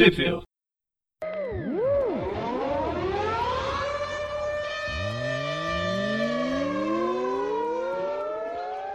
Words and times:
Trivia. 0.00 0.40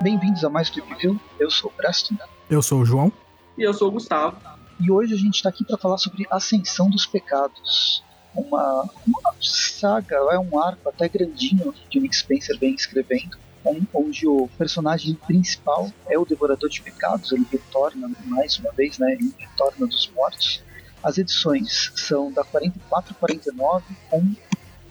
Bem-vindos 0.02 0.44
a 0.44 0.50
mais 0.50 0.70
Trivia. 0.70 1.16
Eu 1.40 1.50
sou 1.50 1.70
o 1.70 1.74
Preston 1.74 2.16
Eu 2.50 2.62
sou 2.62 2.82
o 2.82 2.86
João. 2.86 3.12
E 3.58 3.64
eu 3.64 3.74
sou 3.74 3.88
o 3.88 3.92
Gustavo. 3.92 4.38
e 4.80 4.92
hoje 4.92 5.14
a 5.14 5.18
gente 5.18 5.36
está 5.36 5.50
aqui 5.50 5.64
para 5.64 5.78
falar 5.78 5.98
sobre 5.98 6.26
Ascensão 6.30 6.90
dos 6.90 7.06
Pecados. 7.06 8.04
Uma, 8.34 8.90
uma 9.08 9.34
saga, 9.42 10.16
é 10.32 10.38
um 10.38 10.60
arco 10.60 10.90
até 10.90 11.08
grandinho 11.08 11.74
que 11.90 11.98
o 11.98 12.02
Nick 12.02 12.16
Spencer 12.18 12.60
vem 12.60 12.76
escrevendo, 12.76 13.38
on- 13.64 13.82
onde 13.94 14.28
o 14.28 14.50
personagem 14.58 15.14
principal 15.14 15.90
é 16.08 16.20
o 16.20 16.26
Devorador 16.26 16.70
de 16.70 16.82
Pecados, 16.82 17.32
ele 17.32 17.48
retorna 17.50 18.12
mais 18.26 18.58
uma 18.60 18.74
vez, 18.74 18.98
né, 19.00 19.14
ele 19.14 19.34
retorna 19.40 19.88
dos 19.88 20.12
mortos. 20.14 20.62
As 21.06 21.20
edições 21.20 21.92
são 21.96 22.32
da 22.32 22.44
44 22.44 23.12
a 23.12 23.20
49, 23.20 23.86
com 24.10 24.36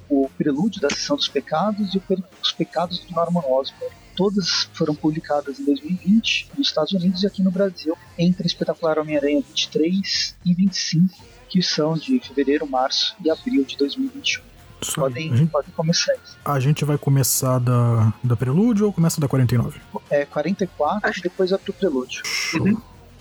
o 0.09 0.31
Prelúdio 0.39 0.81
da 0.81 0.87
Ascensão 0.87 1.17
dos 1.17 1.27
Pecados 1.27 1.93
e 1.93 2.01
Os 2.41 2.53
Pecados 2.53 3.01
do 3.01 3.13
Norman 3.13 3.41
Osborn. 3.41 3.93
Todas 4.15 4.69
foram 4.73 4.95
publicadas 4.95 5.59
em 5.59 5.65
2020 5.65 6.51
nos 6.57 6.69
Estados 6.69 6.93
Unidos 6.93 7.25
e 7.25 7.27
aqui 7.27 7.43
no 7.43 7.51
Brasil, 7.51 7.99
entre 8.17 8.47
Espetacular 8.47 8.97
Homem-Aranha 9.01 9.41
23 9.41 10.37
e 10.45 10.55
25, 10.55 11.19
que 11.49 11.61
são 11.61 11.95
de 11.95 12.21
fevereiro, 12.21 12.65
março 12.65 13.17
e 13.25 13.29
abril 13.29 13.65
de 13.65 13.77
2021. 13.77 14.45
Isso 14.81 15.05
aí. 15.05 15.11
Podem, 15.11 15.33
A, 15.33 15.37
gente, 15.37 15.51
podem 15.51 15.71
começar. 15.73 16.13
a 16.45 16.61
gente 16.61 16.85
vai 16.85 16.97
começar 16.97 17.59
da, 17.59 18.13
da 18.23 18.37
Prelúdio 18.37 18.87
ou 18.87 18.93
começa 18.93 19.21
da 19.21 19.27
49? 19.27 19.81
É 20.09 20.25
44 20.27 21.11
e 21.19 21.23
depois 21.23 21.51
vai 21.51 21.59
pro 21.59 21.73
Prelúdio. 21.73 22.23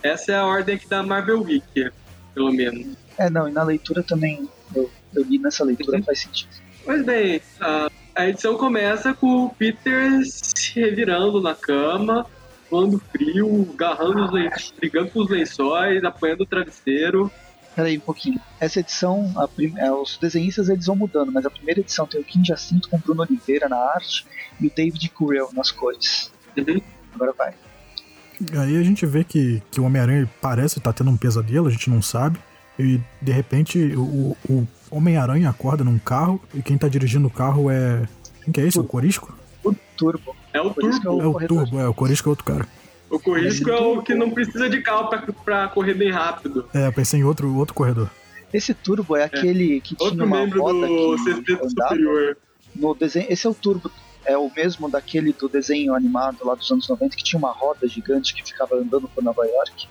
Essa 0.04 0.34
é 0.34 0.36
a 0.36 0.46
ordem 0.46 0.76
aqui 0.76 0.88
da 0.88 1.02
Marvel 1.02 1.42
Week, 1.42 1.92
pelo 2.34 2.52
menos. 2.52 2.96
É, 3.18 3.30
não, 3.30 3.48
e 3.48 3.52
na 3.52 3.64
leitura 3.64 4.02
também, 4.04 4.48
eu, 4.76 4.90
eu 5.14 5.24
li 5.24 5.38
nessa 5.38 5.64
leitura, 5.64 5.98
Uhum. 5.98 6.04
faz 6.04 6.22
sentido. 6.22 6.50
Pois 6.86 7.06
bem, 7.06 7.42
a, 7.62 7.90
a 8.16 8.28
edição 8.28 8.58
começa 8.58 9.14
com 9.14 9.46
o 9.46 9.50
Peter 9.50 10.22
se 10.26 10.80
revirando 10.80 11.42
na 11.42 11.56
cama, 11.56 12.26
suando 12.70 13.00
frio, 13.12 13.70
agarrando 13.74 14.26
os 14.26 14.32
lençóis, 14.32 14.74
brigando 14.78 15.10
com 15.12 15.20
os 15.22 15.30
lençóis, 15.30 16.04
apanhando 16.04 16.42
o 16.42 16.46
travesseiro. 16.46 17.32
Peraí 17.76 17.98
um 17.98 18.02
pouquinho. 18.02 18.40
Essa 18.60 18.82
edição, 18.82 19.32
a 19.36 19.48
prim- 19.48 19.74
é, 19.78 19.92
os 19.92 20.18
desenhistas 20.18 20.70
eles 20.70 20.86
vão 20.86 20.96
mudando, 20.96 21.32
mas 21.32 21.46
a 21.46 21.50
primeira 21.50 21.80
edição 21.80 22.06
tem 22.06 22.20
o 22.22 22.24
Kim 22.24 22.44
Jacinto 22.46 22.88
com 22.90 22.98
o 22.98 23.00
Bruno 23.00 23.22
Oliveira 23.24 23.68
na 23.70 23.78
arte 23.78 24.26
e 24.60 24.68
o 24.68 24.72
David 24.76 25.10
Currell 25.10 25.50
nas 25.54 25.72
cores. 25.72 26.32
Uhum. 26.58 26.82
Agora 27.16 27.34
vai. 27.36 27.54
Aí 28.58 28.78
a 28.78 28.84
gente 28.84 29.06
vê 29.06 29.24
que, 29.24 29.62
que 29.72 29.80
o 29.80 29.84
Homem-Aranha 29.86 30.30
parece 30.42 30.80
estar 30.80 30.94
tendo 30.94 31.10
um 31.10 31.18
pesadelo, 31.18 31.68
a 31.68 31.72
gente 31.72 31.90
não 31.90 32.02
sabe. 32.02 32.40
E 32.78 33.00
de 33.22 33.32
repente 33.32 33.80
o, 33.96 34.36
o 34.50 34.68
Homem-Aranha 34.90 35.50
acorda 35.50 35.84
num 35.84 36.00
carro 36.00 36.42
e 36.54 36.62
quem 36.62 36.78
tá 36.78 36.88
dirigindo 36.88 37.28
o 37.28 37.32
carro 37.32 37.70
é. 37.70 38.04
Quem 38.44 38.52
que 38.52 38.62
é 38.62 38.68
esse? 38.68 38.80
O 38.80 38.84
Corisco? 38.84 39.34
Turbo. 39.96 40.36
É 40.52 40.60
o 40.62 40.74
que 40.74 40.82
Turbo. 40.82 41.22
É 41.22 41.26
o 41.26 41.34
corredor. 41.34 41.64
Turbo, 41.64 41.80
é, 41.80 41.88
o 41.88 41.94
Corisco 41.94 42.30
é 42.30 42.32
outro 42.32 42.46
cara. 42.46 42.68
O 43.10 43.20
Corrisco 43.20 43.70
é 43.70 43.80
o 43.80 44.02
que 44.02 44.16
não 44.16 44.32
precisa 44.32 44.70
de 44.70 44.82
carro 44.82 45.08
pra, 45.08 45.22
pra 45.46 45.68
correr 45.68 45.94
bem 45.94 46.12
rápido. 46.12 46.66
É, 46.74 46.88
eu 46.88 46.94
pensei 46.94 47.20
em 47.20 47.24
outro, 47.24 47.56
outro 47.56 47.74
corredor. 47.76 48.10
Esse 48.52 48.74
Turbo 48.74 49.16
é 49.16 49.24
aquele 49.24 49.82
que 49.82 49.96
tinha 49.96 50.10
Outro 50.10 50.26
uma 50.26 50.42
membro 50.42 50.62
roda 50.62 50.88
do 50.88 51.16
que 51.16 51.24
Sexteto 51.24 51.70
Superior. 51.70 52.38
no 52.76 52.94
desenho. 52.96 53.26
Esse 53.30 53.48
é 53.48 53.50
o 53.50 53.54
Turbo. 53.54 53.90
É 54.26 54.38
o 54.38 54.50
mesmo 54.56 54.90
daquele 54.90 55.34
do 55.34 55.50
desenho 55.50 55.94
animado 55.94 56.38
lá 56.46 56.56
dos 56.56 56.70
anos 56.72 56.88
90 56.88 57.16
que 57.16 57.24
tinha 57.24 57.38
uma 57.38 57.52
roda 57.52 57.88
gigante 57.88 58.34
que 58.34 58.44
ficava 58.46 58.76
andando 58.76 59.08
por 59.10 59.24
Nova 59.24 59.46
York. 59.46 59.88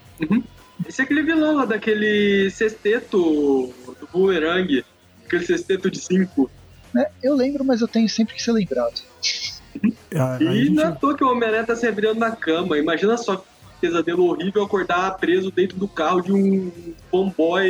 Esse 0.87 1.03
é 1.03 1.05
aquele 1.05 1.23
vilão 1.23 1.57
lá 1.57 1.65
daquele 1.65 2.51
sexteto 2.51 3.19
do 4.01 4.09
Boomerang. 4.13 4.85
Aquele 5.27 5.45
sexteto 5.47 5.91
de 5.91 5.99
cinco. 6.01 6.51
Né? 6.95 7.07
Eu 7.23 7.35
lembro, 7.35 7.65
mas 7.65 7.81
eu 7.81 7.89
tenho 7.89 8.09
sempre 8.09 8.35
que 8.35 8.43
ser 8.43 8.53
lembrado. 8.53 9.01
É, 10.11 10.19
Aí 10.21 10.49
a 10.49 10.53
E 10.53 10.65
gente- 10.65 10.75
não 10.75 10.83
é 10.83 10.87
à 10.87 10.93
toa 10.93 11.17
que 11.17 11.25
o 11.25 11.31
Homem-Aranha 11.31 11.65
tá 11.65 11.75
se 11.77 11.87
revirando 11.87 12.21
na 12.21 12.31
cama. 12.35 12.77
Imagina 12.79 13.17
só 13.17 13.37
que 13.37 13.45
pesadelo 13.81 14.25
horrível 14.27 14.63
acordar 14.63 15.17
preso 15.19 15.51
dentro 15.51 15.77
do 15.79 15.89
carro 15.89 16.21
de 16.21 16.33
um 16.33 16.71
fanboy 17.11 17.69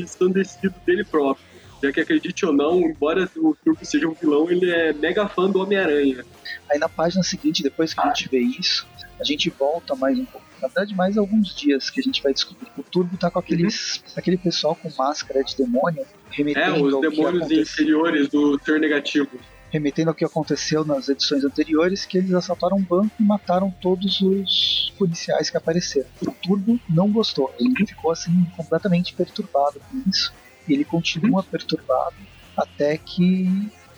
ensandecido 0.00 0.74
dele 0.86 1.04
próprio. 1.04 1.44
Já 1.82 1.92
que 1.92 2.00
acredite 2.00 2.44
ou 2.44 2.52
não, 2.52 2.80
embora 2.80 3.30
o 3.36 3.56
Turbo 3.64 3.84
seja 3.84 4.08
um 4.08 4.14
vilão, 4.14 4.50
ele 4.50 4.70
é 4.70 4.92
mega 4.92 5.28
fã 5.28 5.48
do 5.48 5.60
Homem-Aranha. 5.60 6.24
Aí 6.70 6.78
na 6.78 6.88
página 6.88 7.22
seguinte, 7.22 7.62
depois 7.62 7.94
que 7.94 8.00
a 8.00 8.06
gente 8.08 8.28
vê 8.28 8.40
isso, 8.40 8.86
a 9.20 9.24
gente 9.24 9.48
volta 9.50 9.94
mais 9.94 10.18
um 10.18 10.24
pouco. 10.24 10.46
Na 10.60 10.66
verdade, 10.66 10.94
mais 10.94 11.16
alguns 11.16 11.54
dias 11.54 11.88
que 11.88 12.00
a 12.00 12.02
gente 12.02 12.20
vai 12.20 12.32
descobrir. 12.34 12.66
O 12.76 12.82
Turbo 12.82 13.16
tá 13.16 13.30
com 13.30 13.38
aqueles, 13.38 14.02
aquele 14.16 14.36
pessoal 14.36 14.74
com 14.74 14.90
máscara 14.98 15.44
de 15.44 15.56
demônio, 15.56 16.02
É, 16.02 16.06
remetendo, 16.30 16.84
os 16.84 16.94
ao, 16.94 17.00
que 17.00 17.10
demônios 17.10 17.50
inferiores 17.50 18.28
do 18.28 18.58
Senhor 18.64 18.80
Negativo. 18.80 19.30
remetendo 19.70 20.10
ao 20.10 20.14
que 20.14 20.24
aconteceu 20.24 20.84
nas 20.84 21.08
edições 21.08 21.44
anteriores, 21.44 22.04
que 22.04 22.18
eles 22.18 22.32
assaltaram 22.34 22.76
um 22.76 22.82
banco 22.82 23.12
e 23.20 23.22
mataram 23.22 23.70
todos 23.70 24.20
os 24.20 24.92
policiais 24.98 25.48
que 25.48 25.56
apareceram. 25.56 26.08
O 26.22 26.32
Turbo 26.32 26.80
não 26.88 27.08
gostou, 27.10 27.54
ele 27.60 27.86
ficou 27.86 28.10
assim 28.10 28.32
completamente 28.56 29.14
perturbado 29.14 29.80
com 29.80 30.10
isso. 30.10 30.32
E 30.68 30.72
ele 30.74 30.84
continua 30.84 31.42
perturbado 31.42 32.16
até 32.56 32.96
que 32.98 33.48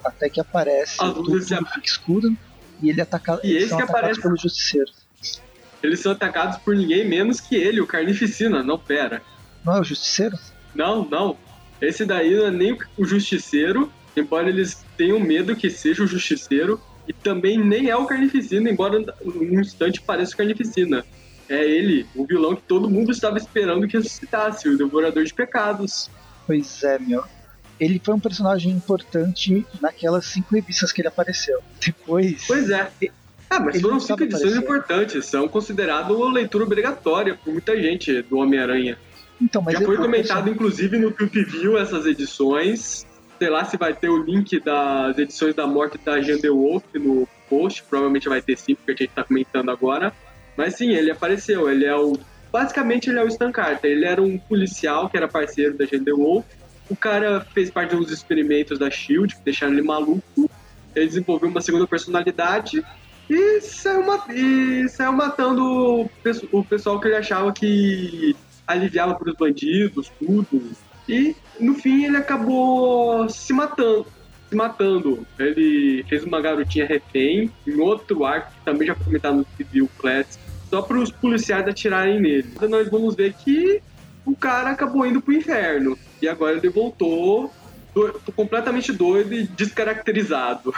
até 0.04 0.28
que 0.30 0.40
aparece 0.40 1.02
o 1.02 1.12
Turbo 1.14 1.32
luzes 1.32 1.48
se 1.48 1.56
fica 1.56 1.80
escuro 1.86 2.36
e 2.82 2.88
ele 2.88 3.00
ataca, 3.02 3.38
E 3.44 3.48
eles 3.50 3.58
esse 3.64 3.68
são 3.68 3.78
que 3.78 3.82
atacados 3.84 3.98
aparece- 4.18 4.22
pelo 4.22 4.36
Justiceiro. 4.38 4.90
Eles 5.82 6.00
são 6.00 6.12
atacados 6.12 6.58
por 6.58 6.74
ninguém 6.76 7.06
menos 7.08 7.40
que 7.40 7.54
ele, 7.56 7.80
o 7.80 7.86
Carnificina. 7.86 8.62
Não, 8.62 8.78
pera. 8.78 9.22
Não 9.64 9.76
é 9.76 9.80
o 9.80 9.84
Justiceiro? 9.84 10.36
Não, 10.74 11.06
não. 11.08 11.36
Esse 11.80 12.04
daí 12.04 12.34
não 12.36 12.46
é 12.46 12.50
nem 12.50 12.78
o 12.98 13.04
Justiceiro, 13.04 13.90
embora 14.16 14.48
eles 14.48 14.84
tenham 14.96 15.18
medo 15.20 15.56
que 15.56 15.68
seja 15.70 16.02
o 16.02 16.06
Justiceiro. 16.06 16.80
E 17.08 17.12
também 17.12 17.58
nem 17.58 17.88
é 17.88 17.96
o 17.96 18.06
Carnificina, 18.06 18.70
embora 18.70 18.98
num 19.24 19.60
instante 19.60 20.00
pareça 20.00 20.34
o 20.34 20.36
Carnificina. 20.36 21.04
É 21.48 21.64
ele, 21.64 22.06
o 22.14 22.24
vilão 22.26 22.54
que 22.54 22.62
todo 22.62 22.88
mundo 22.88 23.10
estava 23.10 23.36
esperando 23.36 23.88
que 23.88 23.96
ressuscitasse, 23.96 24.68
o 24.68 24.78
Devorador 24.78 25.24
de 25.24 25.34
Pecados. 25.34 26.08
Pois 26.50 26.82
é, 26.82 26.98
meu. 26.98 27.22
Ele 27.78 28.00
foi 28.02 28.12
um 28.12 28.20
personagem 28.20 28.72
importante 28.72 29.64
naquelas 29.80 30.26
cinco 30.26 30.54
revistas 30.54 30.90
que 30.90 31.00
ele 31.00 31.08
apareceu. 31.08 31.60
Depois. 31.80 32.44
Pois 32.46 32.68
é. 32.68 32.90
Ah, 33.48 33.60
mas 33.60 33.76
Ele 33.76 33.82
foram 33.82 34.00
cinco 34.00 34.22
edições 34.22 34.56
aparecer. 34.56 34.64
importantes, 34.64 35.26
são 35.26 35.48
consideradas 35.48 36.14
uma 36.16 36.32
leitura 36.32 36.64
obrigatória 36.64 37.36
por 37.36 37.52
muita 37.52 37.80
gente 37.80 38.22
do 38.22 38.38
Homem-Aranha. 38.38 38.98
Então, 39.40 39.62
mas 39.62 39.78
Já 39.78 39.84
foi 39.84 39.96
comentado, 39.96 40.50
inclusive, 40.50 40.98
no 40.98 41.10
Trip 41.12 41.44
View 41.44 41.78
essas 41.78 42.04
edições. 42.04 43.06
Sei 43.38 43.48
lá 43.48 43.64
se 43.64 43.76
vai 43.76 43.94
ter 43.94 44.08
o 44.08 44.22
link 44.22 44.60
das 44.60 45.16
edições 45.16 45.54
da 45.54 45.66
morte 45.66 45.98
da 46.04 46.20
Jean 46.20 46.38
The 46.38 46.50
Wolf 46.50 46.84
no 46.94 47.28
post. 47.48 47.82
Provavelmente 47.84 48.28
vai 48.28 48.42
ter 48.42 48.58
sim, 48.58 48.74
porque 48.74 48.90
a 48.90 48.96
gente 48.96 49.14
tá 49.14 49.24
comentando 49.24 49.70
agora. 49.70 50.12
Mas 50.56 50.74
sim, 50.74 50.90
ele 50.90 51.10
apareceu. 51.10 51.70
Ele 51.70 51.86
é 51.86 51.96
o. 51.96 52.18
Basicamente, 52.52 53.10
ele 53.10 53.18
é 53.18 53.24
o 53.24 53.28
Stan 53.28 53.52
Carter. 53.52 53.90
Ele 53.90 54.04
era 54.04 54.20
um 54.20 54.38
policial 54.38 55.08
que 55.08 55.16
era 55.16 55.28
parceiro 55.28 55.76
da 55.76 55.84
Jean 55.84 56.04
The 56.04 56.12
Wolf. 56.12 56.44
O 56.88 56.96
cara 56.96 57.40
fez 57.40 57.70
parte 57.70 57.94
dos 57.94 58.10
experimentos 58.10 58.78
da 58.78 58.90
Shield, 58.90 59.36
que 59.36 59.42
deixaram 59.42 59.72
ele 59.72 59.82
maluco. 59.82 60.50
Ele 60.94 61.06
desenvolveu 61.06 61.48
uma 61.48 61.60
segunda 61.60 61.86
personalidade 61.86 62.84
e 63.28 63.60
saiu, 63.60 64.02
e 64.28 64.88
saiu 64.88 65.12
matando 65.12 66.10
o 66.50 66.64
pessoal 66.64 66.98
que 66.98 67.06
ele 67.06 67.16
achava 67.16 67.52
que 67.52 68.34
aliviava 68.66 69.14
para 69.14 69.30
os 69.30 69.36
bandidos, 69.36 70.10
tudo. 70.18 70.72
E 71.08 71.36
no 71.60 71.74
fim 71.76 72.06
ele 72.06 72.16
acabou 72.16 73.28
se 73.28 73.52
matando. 73.52 74.06
Se 74.48 74.56
matando. 74.56 75.24
Ele 75.38 76.04
fez 76.08 76.24
uma 76.24 76.40
garotinha 76.40 76.84
refém 76.86 77.52
em 77.64 77.80
outro 77.80 78.24
arco 78.24 78.50
que 78.50 78.64
também 78.64 78.88
já 78.88 78.96
foi 78.96 79.04
comentado 79.04 79.36
no 79.36 79.46
Civil 79.56 79.88
Classic, 79.96 80.42
só 80.70 80.80
para 80.82 80.98
os 80.98 81.10
policiais 81.10 81.66
atirarem 81.66 82.20
nele. 82.20 82.48
Então 82.54 82.68
nós 82.68 82.88
vamos 82.88 83.14
ver 83.16 83.34
que 83.34 83.82
o 84.24 84.36
cara 84.36 84.70
acabou 84.70 85.04
indo 85.04 85.20
pro 85.20 85.34
inferno. 85.34 85.98
E 86.22 86.28
agora 86.28 86.56
ele 86.56 86.68
voltou 86.70 87.52
do- 87.94 88.20
completamente 88.36 88.92
doido 88.92 89.34
e 89.34 89.46
descaracterizado. 89.46 90.72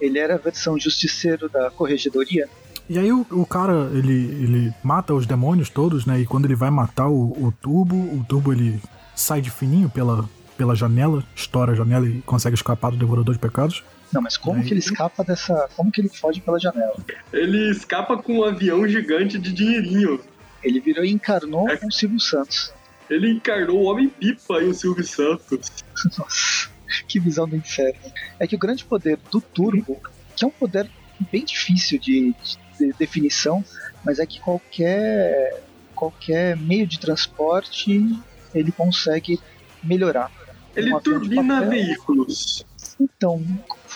Ele 0.00 0.18
era 0.18 0.34
a 0.34 0.38
versão 0.38 0.78
justiceiro 0.78 1.48
da 1.48 1.70
corregedoria. 1.70 2.48
E 2.88 2.98
aí 2.98 3.10
o, 3.12 3.26
o 3.30 3.46
cara, 3.46 3.90
ele, 3.94 4.12
ele 4.42 4.74
mata 4.82 5.14
os 5.14 5.26
demônios 5.26 5.68
todos, 5.70 6.06
né? 6.06 6.20
E 6.20 6.26
quando 6.26 6.44
ele 6.44 6.54
vai 6.54 6.70
matar 6.70 7.08
o, 7.08 7.32
o 7.32 7.52
Turbo, 7.60 7.96
o 7.96 8.24
Turbo 8.28 8.52
ele 8.52 8.80
sai 9.14 9.40
de 9.40 9.50
fininho 9.50 9.88
pela, 9.88 10.28
pela 10.56 10.74
janela, 10.74 11.24
estoura 11.34 11.72
a 11.72 11.74
janela 11.74 12.06
e 12.06 12.20
consegue 12.22 12.54
escapar 12.54 12.90
do 12.90 12.96
Devorador 12.96 13.34
de 13.34 13.40
Pecados. 13.40 13.82
Não, 14.12 14.22
mas 14.22 14.36
como 14.36 14.60
Aí- 14.60 14.66
que 14.66 14.72
ele 14.72 14.80
escapa 14.80 15.24
dessa. 15.24 15.68
Como 15.76 15.90
que 15.90 16.00
ele 16.00 16.08
foge 16.08 16.40
pela 16.40 16.58
janela? 16.58 16.94
Ele 17.32 17.70
escapa 17.70 18.16
com 18.16 18.38
um 18.38 18.44
avião 18.44 18.86
gigante 18.88 19.38
de 19.38 19.52
dinheirinho. 19.52 20.20
Ele 20.62 20.80
virou 20.80 21.04
e 21.04 21.10
encarnou 21.10 21.68
É. 21.68 21.78
Silvio 21.90 22.20
Santos. 22.20 22.72
Ele 23.10 23.30
encarnou 23.30 23.82
o 23.82 23.84
Homem-Pipa 23.84 24.60
e 24.62 24.64
o 24.64 24.74
Silvio 24.74 25.04
Santos. 25.04 25.70
Nossa, 26.18 26.68
que 27.08 27.20
visão 27.20 27.48
do 27.48 27.54
inferno. 27.56 28.00
É 28.40 28.46
que 28.46 28.56
o 28.56 28.58
grande 28.58 28.84
poder 28.84 29.18
do 29.30 29.40
Turbo, 29.40 30.00
que 30.34 30.44
é 30.44 30.48
um 30.48 30.50
poder 30.50 30.90
bem 31.30 31.44
difícil 31.44 31.98
de, 32.00 32.34
de 32.78 32.92
definição, 32.98 33.64
mas 34.04 34.18
é 34.18 34.26
que 34.26 34.40
qualquer, 34.40 35.62
qualquer 35.94 36.56
meio 36.56 36.86
de 36.86 36.98
transporte 36.98 38.18
ele 38.54 38.72
consegue 38.72 39.38
melhorar. 39.82 40.30
Ele 40.74 40.92
de 40.94 41.00
turbina 41.00 41.64
veículos. 41.64 42.64
Então, 43.00 43.42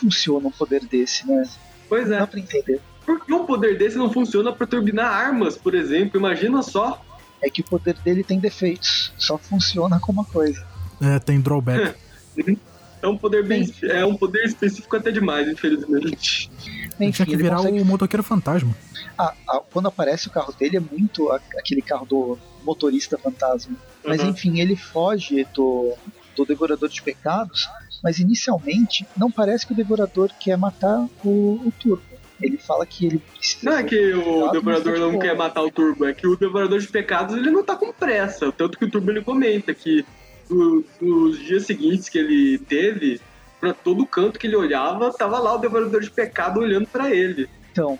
funciona 0.00 0.48
um 0.48 0.50
poder 0.50 0.84
desse, 0.86 1.26
né? 1.26 1.42
Pois 1.88 2.08
Não 2.08 2.16
é. 2.16 2.18
dá 2.20 2.26
pra 2.26 2.40
entender. 2.40 2.80
Por 3.04 3.24
que 3.24 3.32
um 3.32 3.44
poder 3.46 3.76
desse 3.78 3.96
não 3.96 4.12
funciona 4.12 4.52
pra 4.52 4.66
turbinar 4.66 5.12
armas, 5.12 5.56
por 5.56 5.74
exemplo? 5.74 6.18
Imagina 6.18 6.62
só. 6.62 7.02
É 7.42 7.48
que 7.48 7.62
o 7.62 7.64
poder 7.64 7.94
dele 8.04 8.22
tem 8.22 8.38
defeitos, 8.38 9.12
só 9.18 9.38
funciona 9.38 9.98
como 9.98 10.20
uma 10.20 10.26
coisa. 10.26 10.64
É, 11.00 11.18
tem 11.18 11.40
drawback. 11.40 11.94
É 13.02 13.08
um 13.08 13.16
poder 13.16 13.42
bem. 13.46 13.66
É 13.84 14.04
um 14.04 14.14
poder 14.14 14.44
específico 14.44 14.94
até 14.94 15.10
demais, 15.10 15.48
infelizmente. 15.48 16.04
Ele 16.04 16.16
tinha 16.16 17.08
Enfim, 17.08 17.24
que 17.24 17.30
ele 17.32 17.42
virar 17.44 17.56
consegue 17.56 17.80
o 17.80 17.84
motoqueiro 17.86 18.22
fantasma. 18.22 18.76
Ah, 19.16 19.32
ah, 19.48 19.62
quando 19.72 19.88
aparece 19.88 20.28
o 20.28 20.30
carro 20.30 20.52
dele 20.52 20.76
é 20.76 20.80
muito 20.80 21.30
a- 21.32 21.40
aquele 21.58 21.80
carro 21.80 22.04
do 22.04 22.38
motorista 22.62 23.16
fantasma. 23.16 23.74
Mas 24.04 24.20
Uhum. 24.20 24.28
enfim, 24.28 24.60
ele 24.60 24.76
foge 24.76 25.46
do, 25.54 25.94
do 26.36 26.44
Devorador 26.44 26.90
de 26.90 27.00
Pecados, 27.00 27.66
mas 28.02 28.18
inicialmente 28.18 29.06
não 29.16 29.30
parece 29.30 29.66
que 29.66 29.72
o 29.72 29.76
Devorador 29.76 30.30
quer 30.38 30.56
matar 30.56 31.06
o, 31.24 31.60
o 31.64 31.72
Turbo. 31.78 32.02
Ele 32.40 32.56
fala 32.56 32.86
que 32.86 33.04
ele 33.04 33.18
precisa. 33.18 33.70
Não 33.70 33.76
é 33.78 33.82
que 33.84 34.14
o 34.14 34.50
Devorador 34.50 34.98
não 34.98 35.18
quer 35.18 35.36
matar 35.36 35.62
o 35.62 35.70
Turbo, 35.70 36.06
é 36.06 36.14
que 36.14 36.26
o 36.26 36.36
Devorador 36.36 36.78
de 36.78 36.88
Pecados 36.88 37.36
ele 37.36 37.50
não 37.50 37.62
tá 37.62 37.76
com 37.76 37.92
pressa. 37.92 38.50
Tanto 38.50 38.78
que 38.78 38.84
o 38.86 38.90
Turbo 38.90 39.10
ele 39.10 39.22
comenta 39.22 39.74
que 39.74 40.04
no- 40.48 40.82
nos 41.00 41.38
dias 41.38 41.66
seguintes 41.66 42.08
que 42.08 42.16
ele 42.18 42.58
teve, 42.58 43.20
pra 43.60 43.74
todo 43.74 44.06
canto 44.06 44.38
que 44.38 44.46
ele 44.46 44.56
olhava, 44.56 45.12
tava 45.12 45.38
lá 45.38 45.54
o 45.54 45.58
Devorador 45.58 46.00
de 46.00 46.10
Pecado 46.10 46.60
olhando 46.60 46.86
pra 46.86 47.14
ele. 47.14 47.46
Então, 47.72 47.98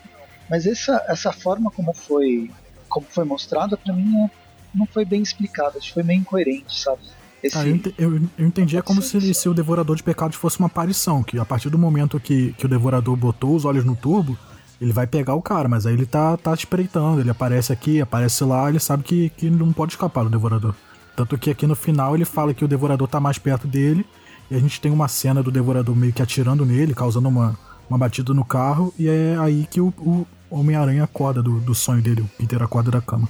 mas 0.49 0.67
essa, 0.67 1.05
essa 1.07 1.33
forma 1.33 1.71
como 1.71 1.93
foi 1.93 2.51
como 2.89 3.07
foi 3.09 3.25
mostrada, 3.25 3.77
pra 3.77 3.93
mim, 3.95 4.11
é- 4.25 4.31
não 4.75 4.87
foi 4.87 5.05
bem 5.05 5.21
explicada. 5.23 5.77
Acho 5.79 5.89
que 5.89 5.95
foi 5.95 6.03
meio 6.03 6.21
incoerente, 6.21 6.81
sabe? 6.81 7.03
Esse, 7.43 7.57
Ah, 7.57 7.67
eu, 7.67 7.75
ente- 7.75 7.95
eu, 7.99 8.21
eu 8.39 8.47
entendi 8.47 8.77
é 8.77 8.83
como 8.83 9.01
se, 9.01 9.33
se 9.35 9.49
o 9.49 9.55
Devorador 9.55 9.97
de 9.97 10.03
Pecados 10.03 10.37
fosse 10.37 10.59
uma 10.59 10.67
aparição, 10.67 11.23
que 11.23 11.39
a 11.39 11.45
partir 11.45 11.71
do 11.71 11.79
momento 11.79 12.21
que, 12.21 12.53
que 12.53 12.67
o 12.67 12.69
Devorador 12.69 13.17
botou 13.17 13.55
os 13.57 13.65
olhos 13.65 13.85
no 13.85 13.97
turbo, 13.97 14.37
ele 14.81 14.93
vai 14.93 15.07
pegar 15.07 15.35
o 15.35 15.43
cara, 15.43 15.69
mas 15.69 15.87
aí 15.87 15.95
ele 15.95 16.07
tá, 16.07 16.37
tá 16.37 16.53
espreitando, 16.55 17.21
ele 17.21 17.31
aparece 17.31 17.73
aqui, 17.73 18.01
aparece 18.01 18.45
lá, 18.45 18.69
ele 18.69 18.79
sabe 18.81 19.03
que, 19.03 19.31
que 19.31 19.51
não 19.51 19.73
pode 19.73 19.93
escapar 19.93 20.25
do 20.25 20.31
Devorador. 20.31 20.75
Tanto 21.17 21.37
que 21.37 21.51
aqui 21.51 21.67
no 21.67 21.75
final 21.75 22.15
ele 22.15 22.25
fala 22.25 22.55
que 22.55 22.65
o 22.65 22.69
Devorador 22.69 23.07
tá 23.09 23.21
mais 23.21 23.39
perto 23.39 23.67
dele, 23.67 24.05
e 24.51 24.55
a 24.55 24.59
gente 24.59 24.81
tem 24.81 24.91
uma 24.91 25.07
cena 25.09 25.43
do 25.43 25.51
Devorador 25.51 25.95
meio 25.95 26.13
que 26.13 26.23
atirando 26.23 26.65
nele, 26.65 26.95
causando 26.95 27.29
uma, 27.29 27.59
uma 27.89 27.99
batida 27.99 28.33
no 28.35 28.45
carro, 28.45 28.93
e 28.99 29.07
é 29.09 29.37
aí 29.39 29.67
que 29.71 29.81
o, 29.81 29.89
o 29.99 30.27
Homem-Aranha 30.51 31.05
acorda 31.05 31.43
do, 31.43 31.61
do 31.61 31.75
sonho 31.75 32.03
dele, 32.03 32.23
o 32.23 32.29
Peter 32.39 32.63
acorda 32.63 32.91
da 32.91 33.01
cama. 33.01 33.29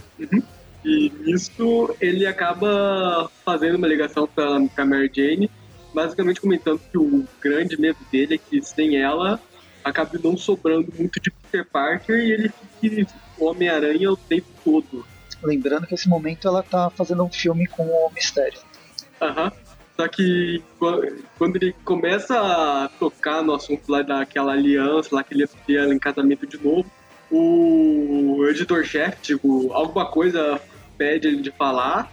E 0.85 1.11
nisso 1.21 1.95
ele 2.01 2.27
acaba 2.27 3.31
fazendo 3.45 3.77
uma 3.77 3.87
ligação 3.87 4.27
pra, 4.27 4.47
com 4.47 4.81
a 4.81 4.85
Mary 4.87 5.11
Jane, 5.15 5.51
basicamente 5.95 6.41
comentando 6.41 6.81
que 6.91 6.97
o 6.97 7.27
grande 7.41 7.79
medo 7.81 7.99
dele 8.11 8.35
é 8.35 8.39
que 8.39 8.63
sem 8.63 8.97
ela 8.97 9.41
acabe 9.85 10.19
não 10.23 10.37
sobrando 10.37 10.93
muito 10.97 11.21
de 11.21 11.31
Peter 11.31 11.67
Parker 11.71 12.17
e 12.17 12.33
ele 12.33 12.51
fique 12.81 13.07
Homem-Aranha 13.39 14.11
o 14.11 14.17
tempo 14.17 14.47
todo. 14.65 15.05
Lembrando 15.43 15.87
que 15.87 15.93
nesse 15.93 16.09
momento 16.09 16.47
ela 16.47 16.63
tá 16.63 16.91
fazendo 16.91 17.25
um 17.25 17.31
filme 17.31 17.67
com 17.67 17.85
o 17.85 18.11
Mistério. 18.15 18.61
Aham. 19.21 19.51
Só 19.97 20.09
que 20.09 20.63
qua- 20.79 21.01
quando 21.37 21.57
ele 21.57 21.75
começa 21.85 22.39
a 22.39 22.89
tocar 22.99 23.43
no 23.43 23.55
assunto 23.55 23.83
lá 23.91 24.01
daquela 24.03 24.53
aliança, 24.53 25.09
lá 25.13 25.23
que 25.23 25.35
ele 25.35 25.43
ia 25.43 25.49
ter 25.67 25.75
ela 25.75 25.95
em 25.95 25.99
casamento 25.99 26.47
de 26.47 26.63
novo, 26.63 26.91
o 27.31 28.47
editor-chefe, 28.49 29.19
tipo, 29.23 29.73
alguma 29.73 30.07
coisa 30.11 30.61
pede 31.01 31.29
ele 31.29 31.41
de 31.41 31.51
falar, 31.51 32.11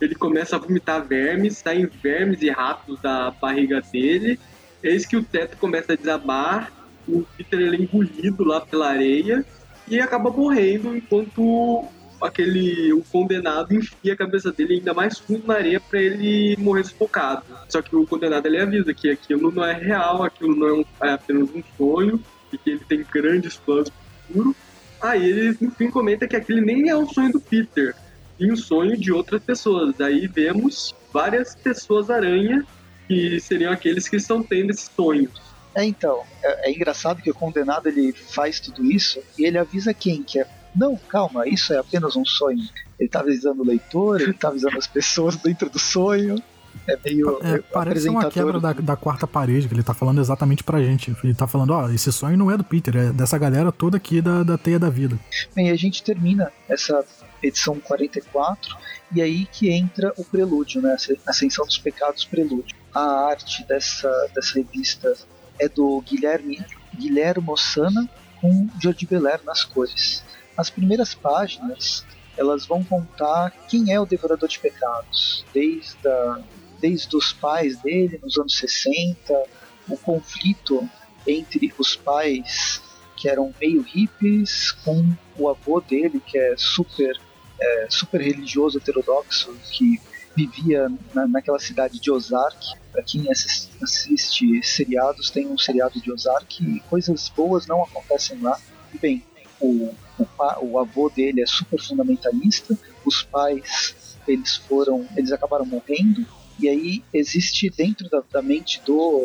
ele 0.00 0.14
começa 0.14 0.56
a 0.56 0.58
vomitar 0.58 1.06
vermes, 1.06 1.58
saem 1.58 1.86
vermes 1.86 2.40
e 2.40 2.48
ratos 2.48 2.98
da 3.02 3.30
barriga 3.30 3.82
dele, 3.92 4.40
eis 4.82 5.04
que 5.04 5.18
o 5.18 5.22
teto 5.22 5.58
começa 5.58 5.92
a 5.92 5.96
desabar, 5.96 6.72
o 7.06 7.22
Peter 7.36 7.60
é 7.60 7.76
engolido 7.76 8.42
lá 8.42 8.62
pela 8.62 8.88
areia 8.88 9.44
e 9.86 10.00
acaba 10.00 10.30
morrendo 10.30 10.96
enquanto 10.96 11.84
aquele 12.22 12.90
o 12.94 13.02
condenado 13.12 13.74
enfia 13.74 14.14
a 14.14 14.16
cabeça 14.16 14.50
dele 14.50 14.76
ainda 14.76 14.94
mais 14.94 15.18
fundo 15.18 15.46
na 15.46 15.54
areia 15.54 15.78
para 15.80 16.00
ele 16.00 16.56
morrer 16.58 16.84
sufocado. 16.84 17.42
Só 17.68 17.82
que 17.82 17.94
o 17.94 18.06
condenado 18.06 18.46
ele 18.46 18.60
avisa 18.60 18.94
que 18.94 19.10
aquilo 19.10 19.52
não 19.52 19.64
é 19.64 19.74
real, 19.74 20.22
aquilo 20.22 20.56
não 20.56 20.68
é, 20.68 20.72
um- 20.72 20.84
é 21.02 21.10
apenas 21.12 21.50
um 21.50 21.62
sonho 21.76 22.22
e 22.50 22.56
que 22.56 22.70
ele 22.70 22.84
tem 22.88 23.04
grandes 23.12 23.56
planos 23.58 23.90
pro 23.90 24.34
futuro. 24.34 24.56
Aí 25.00 25.24
ele 25.24 25.56
no 25.60 25.70
fim 25.70 25.90
comenta 25.90 26.28
que 26.28 26.36
aquele 26.36 26.60
nem 26.60 26.88
é 26.88 26.96
o 26.96 27.06
sonho 27.06 27.32
do 27.32 27.40
Peter, 27.40 27.94
e 28.40 28.50
um 28.50 28.56
sonho 28.56 28.96
de 28.96 29.12
outras 29.12 29.42
pessoas. 29.42 30.00
Aí 30.00 30.26
vemos 30.26 30.94
várias 31.12 31.54
pessoas 31.54 32.08
aranha 32.08 32.66
que 33.06 33.38
seriam 33.38 33.72
aqueles 33.72 34.08
que 34.08 34.16
estão 34.16 34.42
tendo 34.42 34.70
esses 34.70 34.90
sonhos. 34.96 35.30
É, 35.74 35.84
então, 35.84 36.22
é, 36.42 36.70
é 36.70 36.72
engraçado 36.72 37.22
que 37.22 37.30
o 37.30 37.34
condenado 37.34 37.88
ele 37.88 38.12
faz 38.12 38.58
tudo 38.58 38.84
isso 38.84 39.20
e 39.38 39.44
ele 39.44 39.58
avisa 39.58 39.92
quem 39.92 40.22
que 40.22 40.40
é. 40.40 40.46
Não, 40.74 40.96
calma, 40.96 41.46
isso 41.46 41.72
é 41.72 41.78
apenas 41.78 42.16
um 42.16 42.24
sonho. 42.24 42.62
Ele 42.98 43.08
tá 43.08 43.20
avisando 43.20 43.62
o 43.62 43.66
leitor, 43.66 44.20
ele 44.20 44.32
tá 44.32 44.48
avisando 44.48 44.78
as 44.78 44.86
pessoas 44.86 45.36
dentro 45.36 45.68
do 45.68 45.78
sonho. 45.78 46.42
É 46.86 46.98
meio 47.04 47.38
É, 47.42 47.58
parece 47.72 48.08
uma 48.08 48.30
quebra 48.30 48.58
da, 48.58 48.72
da 48.72 48.96
quarta 48.96 49.26
parede, 49.26 49.68
que 49.68 49.74
ele 49.74 49.82
tá 49.82 49.94
falando 49.94 50.20
exatamente 50.20 50.64
pra 50.64 50.82
gente. 50.82 51.14
Ele 51.22 51.34
tá 51.34 51.46
falando, 51.46 51.70
ó, 51.70 51.88
esse 51.90 52.12
sonho 52.12 52.36
não 52.36 52.50
é 52.50 52.56
do 52.56 52.64
Peter, 52.64 52.96
é 52.96 53.12
dessa 53.12 53.38
galera 53.38 53.70
toda 53.70 53.96
aqui 53.96 54.20
da, 54.20 54.42
da 54.42 54.58
Teia 54.58 54.78
da 54.78 54.90
Vida. 54.90 55.18
Bem, 55.54 55.70
a 55.70 55.76
gente 55.76 56.02
termina 56.02 56.52
essa 56.68 57.04
edição 57.42 57.78
44 57.80 58.76
e 59.12 59.22
aí 59.22 59.46
que 59.46 59.70
entra 59.70 60.12
o 60.16 60.24
prelúdio, 60.24 60.80
né? 60.80 60.96
Ascensão 61.26 61.64
dos 61.64 61.78
Pecados 61.78 62.24
Prelúdio. 62.24 62.76
A 62.94 63.28
arte 63.28 63.66
dessa, 63.66 64.10
dessa 64.34 64.54
revista 64.54 65.14
é 65.58 65.68
do 65.68 66.00
Guilherme 66.02 66.64
Guilhermo 66.94 67.56
Sana 67.56 68.08
com 68.40 68.68
Jordi 68.80 69.06
Belair 69.06 69.40
nas 69.44 69.64
cores. 69.64 70.22
As 70.56 70.70
primeiras 70.70 71.14
páginas 71.14 72.04
elas 72.36 72.66
vão 72.66 72.82
contar 72.82 73.50
quem 73.68 73.92
é 73.92 74.00
o 74.00 74.06
Devorador 74.06 74.48
de 74.48 74.58
Pecados, 74.58 75.44
desde, 75.52 76.08
a, 76.08 76.40
desde 76.80 77.16
os 77.16 77.32
pais 77.32 77.80
dele 77.80 78.18
nos 78.22 78.38
anos 78.38 78.56
60, 78.56 79.42
o 79.88 79.96
conflito 79.96 80.88
entre 81.26 81.72
os 81.78 81.94
pais 81.96 82.82
que 83.16 83.28
eram 83.28 83.54
meio 83.60 83.82
hippies 83.82 84.72
com 84.84 85.12
o 85.36 85.48
avô 85.48 85.80
dele 85.80 86.20
que 86.24 86.38
é 86.38 86.54
super 86.56 87.20
é, 87.60 87.86
super 87.90 88.20
religioso 88.20 88.78
heterodoxo 88.78 89.54
que 89.70 90.00
vivia 90.34 90.90
na, 91.12 91.26
naquela 91.26 91.58
cidade 91.58 92.00
de 92.00 92.10
Ozark. 92.10 92.78
Para 92.90 93.02
quem 93.02 93.30
assiste, 93.30 93.70
assiste 93.82 94.62
seriados, 94.62 95.30
tem 95.30 95.46
um 95.46 95.58
seriado 95.58 96.00
de 96.00 96.10
Ozark 96.10 96.64
e 96.64 96.80
coisas 96.88 97.28
boas 97.28 97.66
não 97.66 97.82
acontecem 97.82 98.40
lá. 98.40 98.58
E 98.94 98.98
bem, 98.98 99.22
o, 99.60 99.94
o, 100.18 100.26
o 100.62 100.78
avô 100.78 101.10
dele 101.10 101.42
é 101.42 101.46
super 101.46 101.80
fundamentalista, 101.80 102.78
os 103.04 103.22
pais 103.22 104.16
eles 104.26 104.56
foram, 104.56 105.06
eles 105.16 105.32
acabaram 105.32 105.66
morrendo 105.66 106.26
e 106.60 106.68
aí 106.68 107.04
existe 107.12 107.70
dentro 107.70 108.08
da, 108.08 108.22
da 108.30 108.42
mente 108.42 108.80
do 108.84 109.24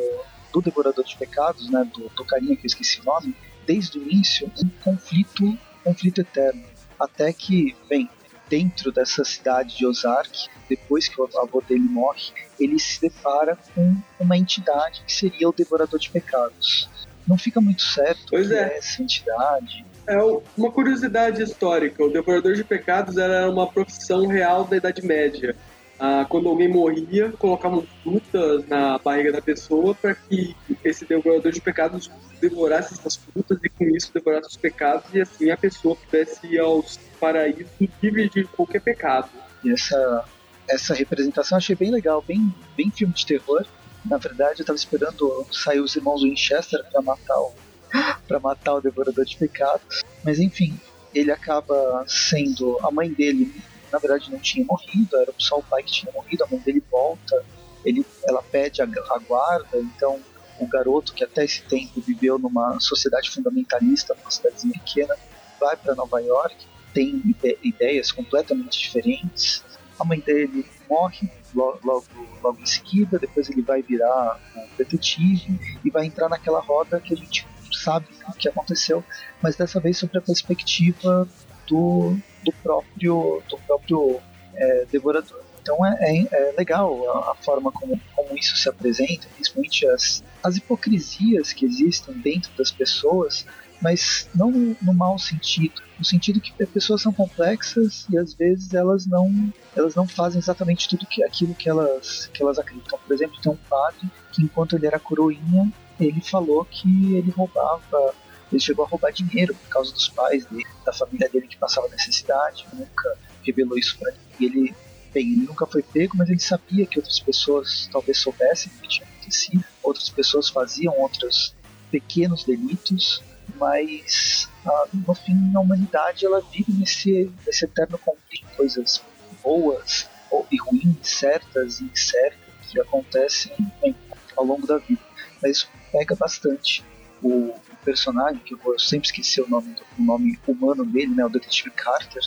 do 0.55 0.61
devorador 0.61 1.03
de 1.03 1.17
pecados, 1.17 1.69
né, 1.69 1.85
do, 1.93 2.09
do 2.15 2.23
carinha 2.23 2.55
que 2.55 2.65
eu 2.65 2.67
esqueci 2.67 3.01
o 3.01 3.03
nome, 3.03 3.35
desde 3.67 3.99
o 3.99 4.03
início 4.03 4.49
um 4.63 4.69
conflito, 4.81 5.57
conflito 5.83 6.21
eterno, 6.21 6.63
até 6.97 7.33
que, 7.33 7.75
bem, 7.89 8.09
dentro 8.49 8.89
dessa 8.89 9.25
cidade 9.25 9.75
de 9.75 9.85
Ozark, 9.85 10.47
depois 10.69 11.09
que 11.09 11.19
o 11.19 11.27
avô 11.37 11.61
dele 11.61 11.81
morre, 11.81 12.31
ele 12.57 12.79
se 12.79 13.01
depara 13.01 13.57
com 13.73 13.97
uma 14.17 14.37
entidade 14.37 15.03
que 15.05 15.13
seria 15.13 15.49
o 15.49 15.53
devorador 15.53 15.99
de 15.99 16.09
pecados. 16.09 16.89
Não 17.27 17.37
fica 17.37 17.59
muito 17.59 17.81
certo 17.81 18.27
Pois 18.29 18.49
é. 18.51 18.75
é 18.75 18.77
essa 18.77 19.01
entidade. 19.01 19.85
É 20.07 20.17
uma 20.55 20.71
curiosidade 20.71 21.41
histórica: 21.41 22.03
o 22.03 22.11
devorador 22.11 22.53
de 22.53 22.63
pecados 22.63 23.17
era 23.17 23.49
uma 23.49 23.67
profissão 23.67 24.27
real 24.27 24.63
da 24.63 24.77
Idade 24.77 25.03
Média. 25.03 25.55
Ah, 25.97 26.25
quando 26.27 26.49
alguém 26.49 26.67
morria, 26.67 27.31
colocavam 27.31 27.85
frutas 28.03 28.67
na 28.67 28.97
barriga 28.97 29.31
da 29.31 29.41
pessoa 29.41 29.95
para 29.95 30.13
que 30.13 30.55
esse 30.83 31.05
devorador 31.05 31.51
de 31.51 31.61
pecados 31.61 32.11
devorasse 32.41 32.93
essas 32.93 33.15
frutas 33.15 33.57
e 33.63 33.69
com 33.69 33.85
isso 33.85 34.13
devorasse 34.13 34.49
os 34.49 34.57
pecados 34.57 35.13
e 35.13 35.21
assim 35.21 35.49
a 35.51 35.57
pessoa 35.57 35.95
pudesse 35.95 36.45
ir 36.47 36.59
aos 36.59 36.97
paraísos 37.19 37.67
livre 38.01 38.29
de 38.29 38.43
qualquer 38.43 38.81
pecado. 38.81 39.29
E 39.63 39.71
essa, 39.71 40.25
essa 40.67 40.93
representação 40.93 41.55
eu 41.55 41.59
achei 41.59 41.75
bem 41.75 41.91
legal, 41.91 42.21
bem, 42.21 42.53
bem 42.75 42.91
filme 42.91 43.13
de 43.13 43.25
terror. 43.25 43.65
Na 44.03 44.17
verdade, 44.17 44.61
eu 44.61 44.65
tava 44.65 44.77
esperando 44.77 45.47
sair 45.49 45.79
os 45.79 45.95
irmãos 45.95 46.23
Winchester 46.23 46.83
para 46.91 47.01
matar 47.01 47.39
o 47.39 47.53
para 48.27 48.39
matar 48.39 48.75
o 48.75 48.81
devorador 48.81 49.23
de 49.23 49.37
pecados. 49.37 50.03
Mas 50.23 50.39
enfim, 50.39 50.77
ele 51.13 51.31
acaba 51.31 52.03
sendo 52.07 52.77
a 52.81 52.91
mãe 52.91 53.11
dele, 53.11 53.53
na 53.95 53.99
verdade 53.99 54.29
não 54.29 54.39
tinha 54.39 54.65
morrido, 54.65 55.17
era 55.17 55.33
só 55.37 55.57
o 55.57 55.63
pai 55.63 55.81
que 55.81 55.91
tinha 55.91 56.11
morrido, 56.11 56.43
a 56.43 56.47
mãe 56.47 56.59
dele 56.59 56.83
volta, 56.91 57.45
ele, 57.83 58.05
ela 58.27 58.43
pede 58.43 58.81
a, 58.81 58.85
a 58.85 59.19
guarda, 59.19 59.77
então 59.79 60.19
o 60.59 60.67
garoto 60.67 61.13
que 61.13 61.23
até 61.23 61.45
esse 61.45 61.63
tempo 61.63 62.01
viveu 62.01 62.37
numa 62.37 62.77
sociedade 62.79 63.29
fundamentalista, 63.29 64.13
numa 64.15 64.29
cidadezinha 64.29 64.73
pequena, 64.73 65.15
vai 65.59 65.77
para 65.77 65.95
Nova 65.95 66.19
York, 66.19 66.55
tem 66.93 67.21
ide- 67.25 67.59
ideias 67.63 68.11
completamente 68.11 68.79
diferentes 68.79 69.63
a 69.97 70.05
mãe 70.05 70.19
dele 70.19 70.65
morre 70.89 71.29
logo, 71.53 71.79
logo, 71.83 72.05
logo 72.43 72.59
em 72.61 72.65
seguida, 72.65 73.17
depois 73.17 73.49
ele 73.49 73.61
vai 73.61 73.81
virar 73.81 74.39
um 74.55 74.75
detetive 74.77 75.57
e 75.83 75.89
vai 75.89 76.05
entrar 76.05 76.27
naquela 76.29 76.59
roda 76.59 76.99
que 76.99 77.13
a 77.13 77.17
gente 77.17 77.47
sabe 77.83 78.07
o 78.27 78.33
que 78.33 78.49
aconteceu, 78.49 79.03
mas 79.41 79.55
dessa 79.55 79.79
vez 79.79 79.97
sobre 79.97 80.17
a 80.17 80.21
perspectiva 80.21 81.27
do, 81.67 82.17
do 82.45 82.51
próprio, 82.53 83.41
do 83.49 83.57
próprio 83.59 84.21
é, 84.53 84.85
devorador. 84.91 85.41
Então 85.61 85.83
é, 85.83 85.97
é, 85.99 86.27
é 86.31 86.53
legal 86.55 87.09
a, 87.09 87.31
a, 87.31 87.35
forma 87.35 87.71
como, 87.71 87.99
como 88.15 88.37
isso 88.37 88.55
se 88.55 88.69
apresenta, 88.69 89.27
principalmente 89.33 89.87
as, 89.87 90.23
as 90.43 90.57
hipocrisias 90.57 91.51
que 91.51 91.65
existem 91.65 92.13
dentro 92.19 92.51
das 92.55 92.71
pessoas, 92.71 93.47
mas 93.81 94.29
não 94.33 94.51
no, 94.51 94.93
mau 94.93 95.17
sentido, 95.17 95.81
no 95.97 96.05
sentido 96.05 96.39
que 96.39 96.53
as 96.61 96.69
pessoas 96.69 97.01
são 97.01 97.11
complexas 97.11 98.05
e 98.11 98.17
às 98.17 98.33
vezes 98.35 98.73
elas 98.73 99.07
não 99.07 99.51
elas 99.75 99.95
não 99.95 100.07
fazem 100.07 100.39
exatamente 100.39 100.87
tudo 100.87 101.05
que 101.07 101.23
aquilo 101.23 101.55
que 101.55 101.67
elas 101.67 102.29
que 102.31 102.43
elas 102.43 102.59
acreditam. 102.59 102.99
Por 102.99 103.13
exemplo, 103.13 103.41
tem 103.41 103.51
um 103.51 103.57
padre 103.67 104.07
que 104.31 104.43
enquanto 104.43 104.75
ele 104.75 104.85
era 104.85 104.99
coroinha, 104.99 105.71
ele 105.99 106.21
falou 106.21 106.63
que 106.65 107.15
ele 107.15 107.31
roubava 107.31 108.13
ele 108.55 108.63
chegou 108.63 108.85
a 108.85 108.87
roubar 108.87 109.11
dinheiro 109.11 109.53
por 109.53 109.69
causa 109.69 109.91
dos 109.93 110.07
pais 110.07 110.45
dele, 110.45 110.65
da 110.85 110.93
família 110.93 111.29
dele 111.29 111.47
que 111.47 111.57
passava 111.57 111.87
necessidade, 111.89 112.65
nunca 112.73 113.17
revelou 113.43 113.77
isso 113.77 113.97
para 113.99 114.13
ele. 114.39 114.73
Bem, 115.13 115.33
ele 115.33 115.45
nunca 115.45 115.65
foi 115.65 115.81
pego, 115.81 116.17
mas 116.17 116.29
ele 116.29 116.39
sabia 116.39 116.85
que 116.85 116.99
outras 116.99 117.19
pessoas 117.19 117.89
talvez 117.91 118.17
soubessem 118.17 118.71
o 118.71 118.81
que 118.81 118.87
tinha 118.87 119.07
acontecido, 119.07 119.63
outras 119.83 120.09
pessoas 120.09 120.49
faziam 120.49 120.97
outros 120.99 121.55
pequenos 121.89 122.43
delitos, 122.43 123.23
mas 123.55 124.49
ah, 124.65 124.87
no 124.93 125.13
fim 125.13 125.53
a 125.55 125.59
humanidade 125.59 126.25
ela 126.25 126.41
vive 126.41 126.73
nesse, 126.73 127.31
nesse 127.45 127.65
eterno 127.65 127.97
conflito, 127.97 128.45
coisas 128.57 129.01
boas 129.41 130.09
ou, 130.29 130.45
e 130.51 130.57
ruins, 130.57 130.97
certas 131.07 131.79
e 131.79 131.85
incertas 131.85 132.39
que 132.69 132.79
acontecem 132.81 133.53
bem, 133.81 133.95
ao 134.35 134.43
longo 134.43 134.67
da 134.67 134.77
vida. 134.79 135.01
Mas 135.41 135.57
isso 135.57 135.69
pega 135.91 136.15
bastante 136.15 136.83
o, 137.23 137.53
personagem, 137.85 138.41
que 138.43 138.55
eu 138.55 138.57
vou 138.57 138.77
sempre 138.79 139.07
esquecer 139.07 139.41
o 139.41 139.47
nome, 139.47 139.75
o 139.97 140.01
nome 140.01 140.39
humano 140.47 140.83
dele, 140.83 141.13
né, 141.13 141.23
o 141.23 141.29
Detetive 141.29 141.71
Carter, 141.71 142.23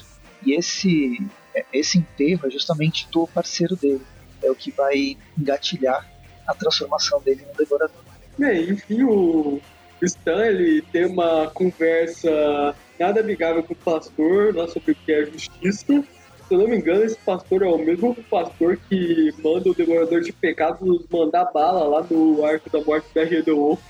e 0.46 0.54
esse, 0.54 1.18
é, 1.54 1.64
esse 1.72 1.98
enterro 1.98 2.46
é 2.46 2.50
justamente 2.50 3.08
do 3.10 3.26
parceiro 3.26 3.76
dele, 3.76 4.02
é 4.42 4.50
o 4.50 4.54
que 4.54 4.70
vai 4.70 5.16
engatilhar 5.36 6.08
a 6.46 6.54
transformação 6.54 7.20
dele 7.20 7.44
no 7.46 7.54
Devorador. 7.54 8.02
Bem, 8.38 8.70
enfim, 8.70 9.02
o 9.02 9.60
Stan 10.00 10.46
ele 10.46 10.80
tem 10.80 11.06
uma 11.06 11.50
conversa 11.50 12.74
nada 12.98 13.20
amigável 13.20 13.62
com 13.62 13.72
o 13.72 13.76
pastor 13.76 14.54
lá 14.54 14.68
sobre 14.68 14.92
o 14.92 14.94
que 14.94 15.12
é 15.12 15.26
justiça. 15.26 16.04
Se 16.48 16.54
eu 16.54 16.58
não 16.58 16.68
me 16.68 16.76
engano, 16.76 17.04
esse 17.04 17.18
pastor 17.18 17.62
é 17.62 17.66
o 17.66 17.76
mesmo 17.76 18.14
pastor 18.30 18.78
que 18.88 19.34
manda 19.42 19.68
o 19.68 19.74
Devorador 19.74 20.22
de 20.22 20.32
Pecados 20.32 21.04
mandar 21.10 21.46
bala 21.52 21.84
lá 21.84 22.06
no 22.08 22.44
Arco 22.44 22.70
da 22.70 22.80
Morte 22.80 23.08
da 23.14 23.24
Red 23.24 23.50
Wolf. 23.50 23.80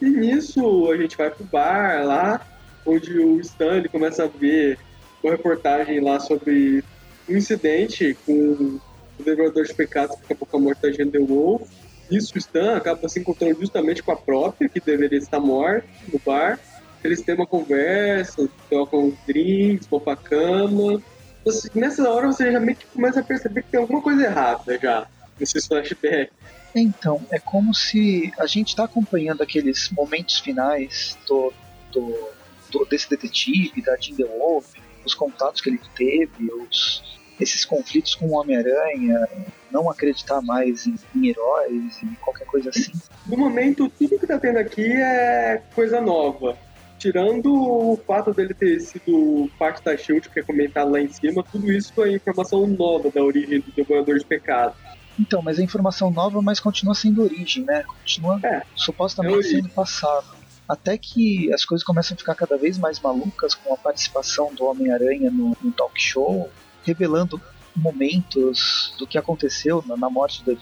E 0.00 0.06
nisso 0.10 0.90
a 0.90 0.96
gente 0.96 1.16
vai 1.16 1.30
pro 1.30 1.44
bar 1.44 2.04
lá, 2.04 2.46
onde 2.84 3.18
o 3.18 3.40
Stanley 3.40 3.88
começa 3.88 4.24
a 4.24 4.28
ver 4.28 4.78
uma 5.22 5.32
reportagem 5.32 6.00
lá 6.00 6.20
sobre 6.20 6.84
um 7.28 7.36
incidente 7.36 8.16
com 8.24 8.80
o 9.18 9.22
Devorador 9.22 9.64
de 9.64 9.74
Pecados 9.74 10.16
que 10.16 10.24
acabou 10.24 10.46
com 10.46 10.56
a 10.56 10.60
morte 10.60 10.82
da 10.82 10.92
Gender 10.92 11.24
Wolf. 11.24 11.68
Nisso 12.10 12.32
o 12.34 12.38
Stan 12.38 12.76
acaba 12.76 13.08
se 13.08 13.18
encontrando 13.18 13.58
justamente 13.58 14.02
com 14.02 14.12
a 14.12 14.16
própria, 14.16 14.68
que 14.68 14.80
deveria 14.80 15.18
estar 15.18 15.40
morta, 15.40 15.86
no 16.12 16.20
bar. 16.24 16.58
Eles 17.02 17.22
têm 17.22 17.34
uma 17.34 17.46
conversa, 17.46 18.48
tocam 18.70 19.12
drinks, 19.26 19.86
vão 19.88 20.00
pra 20.00 20.14
cama. 20.16 21.02
Assim, 21.46 21.68
nessa 21.74 22.08
hora 22.08 22.26
você 22.26 22.52
já 22.52 22.60
meio 22.60 22.76
que 22.76 22.86
começa 22.86 23.20
a 23.20 23.22
perceber 23.22 23.62
que 23.62 23.70
tem 23.70 23.80
alguma 23.80 24.00
coisa 24.00 24.22
errada 24.24 24.78
já, 24.78 25.06
nesses 25.38 25.66
flashbacks. 25.66 26.32
Então, 26.78 27.22
é 27.30 27.38
como 27.38 27.74
se 27.74 28.30
a 28.38 28.46
gente 28.46 28.68
está 28.68 28.84
acompanhando 28.84 29.42
aqueles 29.42 29.88
momentos 29.90 30.38
finais 30.38 31.16
do, 31.26 31.50
do, 31.90 32.28
do 32.70 32.84
desse 32.84 33.08
detetive, 33.08 33.80
da 33.80 33.96
Jim 33.96 34.16
Wolf, 34.16 34.74
os 35.02 35.14
contatos 35.14 35.62
que 35.62 35.70
ele 35.70 35.80
teve, 35.96 36.52
os, 36.52 37.02
esses 37.40 37.64
conflitos 37.64 38.14
com 38.14 38.26
o 38.26 38.32
Homem-Aranha, 38.32 39.26
não 39.70 39.88
acreditar 39.90 40.42
mais 40.42 40.86
em, 40.86 40.96
em, 41.14 41.28
heróis 41.28 42.02
e 42.02 42.14
qualquer 42.16 42.46
coisa 42.46 42.68
assim. 42.68 42.92
No 43.26 43.38
momento, 43.38 43.88
tudo 43.88 44.18
que 44.18 44.26
tá 44.26 44.38
tendo 44.38 44.58
aqui 44.58 44.84
é 44.84 45.62
coisa 45.74 45.98
nova. 45.98 46.58
Tirando 46.98 47.54
o 47.54 47.96
fato 48.06 48.34
dele 48.34 48.52
ter 48.52 48.80
sido 48.80 49.50
parte 49.58 49.82
da 49.82 49.96
Shield, 49.96 50.28
que 50.28 50.40
é 50.40 50.42
comentado 50.42 50.90
lá 50.90 51.00
em 51.00 51.08
cima, 51.08 51.42
tudo 51.42 51.72
isso 51.72 52.02
é 52.02 52.12
informação 52.12 52.66
nova 52.66 53.10
da 53.10 53.22
origem 53.22 53.60
do 53.60 53.72
Devorador 53.72 54.18
de 54.18 54.26
Pecado. 54.26 54.74
Então, 55.18 55.40
mas 55.42 55.58
é 55.58 55.62
informação 55.62 56.10
nova, 56.10 56.42
mas 56.42 56.60
continua 56.60 56.94
sendo 56.94 57.22
origem, 57.22 57.64
né? 57.64 57.82
Continua 57.82 58.38
é, 58.44 58.62
supostamente 58.74 59.46
é 59.46 59.50
sendo 59.50 59.68
passado. 59.70 60.26
Até 60.68 60.98
que 60.98 61.52
as 61.52 61.64
coisas 61.64 61.84
começam 61.84 62.14
a 62.14 62.18
ficar 62.18 62.34
cada 62.34 62.56
vez 62.56 62.76
mais 62.76 63.00
malucas 63.00 63.54
com 63.54 63.72
a 63.72 63.76
participação 63.76 64.52
do 64.54 64.64
Homem-Aranha 64.64 65.30
no, 65.30 65.56
no, 65.62 65.72
talk 65.72 66.00
show, 66.00 66.50
revelando 66.84 67.40
momentos 67.74 68.94
do 68.98 69.06
que 69.06 69.16
aconteceu 69.16 69.82
na, 69.86 69.96
na 69.96 70.10
morte 70.10 70.44
da, 70.44 70.52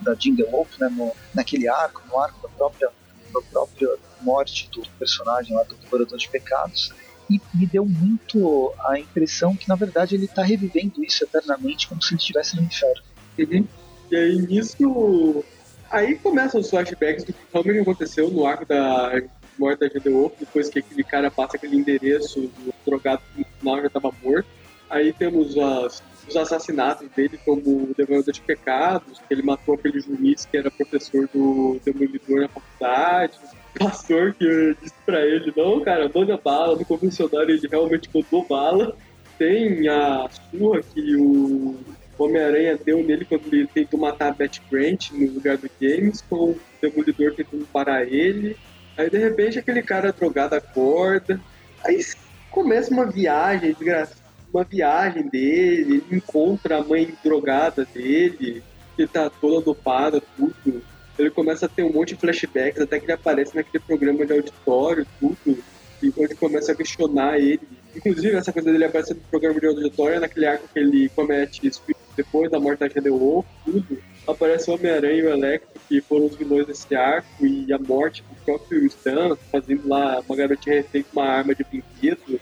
da 0.00 0.14
Jingle 0.14 0.50
Wolf, 0.50 0.78
né? 0.78 0.88
No, 0.88 1.12
naquele 1.34 1.68
arco, 1.68 2.02
no 2.08 2.18
arco 2.18 2.40
da 2.42 2.48
própria, 2.48 2.88
da 3.32 3.40
própria 3.42 3.88
morte 4.22 4.68
do 4.70 4.82
personagem 4.98 5.54
lá 5.54 5.62
do 5.64 5.76
Devorador 5.76 6.18
de 6.18 6.28
Pecados. 6.28 6.92
E 7.30 7.40
me 7.54 7.66
deu 7.66 7.84
muito 7.84 8.74
a 8.84 8.98
impressão 8.98 9.54
que, 9.54 9.68
na 9.68 9.74
verdade, 9.74 10.14
ele 10.14 10.24
está 10.24 10.42
revivendo 10.42 11.04
isso 11.04 11.22
eternamente, 11.24 11.88
como 11.88 12.02
se 12.02 12.14
ele 12.14 12.20
estivesse 12.20 12.56
no 12.56 12.62
inferno. 12.62 13.02
Uhum. 13.38 13.66
E 14.12 14.16
aí 14.16 14.38
nisso. 14.38 15.42
Aí 15.90 16.16
começam 16.16 16.60
os 16.60 16.68
flashbacks 16.68 17.24
do 17.24 17.32
que 17.32 17.38
realmente 17.50 17.80
aconteceu 17.80 18.30
no 18.30 18.46
arco 18.46 18.66
da 18.66 19.22
morte 19.58 19.88
da 19.88 20.10
Wolf, 20.10 20.34
depois 20.38 20.68
que 20.68 20.80
aquele 20.80 21.02
cara 21.02 21.30
passa 21.30 21.56
aquele 21.56 21.76
endereço 21.76 22.42
do 22.42 22.74
drogado 22.84 23.22
que 23.34 23.40
no 23.40 23.46
final 23.58 23.80
já 23.80 23.86
estava 23.86 24.12
morto. 24.22 24.46
Aí 24.90 25.14
temos 25.14 25.56
as, 25.56 26.02
os 26.28 26.36
assassinatos 26.36 27.08
dele 27.16 27.38
como 27.42 27.94
Devorador 27.96 28.34
de 28.34 28.40
Pecados, 28.42 29.18
que 29.18 29.32
ele 29.32 29.42
matou 29.42 29.76
aquele 29.76 30.00
juiz 30.00 30.44
que 30.44 30.58
era 30.58 30.70
professor 30.70 31.26
do 31.32 31.80
Demolidor 31.82 32.42
na 32.42 32.48
faculdade. 32.48 33.38
O 33.74 33.78
pastor 33.80 34.34
que 34.34 34.76
disse 34.82 34.94
pra 35.06 35.24
ele, 35.24 35.54
não, 35.56 35.80
cara, 35.80 36.10
manda 36.14 36.36
bala, 36.36 36.76
no 36.76 36.84
confessionário 36.84 37.54
ele 37.54 37.66
realmente 37.66 38.10
mandou 38.14 38.44
bala. 38.46 38.94
Tem 39.38 39.88
a 39.88 40.28
surra 40.50 40.82
que 40.82 41.16
o 41.16 41.78
Homem-Aranha 42.18 42.78
deu 42.84 43.02
nele 43.02 43.24
quando 43.24 43.52
ele 43.52 43.66
tentou 43.66 43.98
matar 43.98 44.28
a 44.28 44.32
Bat 44.32 44.62
Grant 44.70 45.10
no 45.12 45.32
lugar 45.32 45.56
do 45.56 45.70
James, 45.80 46.22
com 46.28 46.50
o 46.50 46.60
Demolidor 46.80 47.34
tentando 47.34 47.66
parar 47.66 48.04
ele. 48.04 48.56
Aí 48.96 49.08
de 49.08 49.18
repente 49.18 49.58
aquele 49.58 49.82
cara 49.82 50.12
drogado 50.12 50.54
acorda. 50.54 51.40
Aí 51.84 52.00
começa 52.50 52.92
uma 52.92 53.06
viagem, 53.06 53.74
uma 54.52 54.64
viagem 54.64 55.28
dele, 55.28 56.02
ele 56.08 56.16
encontra 56.16 56.78
a 56.78 56.84
mãe 56.84 57.14
drogada 57.24 57.86
dele, 57.86 58.62
que 58.96 59.06
tá 59.06 59.30
toda 59.30 59.64
dopada, 59.64 60.22
tudo. 60.36 60.82
Ele 61.18 61.30
começa 61.30 61.66
a 61.66 61.68
ter 61.68 61.82
um 61.82 61.92
monte 61.92 62.14
de 62.14 62.20
flashbacks, 62.20 62.80
até 62.80 62.98
que 62.98 63.06
ele 63.06 63.12
aparece 63.12 63.54
naquele 63.54 63.82
programa 63.82 64.24
de 64.26 64.32
auditório, 64.32 65.06
tudo, 65.18 65.58
e 66.02 66.12
onde 66.16 66.34
começa 66.34 66.72
a 66.72 66.74
questionar 66.74 67.38
ele. 67.38 67.60
Inclusive, 67.94 68.36
essa 68.36 68.52
coisa 68.52 68.70
dele 68.70 68.84
aparecer 68.84 69.14
no 69.14 69.20
programa 69.22 69.60
de 69.60 69.66
auditório, 69.66 70.20
naquele 70.20 70.46
arco 70.46 70.68
que 70.72 70.78
ele 70.78 71.08
comete 71.10 71.66
depois 72.16 72.50
da 72.50 72.60
morte 72.60 72.80
da 73.00 73.10
Wolf, 73.10 73.46
tudo, 73.64 73.98
aparece 74.26 74.70
o 74.70 74.74
Homem-Aranha 74.74 75.14
e 75.14 75.22
o 75.22 75.30
Electro, 75.30 75.80
que 75.88 76.00
foram 76.00 76.26
os 76.26 76.36
vilões 76.36 76.66
desse 76.66 76.94
arco, 76.94 77.44
e 77.44 77.72
a 77.72 77.78
morte 77.78 78.22
do 78.22 78.44
próprio 78.44 78.84
Stan, 78.86 79.36
fazendo 79.50 79.88
lá 79.88 80.22
uma 80.26 80.36
garotinha 80.36 80.76
refém 80.76 81.02
com 81.02 81.20
uma 81.20 81.28
arma 81.28 81.54
de 81.54 81.64
brinquedo. 81.64 82.40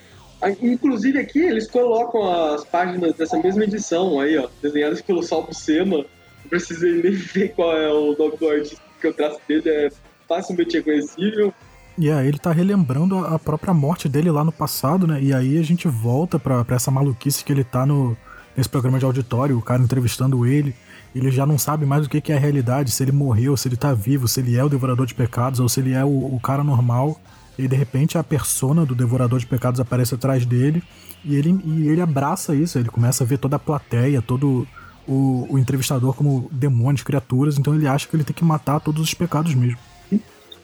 Inclusive 0.62 1.18
aqui 1.18 1.40
eles 1.40 1.70
colocam 1.70 2.54
as 2.54 2.64
páginas 2.64 3.14
dessa 3.14 3.38
mesma 3.38 3.64
edição 3.64 4.18
aí, 4.18 4.38
ó, 4.38 4.48
desenhadas 4.62 5.02
pelo 5.02 5.22
Salvo 5.22 5.54
Sema. 5.54 5.98
Não 5.98 6.48
precisei 6.48 7.02
nem 7.02 7.12
ver 7.12 7.52
qual 7.54 7.76
é 7.76 7.92
o 7.92 8.16
nome 8.16 8.36
do 8.36 8.48
artista, 8.48 8.82
porque 8.92 9.08
o 9.08 9.14
traço 9.14 9.38
dele 9.46 9.68
é 9.68 9.88
facilmente 10.26 10.76
reconhecível. 10.76 11.52
E 11.98 12.10
aí 12.10 12.28
ele 12.28 12.38
tá 12.38 12.52
relembrando 12.52 13.18
a 13.18 13.38
própria 13.38 13.74
morte 13.74 14.08
dele 14.08 14.30
lá 14.30 14.42
no 14.42 14.52
passado, 14.52 15.06
né? 15.06 15.20
E 15.20 15.34
aí 15.34 15.58
a 15.58 15.62
gente 15.62 15.86
volta 15.86 16.38
pra, 16.38 16.64
pra 16.64 16.76
essa 16.76 16.90
maluquice 16.90 17.44
que 17.44 17.52
ele 17.52 17.64
tá 17.64 17.84
no, 17.84 18.16
nesse 18.60 18.68
programa 18.68 18.98
de 18.98 19.06
auditório, 19.06 19.56
o 19.56 19.62
cara 19.62 19.82
entrevistando 19.82 20.46
ele, 20.46 20.74
ele 21.14 21.30
já 21.30 21.46
não 21.46 21.58
sabe 21.58 21.86
mais 21.86 22.04
o 22.04 22.10
que 22.10 22.30
é 22.30 22.36
a 22.36 22.38
realidade, 22.38 22.90
se 22.90 23.02
ele 23.02 23.10
morreu, 23.10 23.56
se 23.56 23.66
ele 23.66 23.76
tá 23.76 23.94
vivo, 23.94 24.28
se 24.28 24.40
ele 24.40 24.54
é 24.54 24.62
o 24.62 24.68
devorador 24.68 25.06
de 25.06 25.14
pecados 25.14 25.60
ou 25.60 25.68
se 25.68 25.80
ele 25.80 25.94
é 25.94 26.04
o, 26.04 26.34
o 26.34 26.38
cara 26.40 26.62
normal. 26.62 27.18
E 27.58 27.66
de 27.66 27.74
repente 27.74 28.18
a 28.18 28.22
persona 28.22 28.84
do 28.84 28.94
devorador 28.94 29.38
de 29.38 29.46
pecados 29.46 29.80
aparece 29.80 30.14
atrás 30.14 30.44
dele 30.44 30.82
e 31.24 31.36
ele, 31.36 31.58
e 31.64 31.88
ele 31.88 32.02
abraça 32.02 32.54
isso, 32.54 32.78
ele 32.78 32.90
começa 32.90 33.24
a 33.24 33.26
ver 33.26 33.38
toda 33.38 33.56
a 33.56 33.58
plateia, 33.58 34.20
todo 34.20 34.68
o, 35.08 35.46
o 35.48 35.58
entrevistador 35.58 36.14
como 36.14 36.48
demônios, 36.52 37.02
criaturas, 37.02 37.58
então 37.58 37.74
ele 37.74 37.86
acha 37.86 38.06
que 38.06 38.14
ele 38.14 38.24
tem 38.24 38.36
que 38.36 38.44
matar 38.44 38.78
todos 38.78 39.02
os 39.02 39.14
pecados 39.14 39.54
mesmo. 39.54 39.78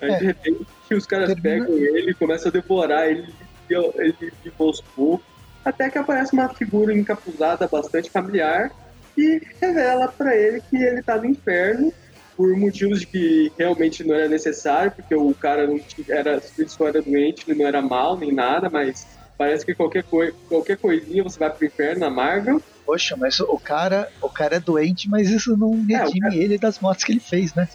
Aí 0.00 0.18
de 0.18 0.26
repente 0.26 0.66
os 0.92 1.06
caras 1.06 1.34
pegam 1.40 1.72
ele, 1.72 2.12
começam 2.14 2.48
a 2.48 2.52
devorar 2.52 3.08
ele, 3.08 3.32
ele, 3.70 4.14
ele 4.20 4.52
aos 4.58 4.82
poucos 4.82 5.36
até 5.66 5.90
que 5.90 5.99
aparece 5.99 6.32
uma 6.32 6.49
figura 6.49 6.96
encapuzada 6.96 7.66
bastante 7.66 8.08
familiar, 8.08 8.70
e 9.18 9.42
revela 9.61 10.06
para 10.06 10.37
ele 10.37 10.62
que 10.70 10.76
ele 10.76 11.02
tá 11.02 11.16
no 11.16 11.26
inferno 11.26 11.92
por 12.37 12.54
motivos 12.56 13.00
de 13.00 13.06
que 13.06 13.52
realmente 13.58 14.04
não 14.04 14.14
era 14.14 14.28
necessário, 14.28 14.92
porque 14.92 15.14
o 15.14 15.35
cara 15.35 15.66
não 15.66 15.78
tinha, 15.78 16.06
era, 16.14 16.40
só 16.68 16.87
era 16.87 17.02
doente, 17.02 17.44
ele 17.49 17.58
não 17.58 17.66
era 17.66 17.82
mal 17.82 18.16
nem 18.16 18.32
nada, 18.32 18.68
mas 18.70 19.06
parece 19.37 19.64
que 19.64 19.75
qualquer, 19.75 20.04
coi 20.04 20.32
qualquer 20.49 20.76
coisinha 20.76 21.25
você 21.25 21.38
vai 21.38 21.50
pro 21.50 21.66
inferno 21.66 22.00
na 22.00 22.11
Marvel. 22.11 22.62
Poxa, 22.85 23.16
mas 23.16 23.40
o 23.40 23.58
cara, 23.58 24.08
o 24.23 24.28
cara 24.28 24.56
é 24.56 24.61
doente, 24.61 25.08
mas 25.08 25.30
isso 25.30 25.56
não 25.56 25.73
redime 25.82 25.96
é, 25.96 26.30
cara... 26.30 26.37
ele 26.37 26.58
das 26.58 26.78
mortes 26.78 27.04
que 27.04 27.12
ele 27.12 27.20
fez, 27.20 27.54
né? 27.54 27.68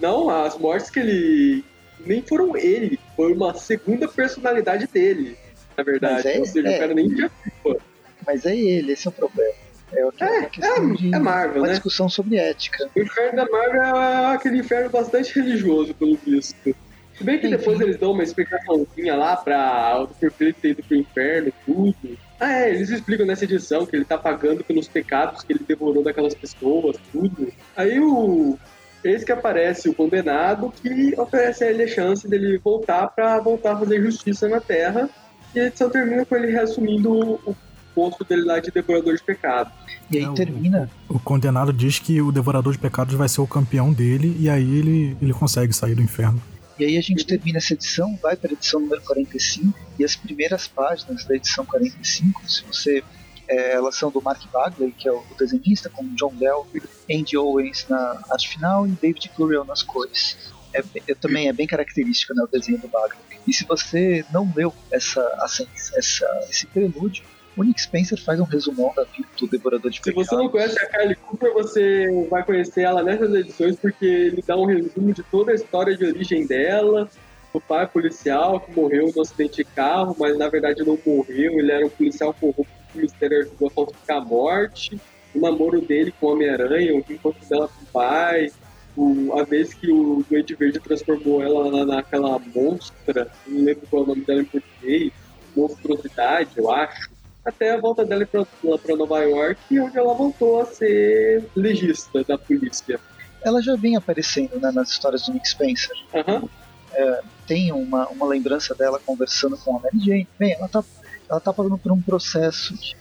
Não, 0.00 0.30
as 0.30 0.56
mortes 0.56 0.88
que 0.88 1.00
ele. 1.00 1.64
Nem 2.06 2.22
foram 2.22 2.56
ele, 2.56 2.98
foi 3.16 3.32
uma 3.32 3.52
segunda 3.54 4.06
personalidade 4.06 4.86
dele, 4.86 5.36
na 5.78 5.84
verdade. 5.84 6.28
É, 6.28 6.38
Ou 6.38 6.44
seja, 6.44 6.68
é, 6.68 6.76
o 6.76 6.80
cara 6.80 6.94
nem 6.94 7.08
tinha 7.08 7.30
culpa. 7.30 7.80
Mas 8.26 8.44
é 8.44 8.56
ele, 8.56 8.92
esse 8.92 9.06
é 9.06 9.10
o 9.10 9.12
problema. 9.12 9.54
É, 9.92 10.04
o 10.04 10.12
que, 10.12 10.22
é, 10.22 10.26
uma 10.26 10.50
questão 10.50 10.92
é, 10.92 10.94
de 10.96 11.14
é 11.14 11.18
Marvel, 11.18 11.62
uma 11.62 11.68
né? 11.68 11.72
discussão 11.72 12.08
sobre 12.08 12.36
ética. 12.36 12.90
O 12.94 13.00
inferno 13.00 13.36
da 13.36 13.46
Marvel 13.48 13.96
é 13.96 14.34
aquele 14.34 14.58
inferno 14.58 14.90
bastante 14.90 15.34
religioso, 15.34 15.94
pelo 15.94 16.16
visto. 16.16 16.74
Se 17.16 17.24
bem 17.24 17.38
que 17.38 17.46
Enfim. 17.46 17.56
depois 17.56 17.80
eles 17.80 17.96
dão 17.96 18.12
uma 18.12 18.22
explicaçãozinha 18.22 19.16
lá 19.16 19.36
pra 19.36 20.02
o 20.02 20.08
porquê 20.08 20.44
ele 20.44 20.52
ter 20.52 20.68
ido 20.70 20.82
pro 20.82 20.96
inferno, 20.96 21.52
tudo. 21.64 22.18
Ah, 22.38 22.52
é, 22.52 22.70
eles 22.70 22.90
explicam 22.90 23.26
nessa 23.26 23.44
edição 23.44 23.84
que 23.86 23.96
ele 23.96 24.04
tá 24.04 24.16
pagando 24.16 24.62
pelos 24.62 24.86
pecados 24.86 25.42
que 25.42 25.52
ele 25.52 25.64
devorou 25.66 26.02
daquelas 26.02 26.34
pessoas, 26.34 26.96
tudo. 27.10 27.52
Aí 27.76 27.98
o. 27.98 28.58
Eis 29.02 29.22
que 29.22 29.30
aparece 29.30 29.88
o 29.88 29.94
condenado 29.94 30.72
que 30.82 31.14
oferece 31.16 31.64
a 31.64 31.70
ele 31.70 31.84
a 31.84 31.88
chance 31.88 32.28
dele 32.28 32.58
voltar 32.58 33.06
para 33.08 33.38
voltar 33.38 33.72
a 33.72 33.78
fazer 33.78 34.02
justiça 34.02 34.48
na 34.48 34.60
Terra. 34.60 35.08
E 35.54 35.60
a 35.60 35.66
edição 35.66 35.90
termina 35.90 36.24
com 36.24 36.36
ele 36.36 36.50
reassumindo 36.52 37.12
o 37.12 37.56
posto 37.94 38.24
dele 38.24 38.42
lá 38.42 38.60
de 38.60 38.70
Devorador 38.70 39.16
de 39.16 39.22
Pecados. 39.22 39.72
E 40.10 40.18
aí 40.18 40.24
é, 40.24 40.32
termina. 40.32 40.90
O, 41.08 41.16
o, 41.16 41.18
condenado 41.18 41.72
diz 41.72 41.98
que 41.98 42.20
o 42.20 42.30
Devorador 42.30 42.72
de 42.72 42.78
Pecados 42.78 43.14
vai 43.14 43.28
ser 43.28 43.40
o 43.40 43.46
campeão 43.46 43.92
dele 43.92 44.36
e 44.38 44.48
aí 44.48 44.78
ele, 44.78 45.16
ele 45.20 45.32
consegue 45.32 45.72
sair 45.72 45.94
do 45.94 46.02
inferno. 46.02 46.40
E 46.78 46.84
aí 46.84 46.96
a 46.96 47.00
gente 47.00 47.26
termina 47.26 47.58
essa 47.58 47.74
edição, 47.74 48.16
vai 48.22 48.36
para 48.36 48.50
a 48.50 48.52
edição 48.52 48.78
número 48.78 49.02
45 49.02 49.76
e 49.98 50.04
as 50.04 50.14
primeiras 50.14 50.68
páginas 50.68 51.24
da 51.24 51.34
edição 51.34 51.66
45, 51.66 52.48
se 52.48 52.62
você 52.64 53.02
é, 53.48 53.72
elas 53.72 53.96
são 53.96 54.10
do 54.10 54.22
Mark 54.22 54.42
Bagley, 54.52 54.92
que 54.92 55.08
é 55.08 55.12
o, 55.12 55.24
desenhista, 55.38 55.88
com 55.88 56.06
John 56.14 56.32
Bell, 56.34 56.66
Andy 57.10 57.36
Owens 57.36 57.86
na 57.88 58.22
arte 58.30 58.50
final 58.50 58.86
e 58.86 58.90
David 58.90 59.30
Curiel 59.30 59.64
nas 59.64 59.82
cores. 59.82 60.36
É, 60.72 60.82
é, 61.08 61.14
também 61.14 61.48
é 61.48 61.52
bem 61.52 61.66
característico 61.66 62.34
né, 62.34 62.42
o 62.42 62.46
desenho 62.46 62.78
do 62.78 62.88
Bagley. 62.88 63.18
E 63.46 63.52
se 63.52 63.64
você 63.64 64.24
não 64.32 64.50
leu 64.54 64.72
essa, 64.90 65.20
essa, 65.42 65.66
essa, 65.96 66.46
esse 66.50 66.66
prelúdio, 66.66 67.24
o 67.56 67.64
Nick 67.64 67.80
Spencer 67.80 68.22
faz 68.22 68.38
um 68.38 68.44
resumão 68.44 68.92
da 68.94 69.04
vida 69.04 69.28
do 69.36 69.46
Devorador 69.48 69.90
de 69.90 70.00
Pecados. 70.00 70.28
Se 70.28 70.34
você 70.34 70.42
não 70.42 70.48
conhece 70.48 70.78
a 70.78 70.86
Kylie 70.86 71.16
Cooper, 71.16 71.52
você 71.52 72.26
vai 72.30 72.44
conhecer 72.44 72.82
ela 72.82 73.02
nessas 73.02 73.34
edições, 73.34 73.76
porque 73.76 74.06
ele 74.06 74.44
dá 74.46 74.56
um 74.56 74.64
resumo 74.64 75.12
de 75.12 75.22
toda 75.24 75.50
a 75.50 75.54
história 75.54 75.96
de 75.96 76.04
origem 76.04 76.46
dela, 76.46 77.10
o 77.52 77.60
pai 77.60 77.86
policial 77.86 78.60
que 78.60 78.70
morreu 78.70 79.10
no 79.14 79.22
acidente 79.22 79.56
de 79.56 79.64
carro, 79.64 80.14
mas 80.18 80.38
na 80.38 80.48
verdade 80.48 80.84
não 80.84 80.98
morreu, 81.04 81.58
ele 81.58 81.72
era 81.72 81.84
um 81.84 81.90
policial 81.90 82.32
corrupto 82.32 82.72
que 82.92 82.98
o 82.98 83.00
mistério 83.00 83.40
ajudou 83.40 83.68
a 83.68 83.70
falsificar 83.70 84.18
a 84.18 84.24
morte, 84.24 85.00
o 85.34 85.40
namoro 85.40 85.80
dele 85.80 86.12
com 86.20 86.26
o 86.26 86.32
Homem-Aranha, 86.32 86.94
o 86.94 87.12
encontro 87.12 87.44
dela 87.48 87.68
com 87.68 87.82
o 87.82 87.86
pai, 87.86 88.50
o, 88.98 89.38
a 89.38 89.44
vez 89.44 89.72
que 89.72 89.92
o 89.92 90.24
Duende 90.28 90.56
Verde 90.56 90.80
transformou 90.80 91.40
ela 91.40 91.86
naquela 91.86 92.36
monstra, 92.52 93.30
não 93.46 93.64
lembro 93.64 93.86
qual 93.88 94.02
é 94.02 94.04
o 94.06 94.08
nome 94.08 94.24
dela 94.24 94.40
em 94.40 94.44
português, 94.44 95.12
monstruosidade, 95.56 96.50
eu 96.56 96.68
acho 96.68 97.08
até 97.44 97.70
a 97.70 97.80
volta 97.80 98.04
dela 98.04 98.26
para 98.26 98.96
Nova 98.96 99.20
York, 99.20 99.78
onde 99.78 99.96
ela 99.96 100.12
voltou 100.14 100.60
a 100.60 100.66
ser 100.66 101.48
legista 101.54 102.24
da 102.24 102.36
polícia. 102.36 102.98
Ela 103.40 103.62
já 103.62 103.76
vinha 103.76 103.98
aparecendo 103.98 104.58
né, 104.60 104.72
nas 104.72 104.90
histórias 104.90 105.24
do 105.26 105.32
Nick 105.32 105.48
Spencer. 105.48 105.96
Uhum. 106.12 106.48
É, 106.92 107.22
tem 107.46 107.70
uma, 107.72 108.08
uma 108.08 108.26
lembrança 108.26 108.74
dela 108.74 109.00
conversando 109.06 109.56
com 109.58 109.76
a 109.76 109.80
Mary 109.80 110.00
Jane. 110.00 110.28
Bem, 110.36 110.54
ela 110.54 110.68
tá, 110.68 110.82
ela 111.30 111.40
tá 111.40 111.52
passando 111.52 111.78
por 111.78 111.92
um 111.92 112.02
processo 112.02 112.74
de, 112.74 112.96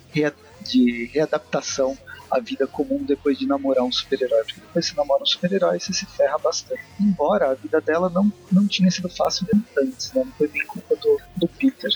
de 0.64 1.06
readaptação 1.12 1.98
à 2.30 2.40
vida 2.40 2.68
comum 2.68 3.04
depois 3.04 3.38
de 3.38 3.48
namorar 3.48 3.84
um 3.84 3.92
super-herói. 3.92 4.44
Porque 4.44 4.62
depois 4.62 4.86
você 4.86 4.96
namora 4.96 5.24
um 5.24 5.26
super-herói, 5.26 5.80
você 5.80 5.94
se 5.94 6.06
ferra 6.06 6.38
bastante. 6.38 6.82
Embora 7.00 7.52
a 7.52 7.54
vida 7.54 7.82
dela 7.82 8.10
não, 8.10 8.32
não 8.52 8.68
tinha 8.68 8.90
sido 8.92 9.10
fácil 9.10 9.48
antes, 9.78 10.14
né? 10.14 10.24
Não 10.26 10.32
foi 10.34 10.48
bem 10.48 10.66
culpa 10.66 10.96
do, 10.96 11.20
do 11.36 11.48
Peter. 11.48 11.92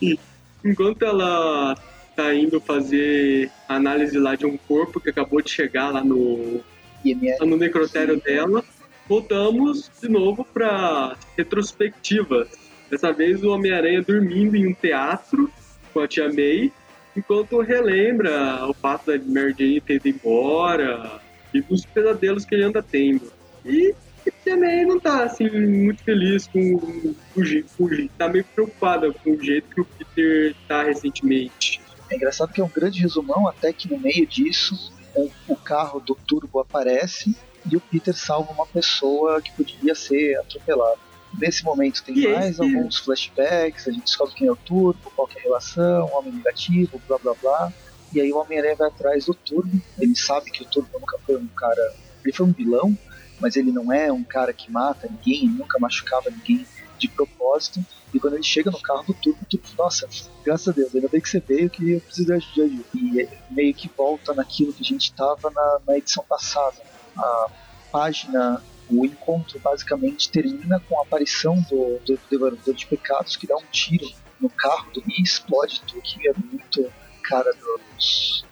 E 0.00 0.18
enquanto 0.64 1.04
ela 1.04 1.76
tá 2.14 2.34
indo 2.34 2.60
fazer 2.60 3.50
análise 3.68 4.18
lá 4.18 4.34
de 4.34 4.46
um 4.46 4.56
corpo 4.56 5.00
que 5.00 5.10
acabou 5.10 5.40
de 5.40 5.50
chegar 5.50 5.90
lá 5.90 6.04
no, 6.04 6.60
no 7.40 7.56
necrotério 7.56 8.20
dela, 8.20 8.64
voltamos 9.08 9.90
de 10.00 10.08
novo 10.08 10.44
para 10.44 11.16
retrospectiva. 11.36 12.46
Dessa 12.90 13.12
vez 13.12 13.42
o 13.42 13.50
Homem-Aranha 13.50 14.02
dormindo 14.02 14.56
em 14.56 14.66
um 14.66 14.74
teatro 14.74 15.50
com 15.92 16.00
a 16.00 16.08
tia 16.08 16.28
May, 16.28 16.72
enquanto 17.16 17.60
relembra 17.60 18.66
o 18.68 18.74
fato 18.74 19.06
da 19.06 19.18
Mary 19.24 19.54
Jane 19.58 19.80
ter 19.80 19.94
ido 19.96 20.08
embora 20.08 21.20
e 21.52 21.60
dos 21.60 21.84
pesadelos 21.84 22.44
que 22.44 22.54
ele 22.54 22.64
anda 22.64 22.82
tendo. 22.82 23.32
E 23.64 23.94
também 24.44 24.84
não 24.84 24.98
tá 24.98 25.24
assim 25.24 25.48
muito 25.48 26.02
feliz 26.02 26.46
com, 26.46 26.78
com, 26.78 27.14
com 27.76 28.08
tá 28.18 28.28
meio 28.28 28.44
preocupada 28.44 29.12
com 29.12 29.30
o 29.32 29.42
jeito 29.42 29.68
que 29.68 29.80
o 29.80 29.84
Peter 29.84 30.54
tá 30.66 30.82
recentemente. 30.82 31.80
É 32.10 32.16
engraçado 32.16 32.52
que 32.52 32.60
é 32.60 32.64
um 32.64 32.68
grande 32.68 33.00
resumão, 33.00 33.46
até 33.46 33.72
que 33.72 33.88
no 33.88 33.98
meio 33.98 34.26
disso 34.26 34.92
o, 35.14 35.30
o 35.48 35.56
carro 35.56 36.00
do 36.00 36.14
Turbo 36.14 36.58
aparece 36.58 37.36
e 37.70 37.76
o 37.76 37.80
Peter 37.80 38.14
salva 38.14 38.52
uma 38.52 38.66
pessoa 38.66 39.40
que 39.40 39.52
poderia 39.52 39.94
ser 39.94 40.36
atropelada. 40.38 41.09
Nesse 41.38 41.64
momento 41.64 42.02
tem 42.02 42.18
e 42.18 42.28
mais 42.28 42.58
esse... 42.58 42.62
alguns 42.62 42.98
flashbacks, 42.98 43.86
a 43.86 43.92
gente 43.92 44.04
descobre 44.04 44.34
quem 44.34 44.48
é 44.48 44.52
o 44.52 44.56
Turbo, 44.56 45.12
qual 45.14 45.28
é 45.34 45.38
a 45.38 45.42
relação, 45.42 46.06
o 46.06 46.18
homem 46.18 46.32
negativo, 46.32 47.00
blá 47.06 47.18
blá 47.18 47.34
blá. 47.40 47.72
E 48.12 48.20
aí 48.20 48.32
o 48.32 48.38
Homem-Aranha 48.38 48.74
vai 48.74 48.88
atrás 48.88 49.26
do 49.26 49.34
Turbo, 49.34 49.80
ele 49.98 50.16
sabe 50.16 50.50
que 50.50 50.62
o 50.62 50.66
Turbo 50.66 50.98
nunca 50.98 51.16
foi 51.24 51.36
um 51.36 51.46
cara. 51.46 51.94
Ele 52.24 52.32
foi 52.32 52.46
um 52.46 52.52
vilão, 52.52 52.96
mas 53.38 53.56
ele 53.56 53.70
não 53.70 53.92
é 53.92 54.12
um 54.12 54.24
cara 54.24 54.52
que 54.52 54.70
mata 54.70 55.08
ninguém, 55.08 55.48
nunca 55.48 55.78
machucava 55.78 56.28
ninguém 56.30 56.66
de 56.98 57.08
propósito. 57.08 57.84
E 58.12 58.18
quando 58.18 58.34
ele 58.34 58.42
chega 58.42 58.70
no 58.70 58.80
carro 58.80 59.04
do 59.04 59.14
Turbo, 59.14 59.38
tudo, 59.48 59.62
nossa, 59.78 60.08
graças 60.44 60.68
a 60.68 60.72
Deus, 60.72 60.94
ainda 60.94 61.08
bem 61.08 61.20
que 61.20 61.28
você 61.28 61.40
veio 61.40 61.70
que 61.70 61.92
eu 61.92 62.00
preciso 62.00 62.26
de 62.26 62.32
ajuda. 62.32 62.84
E 62.94 63.28
meio 63.50 63.72
que 63.72 63.88
volta 63.96 64.34
naquilo 64.34 64.72
que 64.72 64.82
a 64.82 64.86
gente 64.86 65.04
estava 65.04 65.50
na, 65.50 65.80
na 65.86 65.96
edição 65.96 66.24
passada. 66.28 66.76
A 67.16 67.46
página, 67.92 68.62
o 68.90 69.04
encontro 69.04 69.58
basicamente 69.60 70.30
termina 70.30 70.80
com 70.80 70.98
a 70.98 71.02
aparição 71.02 71.54
do, 71.68 71.98
do 72.04 72.18
Devorador 72.30 72.74
de 72.74 72.86
Pecados 72.86 73.36
que 73.36 73.46
dá 73.46 73.56
um 73.56 73.64
tiro 73.70 74.06
no 74.40 74.48
carro 74.48 74.90
do, 74.92 75.02
e 75.06 75.22
explode 75.22 75.82
tudo, 75.86 76.02
que 76.02 76.28
é 76.28 76.32
muito 76.32 76.92
cara 77.22 77.52
do, 77.52 77.80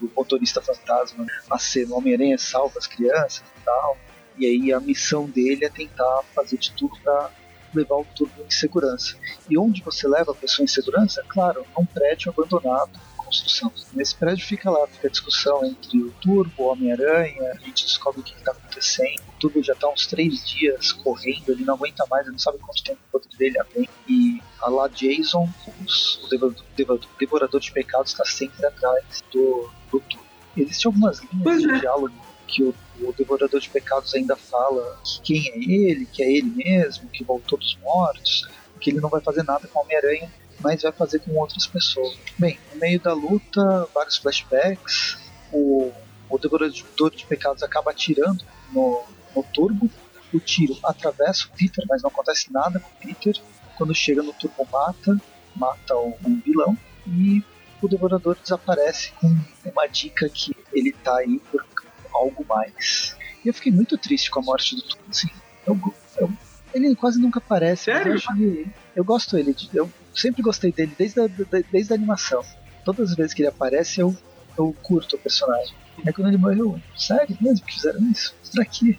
do 0.00 0.12
motorista 0.14 0.62
fantasma. 0.62 1.26
A 1.50 1.58
cena, 1.58 1.94
Homem-Aranha 1.96 2.38
salva 2.38 2.78
as 2.78 2.86
crianças 2.86 3.42
e 3.60 3.64
tal. 3.64 3.98
E 4.36 4.46
aí 4.46 4.72
a 4.72 4.78
missão 4.78 5.28
dele 5.28 5.64
é 5.64 5.68
tentar 5.68 6.22
fazer 6.34 6.58
de 6.58 6.70
tudo 6.72 6.96
para 7.02 7.30
levar 7.74 7.96
o 7.96 8.04
turbo 8.04 8.42
em 8.46 8.50
segurança. 8.50 9.16
E 9.50 9.58
onde 9.58 9.82
você 9.82 10.06
leva 10.06 10.32
a 10.32 10.34
pessoa 10.34 10.64
em 10.64 10.68
segurança? 10.68 11.24
Claro, 11.28 11.66
num 11.76 11.84
prédio 11.84 12.30
abandonado 12.30 13.07
construção. 13.28 13.70
Nesse 13.92 14.14
prédio 14.14 14.44
fica 14.46 14.70
lá, 14.70 14.86
fica 14.86 15.06
a 15.06 15.10
discussão 15.10 15.64
entre 15.64 15.98
o 15.98 16.10
Turbo, 16.20 16.52
o 16.58 16.66
Homem-Aranha, 16.68 17.52
a 17.52 17.58
gente 17.58 17.84
descobre 17.84 18.20
o 18.20 18.24
que 18.24 18.34
está 18.34 18.52
acontecendo. 18.52 19.22
O 19.28 19.38
Turbo 19.38 19.62
já 19.62 19.74
está 19.74 19.88
uns 19.88 20.06
três 20.06 20.48
dias 20.48 20.92
correndo, 20.92 21.50
ele 21.50 21.64
não 21.64 21.74
aguenta 21.74 22.04
mais, 22.10 22.24
ele 22.24 22.32
não 22.32 22.38
sabe 22.38 22.58
quanto 22.58 22.82
tempo 22.82 22.98
o 23.08 23.20
poder 23.20 23.36
dele 23.36 23.58
vem. 23.74 23.88
E 24.08 24.42
a 24.60 24.70
lá 24.70 24.88
Jason, 24.88 25.48
os, 25.84 26.24
o 26.24 26.28
devorador, 26.28 27.08
devorador 27.18 27.60
de 27.60 27.72
pecados, 27.72 28.12
está 28.12 28.24
sempre 28.24 28.64
atrás 28.66 29.22
do, 29.32 29.70
do 29.90 30.00
Turbo. 30.00 30.26
Existem 30.56 30.88
algumas 30.88 31.20
linhas 31.20 31.62
de 31.62 31.70
é. 31.70 31.78
diálogo 31.78 32.28
que 32.48 32.64
o, 32.64 32.74
o, 33.00 33.12
Devorador 33.12 33.60
de 33.60 33.68
Pecados 33.68 34.14
ainda 34.14 34.34
fala 34.34 34.98
que 35.22 35.38
quem 35.40 35.50
é 35.50 35.90
ele, 35.90 36.06
que 36.06 36.22
é 36.22 36.32
ele 36.32 36.50
mesmo, 36.50 37.08
que 37.10 37.22
voltou 37.22 37.58
dos 37.58 37.76
mortos, 37.82 38.48
que 38.80 38.90
ele 38.90 39.00
não 39.00 39.10
vai 39.10 39.20
fazer 39.20 39.42
nada 39.42 39.68
com 39.68 39.78
o 39.78 39.82
Homem-Aranha, 39.82 40.32
mas 40.60 40.82
vai 40.82 40.92
fazer 40.92 41.20
com 41.20 41.36
outras 41.36 41.66
pessoas. 41.66 42.16
Bem, 42.38 42.58
no 42.72 42.80
meio 42.80 43.00
da 43.00 43.12
luta, 43.12 43.88
vários 43.94 44.16
flashbacks, 44.16 45.18
o, 45.52 45.92
o 46.28 46.38
Devorador 46.38 47.10
de 47.10 47.26
Pecados 47.26 47.62
acaba 47.62 47.90
atirando 47.90 48.44
no, 48.72 49.02
no 49.34 49.42
turbo, 49.42 49.90
o 50.32 50.40
tiro 50.40 50.76
atravessa 50.84 51.46
o 51.46 51.56
Peter, 51.56 51.84
mas 51.88 52.02
não 52.02 52.10
acontece 52.10 52.52
nada 52.52 52.80
com 52.80 52.88
o 52.88 53.06
Peter. 53.06 53.40
Quando 53.76 53.94
chega 53.94 54.22
no 54.22 54.32
turbo, 54.32 54.68
mata, 54.70 55.18
mata 55.54 55.96
o, 55.96 56.10
o 56.10 56.40
vilão 56.44 56.76
e 57.06 57.42
o 57.80 57.88
Devorador 57.88 58.36
desaparece 58.42 59.12
com 59.12 59.28
uma 59.64 59.86
dica 59.86 60.28
que 60.28 60.54
ele 60.72 60.92
tá 60.92 61.18
aí 61.18 61.40
por 61.50 61.64
algo 62.12 62.44
mais. 62.46 63.16
E 63.44 63.48
eu 63.48 63.54
fiquei 63.54 63.72
muito 63.72 63.96
triste 63.96 64.30
com 64.30 64.40
a 64.40 64.42
morte 64.42 64.74
do 64.74 64.82
Tuco. 64.82 65.02
Assim, 65.08 65.28
eu, 65.66 65.78
eu, 66.18 66.30
ele 66.74 66.94
quase 66.96 67.20
nunca 67.20 67.38
aparece. 67.38 67.84
Sério? 67.84 68.14
Eu, 68.14 68.36
ele, 68.36 68.72
eu, 68.96 69.04
gosto 69.04 69.36
dele. 69.36 69.54
Eu 69.72 69.90
sempre 70.20 70.42
gostei 70.42 70.72
dele 70.72 70.92
desde 70.98 71.20
a, 71.20 71.28
desde 71.70 71.92
a 71.92 71.96
animação. 71.96 72.42
Todas 72.84 73.10
as 73.10 73.16
vezes 73.16 73.34
que 73.34 73.42
ele 73.42 73.48
aparece, 73.48 74.00
eu, 74.00 74.16
eu 74.58 74.74
curto 74.82 75.16
o 75.16 75.18
personagem. 75.18 75.74
É 76.06 76.12
quando 76.12 76.28
ele 76.28 76.36
morreu, 76.38 76.80
sério 76.96 77.36
mesmo 77.40 77.64
que 77.66 77.74
fizeram 77.74 78.00
isso? 78.10 78.34
Pra 78.54 78.64
quê? 78.64 78.96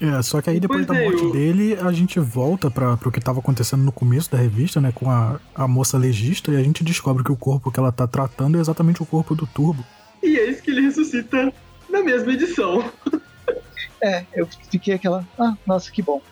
É, 0.00 0.22
só 0.22 0.40
que 0.40 0.48
aí 0.48 0.58
depois 0.58 0.86
Pois 0.86 0.98
da 0.98 1.02
é, 1.04 1.08
morte 1.10 1.22
eu- 1.22 1.32
dele, 1.32 1.74
a 1.80 1.92
gente 1.92 2.18
volta 2.18 2.70
para 2.70 2.96
pro 2.96 3.12
que 3.12 3.20
tava 3.20 3.38
acontecendo 3.40 3.82
no 3.82 3.92
começo 3.92 4.30
da 4.30 4.38
revista, 4.38 4.80
né, 4.80 4.92
com 4.94 5.10
a, 5.10 5.38
a 5.54 5.68
moça 5.68 5.98
legista, 5.98 6.50
e 6.50 6.56
a 6.56 6.62
gente 6.62 6.82
descobre 6.82 7.22
que 7.22 7.30
o 7.30 7.36
corpo 7.36 7.70
que 7.70 7.78
ela 7.78 7.92
tá 7.92 8.06
tratando 8.06 8.56
é 8.56 8.60
exatamente 8.62 9.02
o 9.02 9.06
corpo 9.06 9.34
do 9.34 9.46
Turbo. 9.46 9.84
E 10.22 10.38
é 10.38 10.50
isso 10.50 10.62
que 10.62 10.70
ele 10.70 10.80
ressuscita 10.80 11.52
na 11.88 12.02
mesma 12.02 12.32
edição. 12.32 12.82
É, 14.02 14.24
eu 14.32 14.48
fiquei 14.70 14.94
aquela, 14.94 15.28
ah, 15.38 15.54
nossa, 15.66 15.90
que 15.90 16.00
bom. 16.00 16.22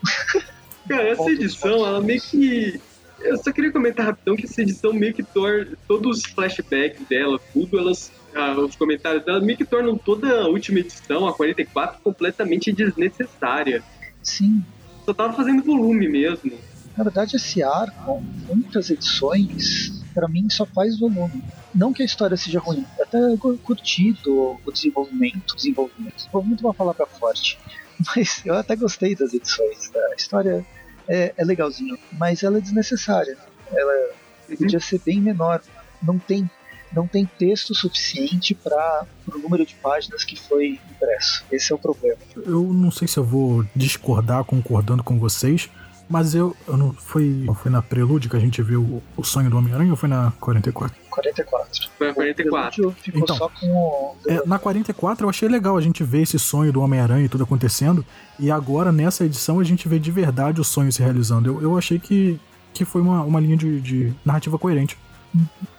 Cara, 0.88 1.08
essa 1.10 1.30
edição, 1.30 1.84
ela 1.86 2.00
meio 2.00 2.18
que. 2.18 2.80
Eu 3.20 3.36
só 3.38 3.52
queria 3.52 3.72
comentar 3.72 4.06
rapidão 4.06 4.36
que 4.36 4.44
essa 4.46 4.62
edição 4.62 4.92
meio 4.92 5.12
que 5.12 5.22
torna. 5.22 5.76
Todos 5.86 6.18
os 6.18 6.24
flashbacks 6.26 7.06
dela, 7.08 7.38
tudo, 7.52 7.78
elas. 7.78 8.12
ah, 8.34 8.52
os 8.52 8.76
comentários 8.76 9.24
dela 9.24 9.40
meio 9.40 9.58
que 9.58 9.64
tornam 9.64 9.96
toda 9.98 10.42
a 10.42 10.48
última 10.48 10.78
edição, 10.80 11.26
a 11.26 11.32
44, 11.34 12.00
completamente 12.02 12.72
desnecessária. 12.72 13.82
Sim, 14.22 14.62
Só 15.04 15.12
tava 15.14 15.32
fazendo 15.32 15.62
volume 15.62 16.08
mesmo. 16.08 16.52
na 16.96 17.04
verdade 17.04 17.36
esse 17.36 17.62
arco, 17.62 18.22
muitas 18.46 18.90
edições, 18.90 20.02
pra 20.12 20.28
mim 20.28 20.48
só 20.50 20.66
faz 20.66 20.98
volume. 20.98 21.42
Não 21.74 21.92
que 21.92 22.02
a 22.02 22.06
história 22.06 22.36
seja 22.36 22.58
ruim, 22.60 22.84
até 23.00 23.18
eu 23.18 23.38
curti 23.62 24.12
do, 24.24 24.58
o 24.64 24.72
desenvolvimento, 24.72 25.56
desenvolvimento. 25.56 26.14
Desenvolvimento 26.16 26.60
é 26.64 26.66
uma 26.66 26.74
palavra 26.74 27.06
forte, 27.06 27.58
mas 28.14 28.42
eu 28.44 28.54
até 28.54 28.76
gostei 28.76 29.14
das 29.14 29.32
edições. 29.32 29.88
tá? 29.90 29.98
A 30.12 30.14
história 30.16 30.64
é, 31.08 31.32
é 31.36 31.44
legalzinho, 31.44 31.98
mas 32.12 32.42
ela 32.42 32.58
é 32.58 32.60
desnecessária. 32.60 33.36
Ela 33.72 34.10
podia 34.56 34.80
ser 34.80 35.00
bem 35.04 35.20
menor. 35.20 35.60
Não 36.02 36.18
tem, 36.18 36.48
não 36.92 37.06
tem 37.06 37.28
texto 37.38 37.74
suficiente 37.74 38.54
para 38.54 39.06
o 39.26 39.38
número 39.38 39.64
de 39.64 39.74
páginas 39.76 40.24
que 40.24 40.36
foi 40.36 40.78
impresso. 40.90 41.44
Esse 41.50 41.72
é 41.72 41.74
o 41.74 41.78
problema. 41.78 42.18
Eu 42.36 42.62
não 42.72 42.90
sei 42.90 43.08
se 43.08 43.18
eu 43.18 43.24
vou 43.24 43.64
discordar 43.74 44.44
concordando 44.44 45.02
com 45.02 45.18
vocês, 45.18 45.68
mas 46.08 46.34
eu, 46.34 46.56
eu 46.66 46.76
não 46.76 46.92
foi, 46.92 47.44
foi 47.62 47.70
na 47.70 47.82
Prelude 47.82 48.28
que 48.28 48.36
a 48.36 48.40
gente 48.40 48.62
viu 48.62 48.82
o, 48.82 49.02
o 49.16 49.24
sonho 49.24 49.50
do 49.50 49.58
Homem-Aranha 49.58 49.90
ou 49.90 49.96
foi 49.96 50.08
na 50.08 50.32
44? 50.40 50.96
44. 51.10 51.90
Foi 51.98 52.08
a 52.10 52.14
44. 52.14 52.68
O 52.68 52.92
Prelúdio 52.92 53.02
ficou 53.02 53.22
Então, 53.22 53.36
só 53.36 53.48
com 53.48 53.66
o. 53.66 54.16
É, 54.26 54.46
na 54.46 54.58
44 54.58 55.26
eu 55.26 55.30
achei 55.30 55.48
legal 55.48 55.76
a 55.76 55.80
gente 55.80 56.02
ver 56.02 56.22
esse 56.22 56.38
sonho 56.38 56.72
do 56.72 56.80
Homem-Aranha 56.80 57.26
e 57.26 57.28
tudo 57.28 57.44
acontecendo, 57.44 58.04
e 58.38 58.50
agora 58.50 58.90
nessa 58.90 59.24
edição 59.24 59.60
a 59.60 59.64
gente 59.64 59.88
vê 59.88 59.98
de 59.98 60.10
verdade 60.10 60.60
o 60.60 60.64
sonho 60.64 60.90
se 60.90 61.02
realizando. 61.02 61.48
Eu, 61.48 61.62
eu 61.62 61.78
achei 61.78 61.98
que, 61.98 62.40
que 62.72 62.84
foi 62.84 63.02
uma, 63.02 63.22
uma 63.22 63.40
linha 63.40 63.56
de, 63.56 63.80
de 63.80 64.14
narrativa 64.24 64.58
coerente. 64.58 64.96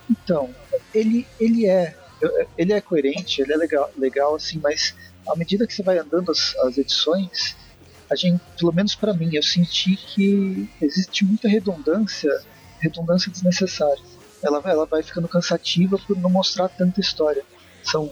Então, 0.10 0.50
ele, 0.94 1.26
ele 1.40 1.66
é. 1.66 1.96
Ele 2.58 2.74
é 2.74 2.82
coerente, 2.82 3.42
ele 3.42 3.54
é 3.54 3.56
legal, 3.56 3.90
legal 3.98 4.36
assim, 4.36 4.60
mas 4.62 4.94
à 5.26 5.38
medida 5.38 5.66
que 5.66 5.74
você 5.74 5.82
vai 5.82 5.98
andando 5.98 6.30
as, 6.30 6.54
as 6.58 6.78
edições, 6.78 7.56
a 8.10 8.16
gente, 8.16 8.42
pelo 8.58 8.74
menos 8.74 8.96
para 8.96 9.14
mim, 9.14 9.30
eu 9.34 9.44
senti 9.44 9.96
que 9.96 10.70
existe 10.82 11.24
muita 11.24 11.48
redundância, 11.48 12.32
redundância 12.80 13.32
desnecessária. 13.32 14.02
Ela, 14.42 14.62
ela 14.66 14.86
vai 14.86 15.04
ficando 15.04 15.28
cansativa 15.28 15.98
por 16.08 16.18
não 16.18 16.30
mostrar 16.30 16.70
tanta 16.70 17.00
história. 17.00 17.44
São 17.84 18.12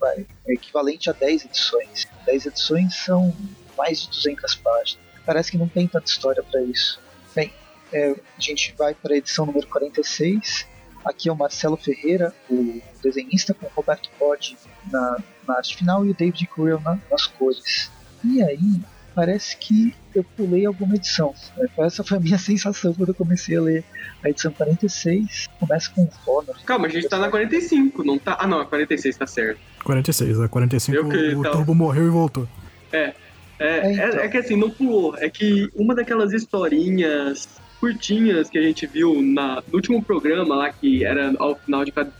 vai, 0.00 0.26
é 0.46 0.54
equivalente 0.54 1.08
a 1.08 1.12
10 1.12 1.44
edições. 1.44 2.08
10 2.26 2.46
edições 2.46 2.96
são 2.96 3.34
mais 3.78 4.02
de 4.02 4.10
200 4.10 4.56
páginas. 4.56 4.98
Parece 5.24 5.52
que 5.52 5.58
não 5.58 5.68
tem 5.68 5.86
tanta 5.86 6.10
história 6.10 6.42
para 6.42 6.60
isso. 6.62 7.00
Bem, 7.34 7.52
é, 7.92 8.10
a 8.10 8.40
gente 8.40 8.74
vai 8.76 8.92
para 8.94 9.14
a 9.14 9.16
edição 9.16 9.46
número 9.46 9.68
46. 9.68 10.66
Aqui 11.04 11.28
é 11.28 11.32
o 11.32 11.36
Marcelo 11.36 11.76
Ferreira, 11.76 12.34
o 12.50 12.80
desenhista, 13.02 13.54
com 13.54 13.66
o 13.66 13.70
Roberto 13.70 14.10
Podi 14.18 14.56
na, 14.90 15.22
na 15.46 15.56
arte 15.56 15.76
final 15.76 16.04
e 16.04 16.10
o 16.10 16.14
David 16.14 16.46
Curiel 16.48 16.80
na, 16.80 16.98
nas 17.10 17.26
cores. 17.26 17.90
E 18.24 18.42
aí, 18.42 18.80
parece 19.14 19.56
que 19.56 19.94
eu 20.14 20.24
pulei 20.36 20.66
alguma 20.66 20.94
edição. 20.94 21.34
né? 21.56 21.68
Essa 21.78 22.02
foi 22.04 22.18
a 22.18 22.20
minha 22.20 22.38
sensação 22.38 22.92
quando 22.94 23.10
eu 23.10 23.14
comecei 23.14 23.56
a 23.56 23.60
ler 23.60 23.84
a 24.24 24.28
edição 24.30 24.52
46. 24.52 25.48
Começa 25.60 25.90
com 25.94 26.02
o 26.02 26.08
Connor. 26.24 26.56
Calma, 26.64 26.86
a 26.86 26.90
gente 26.90 27.08
tá 27.08 27.18
na 27.18 27.28
45, 27.30 28.04
não 28.04 28.18
tá. 28.18 28.36
Ah, 28.40 28.46
não, 28.46 28.60
a 28.60 28.66
46 28.66 29.16
tá 29.16 29.26
certo. 29.26 29.60
46, 29.84 30.40
a 30.40 30.48
45 30.48 30.96
Eu 30.96 31.08
que- 31.08 31.16
o 31.16 31.40
então. 31.40 31.52
Turbo 31.52 31.74
morreu 31.74 32.06
e 32.06 32.10
voltou. 32.10 32.48
É, 32.92 33.14
É, 33.58 33.78
é, 33.78 33.92
então. 33.92 34.20
é 34.20 34.28
que 34.28 34.36
assim, 34.38 34.56
não 34.56 34.70
pulou. 34.70 35.16
É 35.18 35.28
que 35.30 35.68
uma 35.74 35.94
daquelas 35.94 36.32
historinhas 36.32 37.48
curtinhas 37.80 38.48
que 38.48 38.58
a 38.58 38.62
gente 38.62 38.86
viu 38.86 39.20
na, 39.22 39.56
no 39.56 39.74
último 39.74 40.02
programa 40.02 40.54
lá, 40.54 40.72
que 40.72 41.04
era 41.04 41.34
ao 41.38 41.56
final 41.56 41.84
de 41.84 41.90
cada 41.90 42.12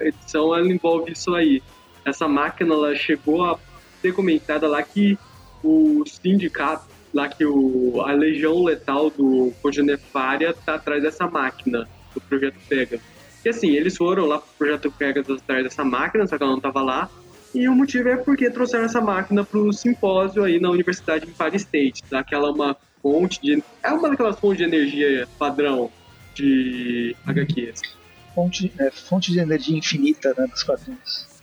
edição, 0.00 0.54
ela 0.56 0.66
envolve 0.66 1.12
isso 1.12 1.34
aí. 1.34 1.62
Essa 2.04 2.26
máquina, 2.28 2.74
ela 2.74 2.94
chegou 2.96 3.44
a 3.44 3.58
ser 4.02 4.12
comentada 4.12 4.66
lá 4.68 4.82
que 4.82 5.16
o 5.64 6.04
sindicato, 6.06 6.84
lá 7.12 7.28
que 7.28 7.44
o, 7.44 8.00
a 8.02 8.12
legião 8.12 8.62
letal 8.62 9.10
do 9.10 9.52
Congenefária 9.62 10.52
tá 10.52 10.74
atrás 10.74 11.02
dessa 11.02 11.26
máquina, 11.26 11.88
do 12.14 12.20
Projeto 12.20 12.56
Pega. 12.68 13.00
E 13.44 13.48
assim, 13.48 13.70
eles 13.70 13.96
foram 13.96 14.26
lá 14.26 14.38
pro 14.38 14.48
Projeto 14.58 14.90
Pega 14.90 15.20
atrás 15.20 15.64
dessa 15.64 15.84
máquina, 15.84 16.26
só 16.26 16.36
que 16.36 16.42
ela 16.42 16.52
não 16.52 16.60
tava 16.60 16.82
lá. 16.82 17.10
E 17.54 17.68
o 17.68 17.74
motivo 17.74 18.08
é 18.08 18.16
porque 18.16 18.50
trouxeram 18.50 18.84
essa 18.84 19.00
máquina 19.00 19.44
pro 19.44 19.72
simpósio 19.72 20.42
aí 20.42 20.58
na 20.58 20.70
Universidade 20.70 21.24
de 21.24 21.30
Empire 21.30 21.56
State, 21.56 22.02
tá? 22.10 22.24
Que 22.24 22.34
ela 22.34 22.48
é 22.48 22.50
uma 22.50 22.76
fonte 23.00 23.40
de... 23.40 23.62
É 23.82 23.92
uma 23.92 24.08
daquelas 24.08 24.38
fontes 24.40 24.58
de 24.58 24.64
energia 24.64 25.28
padrão 25.38 25.90
de 26.34 27.14
HQs. 27.24 27.82
Fonte, 28.34 28.72
é, 28.78 28.90
fonte 28.90 29.30
de 29.30 29.38
energia 29.38 29.78
infinita 29.78 30.34
né, 30.36 30.46
dos 30.48 30.64
quadrinhos. 30.64 31.33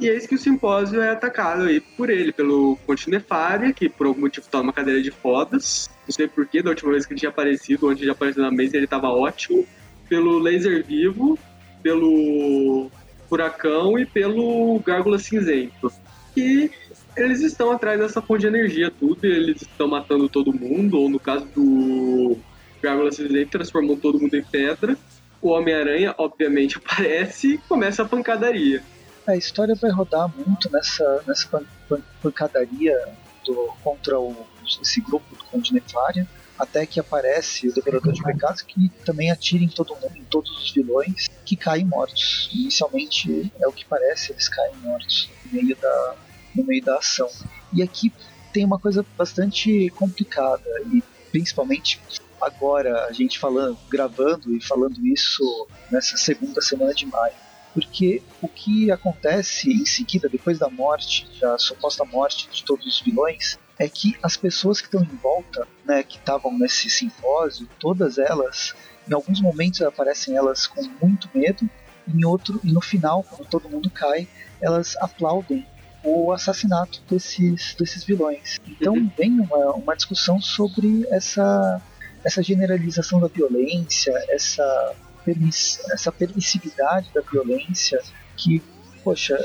E 0.00 0.08
é 0.08 0.16
isso 0.16 0.28
que 0.28 0.36
o 0.36 0.38
simpósio 0.38 1.00
é 1.02 1.10
atacado 1.10 1.62
aí 1.62 1.80
por 1.80 2.08
ele, 2.08 2.32
pelo 2.32 2.78
Conte 2.86 3.10
Nefária, 3.10 3.72
que 3.72 3.88
por 3.88 4.06
algum 4.06 4.20
motivo 4.20 4.46
tá 4.48 4.58
numa 4.58 4.72
cadeira 4.72 5.02
de 5.02 5.10
fodas. 5.10 5.90
Não 6.06 6.12
sei 6.14 6.28
porquê, 6.28 6.62
da 6.62 6.70
última 6.70 6.92
vez 6.92 7.04
que 7.04 7.12
ele 7.12 7.20
tinha 7.20 7.30
aparecido, 7.30 7.88
onde 7.88 8.04
ele 8.04 8.10
apareceu 8.10 8.42
na 8.42 8.50
mesa, 8.50 8.76
ele 8.76 8.86
tava 8.86 9.08
ótimo. 9.08 9.66
Pelo 10.08 10.38
Laser 10.38 10.84
Vivo, 10.84 11.36
pelo 11.82 12.90
Furacão 13.28 13.98
e 13.98 14.06
pelo 14.06 14.78
Gárgula 14.80 15.18
Cinzento. 15.18 15.92
E 16.36 16.70
eles 17.16 17.40
estão 17.40 17.72
atrás 17.72 17.98
dessa 17.98 18.22
fonte 18.22 18.42
de 18.42 18.46
energia, 18.46 18.92
tudo, 18.92 19.26
e 19.26 19.30
eles 19.30 19.62
estão 19.62 19.88
matando 19.88 20.28
todo 20.28 20.52
mundo, 20.52 21.00
ou 21.00 21.10
no 21.10 21.18
caso 21.18 21.44
do 21.46 22.38
Gárgula 22.80 23.10
Cinzento, 23.10 23.50
transformou 23.50 23.96
todo 23.96 24.20
mundo 24.20 24.36
em 24.36 24.44
pedra. 24.44 24.96
O 25.42 25.48
Homem-Aranha, 25.48 26.14
obviamente, 26.16 26.78
aparece 26.78 27.54
e 27.54 27.58
começa 27.58 28.04
a 28.04 28.08
pancadaria. 28.08 28.80
A 29.28 29.36
história 29.36 29.74
vai 29.74 29.90
rodar 29.90 30.26
muito 30.34 30.72
nessa, 30.72 31.22
nessa 31.26 31.46
pan- 31.48 31.66
pan- 31.86 32.02
pancadaria 32.22 32.96
do, 33.44 33.74
contra 33.84 34.18
o, 34.18 34.34
esse 34.80 35.02
grupo 35.02 35.36
do 35.36 35.44
Conde 35.44 35.74
Nefária, 35.74 36.26
até 36.58 36.86
que 36.86 36.98
aparece 36.98 37.68
o 37.68 37.74
Devorador 37.74 38.14
de 38.14 38.22
Pecados, 38.22 38.62
que 38.62 38.88
também 39.04 39.30
atira 39.30 39.62
em 39.62 39.68
todo 39.68 39.94
mundo, 39.96 40.16
em 40.16 40.24
todos 40.24 40.50
os 40.50 40.72
vilões, 40.72 41.28
que 41.44 41.56
caem 41.56 41.84
mortos. 41.84 42.48
Inicialmente 42.54 43.52
é 43.60 43.68
o 43.68 43.72
que 43.72 43.84
parece, 43.84 44.32
eles 44.32 44.48
caem 44.48 44.76
mortos 44.78 45.30
no 45.44 45.52
meio 45.52 45.76
da, 45.76 46.16
no 46.56 46.64
meio 46.64 46.82
da 46.82 46.96
ação. 46.96 47.28
E 47.70 47.82
aqui 47.82 48.10
tem 48.50 48.64
uma 48.64 48.78
coisa 48.78 49.04
bastante 49.14 49.90
complicada, 49.90 50.64
e 50.90 51.02
principalmente 51.30 52.00
agora 52.40 53.04
a 53.04 53.12
gente 53.12 53.38
falando, 53.38 53.76
gravando 53.90 54.56
e 54.56 54.60
falando 54.64 55.06
isso 55.06 55.68
nessa 55.92 56.16
segunda 56.16 56.62
semana 56.62 56.94
de 56.94 57.04
maio 57.04 57.34
porque 57.78 58.20
o 58.42 58.48
que 58.48 58.90
acontece 58.90 59.70
em 59.70 59.86
seguida, 59.86 60.28
depois 60.28 60.58
da 60.58 60.68
morte, 60.68 61.28
da 61.40 61.56
suposta 61.56 62.04
morte 62.04 62.48
de 62.50 62.64
todos 62.64 62.84
os 62.84 63.00
vilões, 63.00 63.56
é 63.78 63.88
que 63.88 64.16
as 64.20 64.36
pessoas 64.36 64.80
que 64.80 64.88
estão 64.88 65.00
em 65.00 65.16
volta, 65.22 65.64
né, 65.84 66.02
que 66.02 66.18
estavam 66.18 66.58
nesse 66.58 66.90
simpósio, 66.90 67.68
todas 67.78 68.18
elas, 68.18 68.74
em 69.08 69.14
alguns 69.14 69.40
momentos 69.40 69.80
aparecem 69.82 70.34
elas 70.36 70.66
com 70.66 70.82
muito 71.00 71.30
medo, 71.32 71.70
em 72.12 72.24
outro, 72.24 72.60
e 72.64 72.72
no 72.72 72.80
final, 72.80 73.22
quando 73.22 73.48
todo 73.48 73.68
mundo 73.70 73.88
cai, 73.90 74.26
elas 74.60 74.96
aplaudem 74.96 75.64
o 76.02 76.32
assassinato 76.32 77.00
desses, 77.08 77.76
desses 77.78 78.02
vilões. 78.02 78.58
Então 78.66 78.94
Uhum. 78.94 79.10
vem 79.16 79.38
uma, 79.38 79.72
uma 79.74 79.94
discussão 79.94 80.40
sobre 80.40 81.06
essa, 81.10 81.80
essa 82.24 82.42
generalização 82.42 83.20
da 83.20 83.28
violência, 83.28 84.12
essa 84.30 84.96
essa 85.92 86.12
permissividade 86.12 87.10
da 87.14 87.20
violência 87.20 88.00
que, 88.36 88.62
poxa, 89.02 89.38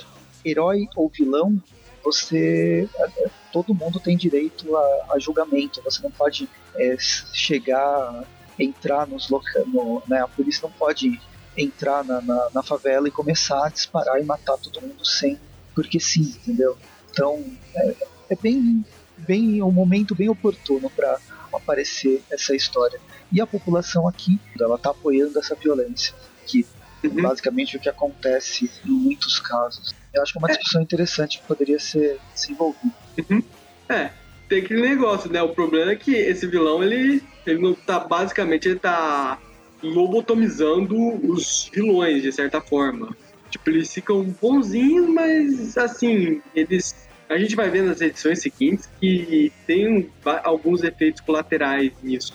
herói 0.45 0.87
ou 0.95 1.09
vilão, 1.09 1.61
você 2.03 2.87
eh, 2.95 3.29
todo 3.51 3.73
mundo 3.73 3.99
tem 3.99 4.17
direito 4.17 4.75
a, 4.75 5.13
a 5.13 5.19
julgamento. 5.19 5.81
Você 5.83 6.03
não 6.03 6.11
pode 6.11 6.49
eh, 6.75 6.97
chegar, 6.99 8.25
entrar 8.59 9.07
nos 9.07 9.29
locais, 9.29 9.65
no, 9.67 10.03
né, 10.07 10.21
a 10.21 10.27
polícia 10.27 10.67
não 10.67 10.71
pode 10.71 11.19
entrar 11.55 12.03
na, 12.03 12.21
na, 12.21 12.49
na 12.53 12.63
favela 12.63 13.07
e 13.07 13.11
começar 13.11 13.67
a 13.67 13.69
disparar 13.69 14.19
e 14.19 14.23
matar 14.23 14.57
todo 14.57 14.81
mundo 14.81 15.05
sem, 15.05 15.39
porque 15.73 15.99
sim, 15.99 16.35
entendeu? 16.41 16.77
Então 17.11 17.43
é, 17.75 17.95
é 18.31 18.35
bem, 18.35 18.83
bem 19.17 19.61
um 19.61 19.71
momento 19.71 20.15
bem 20.15 20.29
oportuno 20.29 20.89
para 20.89 21.19
aparecer 21.57 22.23
essa 22.31 22.55
história. 22.55 22.99
E 23.31 23.41
a 23.41 23.47
população 23.47 24.07
aqui, 24.07 24.39
ela 24.59 24.75
está 24.75 24.91
apoiando 24.91 25.39
essa 25.39 25.55
violência, 25.55 26.13
que 26.45 26.65
Uhum. 27.03 27.21
Basicamente 27.21 27.75
o 27.75 27.79
que 27.79 27.89
acontece 27.89 28.71
em 28.85 28.89
muitos 28.89 29.39
casos. 29.39 29.93
Eu 30.13 30.21
acho 30.23 30.31
que 30.31 30.37
é 30.37 30.41
uma 30.41 30.47
discussão 30.47 30.81
é. 30.81 30.83
interessante 30.83 31.39
que 31.39 31.45
poderia 31.45 31.79
ser 31.79 32.17
desenvolvida. 32.33 32.93
Uhum. 33.29 33.43
É, 33.89 34.11
tem 34.47 34.59
aquele 34.63 34.81
negócio, 34.81 35.29
né? 35.31 35.41
O 35.41 35.49
problema 35.49 35.91
é 35.91 35.95
que 35.95 36.15
esse 36.15 36.47
vilão, 36.47 36.81
ele, 36.83 37.21
ele 37.45 37.61
não 37.61 37.73
tá, 37.73 37.99
basicamente, 37.99 38.69
ele 38.69 38.79
tá 38.79 39.37
lobotomizando 39.81 40.95
os 41.29 41.69
vilões, 41.73 42.23
de 42.23 42.31
certa 42.31 42.61
forma. 42.61 43.15
Tipo, 43.49 43.69
eles 43.69 43.93
ficam 43.93 44.23
bonzinhos, 44.41 45.07
mas, 45.09 45.77
assim, 45.77 46.41
eles... 46.55 47.02
A 47.29 47.38
gente 47.38 47.55
vai 47.55 47.69
ver 47.69 47.83
nas 47.83 48.01
edições 48.01 48.41
seguintes 48.41 48.89
que 48.99 49.51
tem 49.65 50.09
alguns 50.43 50.83
efeitos 50.83 51.21
colaterais 51.21 51.91
nisso. 52.01 52.33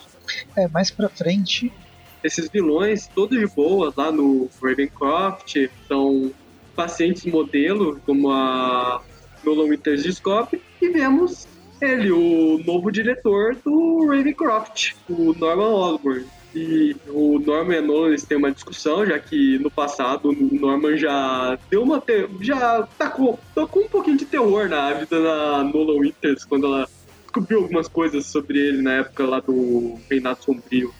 É, 0.55 0.67
mais 0.67 0.91
pra 0.91 1.09
frente... 1.09 1.71
Esses 2.21 2.49
vilões, 2.49 3.07
todos 3.07 3.39
de 3.39 3.47
boa, 3.47 3.93
lá 3.95 4.11
no 4.11 4.49
Ravencroft, 4.61 5.55
são 5.87 6.33
pacientes 6.75 7.23
modelo, 7.25 7.97
como 8.05 8.29
a 8.29 9.01
Nolan 9.41 9.69
Winters 9.69 10.03
de 10.03 10.11
Scope, 10.11 10.61
e 10.81 10.89
vemos 10.89 11.47
ele, 11.79 12.11
o 12.11 12.61
novo 12.65 12.91
diretor 12.91 13.55
do 13.63 14.05
Ravencroft, 14.05 14.95
o 15.09 15.33
Norman 15.33 15.69
Osborn. 15.69 16.25
E 16.53 16.95
o 17.07 17.37
Norman 17.39 17.75
e 17.75 17.77
a 17.77 17.81
Nolan 17.81 18.07
eles 18.07 18.25
têm 18.25 18.37
uma 18.37 18.51
discussão, 18.51 19.05
já 19.05 19.19
que 19.19 19.59
no 19.59 19.69
passado 19.69 20.29
o 20.29 20.33
Norman 20.33 20.97
já 20.97 21.57
deu 21.69 21.83
uma. 21.83 22.01
Te... 22.01 22.27
já 22.41 22.87
tacou, 22.97 23.39
tocou 23.53 23.83
um 23.83 23.87
pouquinho 23.87 24.17
de 24.17 24.25
terror 24.25 24.67
na 24.67 24.93
vida 24.93 25.21
da 25.21 25.63
Nolan 25.63 25.99
Winters 25.99 26.45
quando 26.45 26.65
ela 26.65 26.89
descobriu 27.21 27.59
algumas 27.59 27.87
coisas 27.87 28.25
sobre 28.25 28.57
ele 28.57 28.81
na 28.81 28.93
época 28.93 29.25
lá 29.25 29.39
do 29.39 29.99
Reinado 30.09 30.43
Sombrio. 30.43 30.93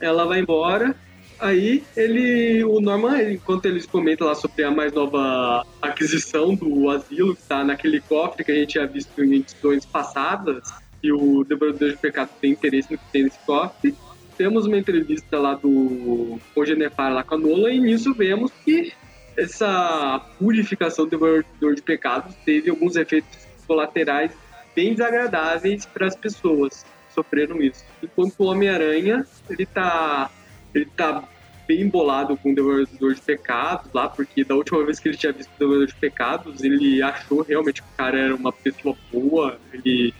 Ela 0.00 0.24
vai 0.26 0.40
embora 0.40 0.94
Aí 1.38 1.82
ele, 1.96 2.64
o 2.64 2.80
Norman, 2.80 3.32
enquanto 3.32 3.66
eles 3.66 3.86
comentam 3.86 4.26
lá 4.26 4.34
sobre 4.34 4.64
a 4.64 4.70
mais 4.70 4.92
nova 4.92 5.66
aquisição 5.82 6.54
do 6.54 6.88
asilo, 6.90 7.34
que 7.34 7.42
tá 7.42 7.64
naquele 7.64 8.00
cofre 8.00 8.44
que 8.44 8.52
a 8.52 8.54
gente 8.54 8.70
tinha 8.70 8.86
visto 8.86 9.22
em 9.22 9.34
edições 9.34 9.84
passadas, 9.84 10.62
e 11.02 11.12
o 11.12 11.44
Devorador 11.44 11.90
de 11.90 11.96
Pecado 11.98 12.30
tem 12.40 12.52
interesse 12.52 12.92
no 12.92 12.98
que 12.98 13.04
tem 13.12 13.24
nesse 13.24 13.38
cofre. 13.40 13.94
Temos 14.36 14.66
uma 14.66 14.76
entrevista 14.76 15.38
lá 15.38 15.54
do 15.54 16.38
Ogenefar 16.54 17.12
lá 17.12 17.22
com 17.22 17.34
a 17.36 17.38
Nola, 17.38 17.70
e 17.70 17.80
nisso 17.80 18.12
vemos 18.14 18.50
que 18.64 18.92
essa 19.36 20.20
purificação 20.38 21.04
do 21.04 21.10
Devorador 21.10 21.74
de 21.74 21.82
Pecados 21.82 22.34
teve 22.44 22.70
alguns 22.70 22.96
efeitos 22.96 23.46
colaterais 23.66 24.32
bem 24.74 24.92
desagradáveis 24.92 25.86
para 25.86 26.06
as 26.06 26.16
pessoas 26.16 26.82
que 26.82 27.14
sofreram 27.14 27.62
isso. 27.62 27.84
Enquanto 28.02 28.40
o 28.40 28.46
Homem-Aranha, 28.46 29.24
ele 29.48 29.66
tá 29.66 30.30
ele 30.74 30.86
tá 30.96 31.28
bem 31.66 31.82
embolado 31.82 32.36
com 32.36 32.52
o 32.52 32.54
Devorador 32.54 33.14
de 33.14 33.20
Pecados 33.20 33.90
lá, 33.92 34.08
porque 34.08 34.44
da 34.44 34.54
última 34.54 34.84
vez 34.84 34.98
que 34.98 35.08
ele 35.08 35.16
tinha 35.16 35.32
visto 35.32 35.50
o 35.54 35.58
Devorador 35.58 35.86
de 35.86 35.94
Pecados, 35.94 36.62
ele 36.62 37.02
achou 37.02 37.42
realmente 37.42 37.82
que 37.82 37.88
o 37.88 37.96
cara 37.96 38.18
era 38.18 38.34
uma 38.34 38.52
pessoa 38.52 38.96
boa, 39.12 39.58
ele, 39.72 40.12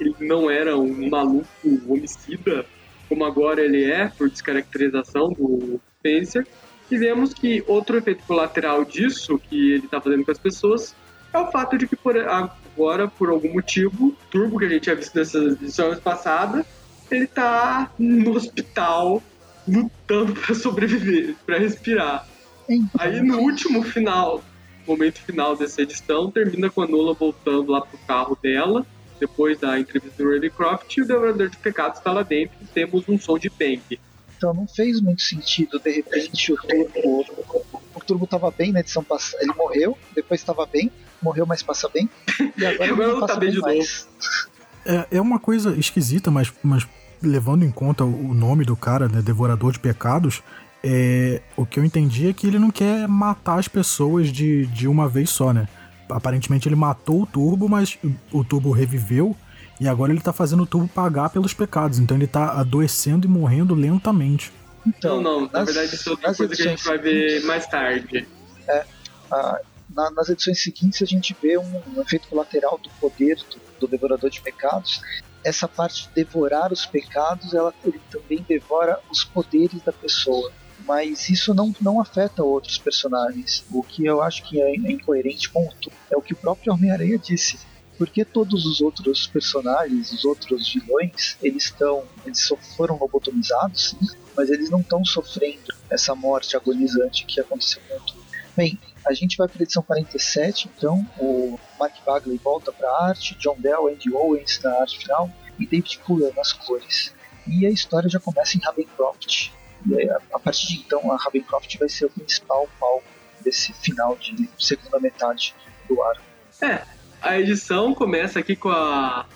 ele 0.00 0.14
não 0.20 0.50
era 0.50 0.76
um 0.76 1.08
maluco 1.08 1.46
homicida, 1.86 2.64
como 3.08 3.24
agora 3.24 3.60
ele 3.60 3.84
é, 3.84 4.08
por 4.08 4.28
descaracterização 4.28 5.32
do 5.32 5.80
Spencer. 5.98 6.46
E 6.90 6.96
vemos 6.96 7.34
que 7.34 7.62
outro 7.66 7.98
efeito 7.98 8.22
colateral 8.24 8.84
disso, 8.84 9.38
que 9.38 9.72
ele 9.72 9.84
está 9.84 10.00
fazendo 10.00 10.24
com 10.24 10.30
as 10.30 10.38
pessoas, 10.38 10.94
é 11.32 11.38
o 11.38 11.50
fato 11.50 11.76
de 11.76 11.86
que 11.86 11.96
por 11.96 12.16
agora, 12.16 13.08
por 13.08 13.28
algum 13.28 13.52
motivo, 13.52 14.14
Turbo 14.30 14.58
que 14.58 14.64
a 14.64 14.68
gente 14.68 14.82
tinha 14.82 14.96
visto 14.96 15.14
nessas 15.14 15.60
edições 15.60 15.98
passadas, 16.00 16.64
ele 17.10 17.24
está 17.24 17.90
no 17.98 18.34
hospital 18.34 19.22
lutando 19.66 20.32
para 20.40 20.54
sobreviver, 20.54 21.34
para 21.44 21.58
respirar. 21.58 22.26
Então. 22.68 22.88
Aí 22.98 23.20
no 23.20 23.38
último 23.38 23.82
final, 23.82 24.42
momento 24.86 25.20
final 25.20 25.56
dessa 25.56 25.82
edição, 25.82 26.30
termina 26.30 26.70
com 26.70 26.82
a 26.82 26.86
Nola 26.86 27.12
voltando 27.12 27.72
lá 27.72 27.80
pro 27.82 27.98
carro 28.06 28.38
dela, 28.42 28.86
depois 29.18 29.58
da 29.58 29.78
entrevista 29.78 30.22
do 30.22 30.32
Ravencroft, 30.32 30.96
e 30.96 31.02
o 31.02 31.06
Devorador 31.06 31.48
de 31.48 31.56
Pecados 31.56 31.98
está 31.98 32.12
lá 32.12 32.22
dentro 32.22 32.56
e 32.62 32.64
temos 32.66 33.08
um 33.08 33.18
som 33.18 33.38
de 33.38 33.50
bang. 33.50 33.98
Então 34.36 34.54
não 34.54 34.68
fez 34.68 35.00
muito 35.00 35.22
sentido, 35.22 35.80
de 35.80 35.90
repente, 35.90 36.52
o 36.52 36.56
Turbo. 36.56 37.66
O 37.94 38.00
Turbo 38.00 38.26
tava 38.26 38.50
bem 38.52 38.70
na 38.70 38.80
edição 38.80 39.02
passada. 39.02 39.42
Ele 39.42 39.52
morreu, 39.54 39.98
depois 40.14 40.40
estava 40.40 40.64
bem, 40.64 40.90
morreu, 41.20 41.44
mas 41.44 41.62
passa 41.62 41.88
bem. 41.88 42.08
E 42.56 42.64
agora, 42.64 42.92
agora 42.92 43.12
não 43.12 43.20
passa 43.20 43.34
tá 43.34 43.40
bem, 43.40 43.50
bem 43.50 43.58
de 43.58 43.60
mais. 43.60 44.06
novo. 44.06 44.48
É, 44.86 45.16
é 45.16 45.20
uma 45.20 45.40
coisa 45.40 45.76
esquisita, 45.76 46.30
mas, 46.30 46.52
mas 46.62 46.86
levando 47.20 47.64
em 47.64 47.70
conta 47.70 48.04
o 48.04 48.32
nome 48.32 48.64
do 48.64 48.76
cara, 48.76 49.08
né, 49.08 49.20
Devorador 49.20 49.72
de 49.72 49.80
Pecados, 49.80 50.40
é, 50.82 51.42
o 51.56 51.66
que 51.66 51.80
eu 51.80 51.84
entendi 51.84 52.28
é 52.28 52.32
que 52.32 52.46
ele 52.46 52.58
não 52.58 52.70
quer 52.70 53.08
matar 53.08 53.58
as 53.58 53.66
pessoas 53.66 54.28
de, 54.32 54.66
de 54.66 54.86
uma 54.86 55.08
vez 55.08 55.30
só, 55.30 55.52
né? 55.52 55.68
Aparentemente 56.10 56.68
ele 56.68 56.76
matou 56.76 57.22
o 57.22 57.26
Turbo, 57.26 57.68
mas 57.68 57.98
o 58.32 58.44
Turbo 58.44 58.70
reviveu 58.70 59.36
e 59.80 59.88
agora 59.88 60.12
ele 60.12 60.20
tá 60.20 60.32
fazendo 60.32 60.62
o 60.62 60.66
Turbo 60.66 60.88
pagar 60.88 61.30
pelos 61.30 61.54
pecados. 61.54 61.98
Então 61.98 62.16
ele 62.16 62.26
tá 62.26 62.52
adoecendo 62.58 63.26
e 63.26 63.30
morrendo 63.30 63.74
lentamente. 63.74 64.52
Então, 64.86 65.20
não, 65.20 65.42
não. 65.42 65.50
Na 65.50 65.64
verdade, 65.64 65.94
isso 65.94 66.08
é 66.08 66.12
outra 66.12 66.34
coisa 66.34 66.54
que 66.54 66.62
a 66.62 66.70
gente 66.70 66.84
vai 66.84 66.98
ver 66.98 67.44
mais 67.44 67.66
tarde. 67.66 68.26
É, 68.68 68.84
a, 69.30 69.60
na, 69.90 70.10
nas 70.10 70.28
edições 70.28 70.62
seguintes 70.62 71.02
a 71.02 71.06
gente 71.06 71.36
vê 71.40 71.58
um, 71.58 71.82
um 71.96 72.00
efeito 72.00 72.28
colateral 72.28 72.78
do 72.82 72.90
poder 73.00 73.36
do, 73.36 73.80
do 73.80 73.88
Devorador 73.88 74.30
de 74.30 74.40
Pecados, 74.40 75.00
essa 75.44 75.68
parte 75.68 76.08
de 76.08 76.14
devorar 76.14 76.72
os 76.72 76.84
pecados, 76.84 77.54
ela, 77.54 77.72
ele 77.84 78.00
também 78.10 78.44
devora 78.46 79.00
os 79.10 79.24
poderes 79.24 79.80
da 79.82 79.92
pessoa. 79.92 80.52
Mas 80.86 81.28
isso 81.28 81.52
não, 81.54 81.74
não 81.80 82.00
afeta 82.00 82.42
outros 82.42 82.78
personagens. 82.78 83.64
O 83.70 83.82
que 83.82 84.04
eu 84.06 84.22
acho 84.22 84.42
que 84.48 84.60
é, 84.60 84.70
é 84.70 84.92
incoerente 84.92 85.50
com 85.50 85.66
o 85.66 85.70
é 86.10 86.16
o 86.16 86.22
que 86.22 86.32
o 86.32 86.36
próprio 86.36 86.72
Homem-Aranha 86.72 87.18
disse. 87.18 87.58
Porque 87.96 88.24
todos 88.24 88.64
os 88.64 88.80
outros 88.80 89.26
personagens, 89.26 90.12
os 90.12 90.24
outros 90.24 90.72
vilões, 90.72 91.36
eles 91.42 91.64
estão. 91.64 92.04
Eles 92.24 92.48
foram 92.76 92.96
lobotomizados, 92.96 93.90
sim, 93.90 93.98
mas 94.36 94.50
eles 94.50 94.70
não 94.70 94.80
estão 94.80 95.04
sofrendo 95.04 95.74
essa 95.90 96.14
morte 96.14 96.56
agonizante 96.56 97.26
que 97.26 97.40
aconteceu 97.40 97.82
com 97.88 97.96
o. 97.96 98.28
Bem, 98.56 98.78
a 99.04 99.12
gente 99.12 99.36
vai 99.36 99.48
para 99.48 99.60
a 99.60 99.62
edição 99.62 99.82
47, 99.82 100.70
então 100.76 101.06
o 101.18 101.58
Mark 101.78 101.94
Bagley 102.04 102.38
volta 102.38 102.72
para 102.72 102.88
a 102.88 103.08
arte, 103.08 103.36
John 103.36 103.56
Bell, 103.58 103.88
Andy 103.88 104.12
Owens 104.12 104.60
na 104.62 104.80
arte 104.80 104.98
final 104.98 105.30
e 105.58 105.66
David 105.66 105.98
Fuller 106.04 106.32
nas 106.36 106.52
cores. 106.52 107.14
E 107.46 107.66
a 107.66 107.70
história 107.70 108.08
já 108.08 108.20
começa 108.20 108.56
em 108.56 108.60
Ravencroft. 108.60 109.50
E 109.86 109.94
aí, 109.94 110.08
a 110.32 110.38
partir 110.38 110.66
de 110.68 110.74
então, 110.80 111.12
a 111.12 111.16
Ravencroft 111.16 111.78
vai 111.78 111.88
ser 111.88 112.06
o 112.06 112.10
principal 112.10 112.68
palco 112.78 113.04
desse 113.40 113.72
final 113.72 114.16
de 114.16 114.48
segunda 114.58 114.98
metade 114.98 115.54
do 115.88 116.02
arco. 116.02 116.22
É, 116.60 116.82
a 117.20 117.38
edição 117.38 117.94
começa 117.94 118.38
aqui 118.38 118.56
com 118.56 118.68
a 118.68 119.26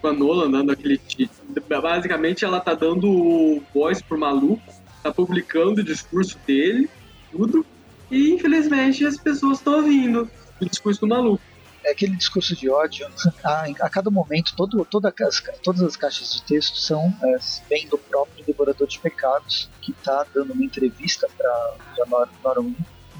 com 0.00 0.08
a 0.08 0.12
Nola 0.12 0.48
dando 0.48 0.72
aquele 0.72 0.98
basicamente 1.68 2.44
ela 2.44 2.58
tá 2.58 2.74
dando 2.74 3.62
voz 3.74 4.00
pro 4.00 4.18
maluco, 4.18 4.62
tá 5.02 5.12
publicando 5.12 5.82
o 5.82 5.84
discurso 5.84 6.38
dele, 6.46 6.88
tudo. 7.30 7.66
E 8.10 8.32
infelizmente 8.32 9.04
as 9.04 9.16
pessoas 9.18 9.58
estão 9.58 9.76
ouvindo 9.76 10.30
o 10.60 10.64
discurso 10.64 11.00
do 11.00 11.06
maluco. 11.06 11.42
É 11.84 11.92
aquele 11.92 12.16
discurso 12.16 12.54
de 12.56 12.68
ódio. 12.68 13.06
A, 13.44 13.64
a 13.80 13.90
cada 13.90 14.10
momento, 14.10 14.54
todo, 14.56 14.84
toda, 14.84 15.14
as, 15.22 15.42
todas 15.62 15.82
as 15.82 15.96
caixas 15.96 16.32
de 16.32 16.42
texto 16.42 16.76
são 16.76 17.14
é, 17.22 17.36
vem 17.68 17.88
do 17.88 17.96
próprio 17.96 18.39
Devorador 18.52 18.86
de 18.86 18.98
Pecados, 18.98 19.68
que 19.80 19.92
está 19.92 20.26
dando 20.34 20.52
uma 20.52 20.64
entrevista 20.64 21.28
para 21.36 22.06
Nora, 22.06 22.28
Nora 22.42 22.60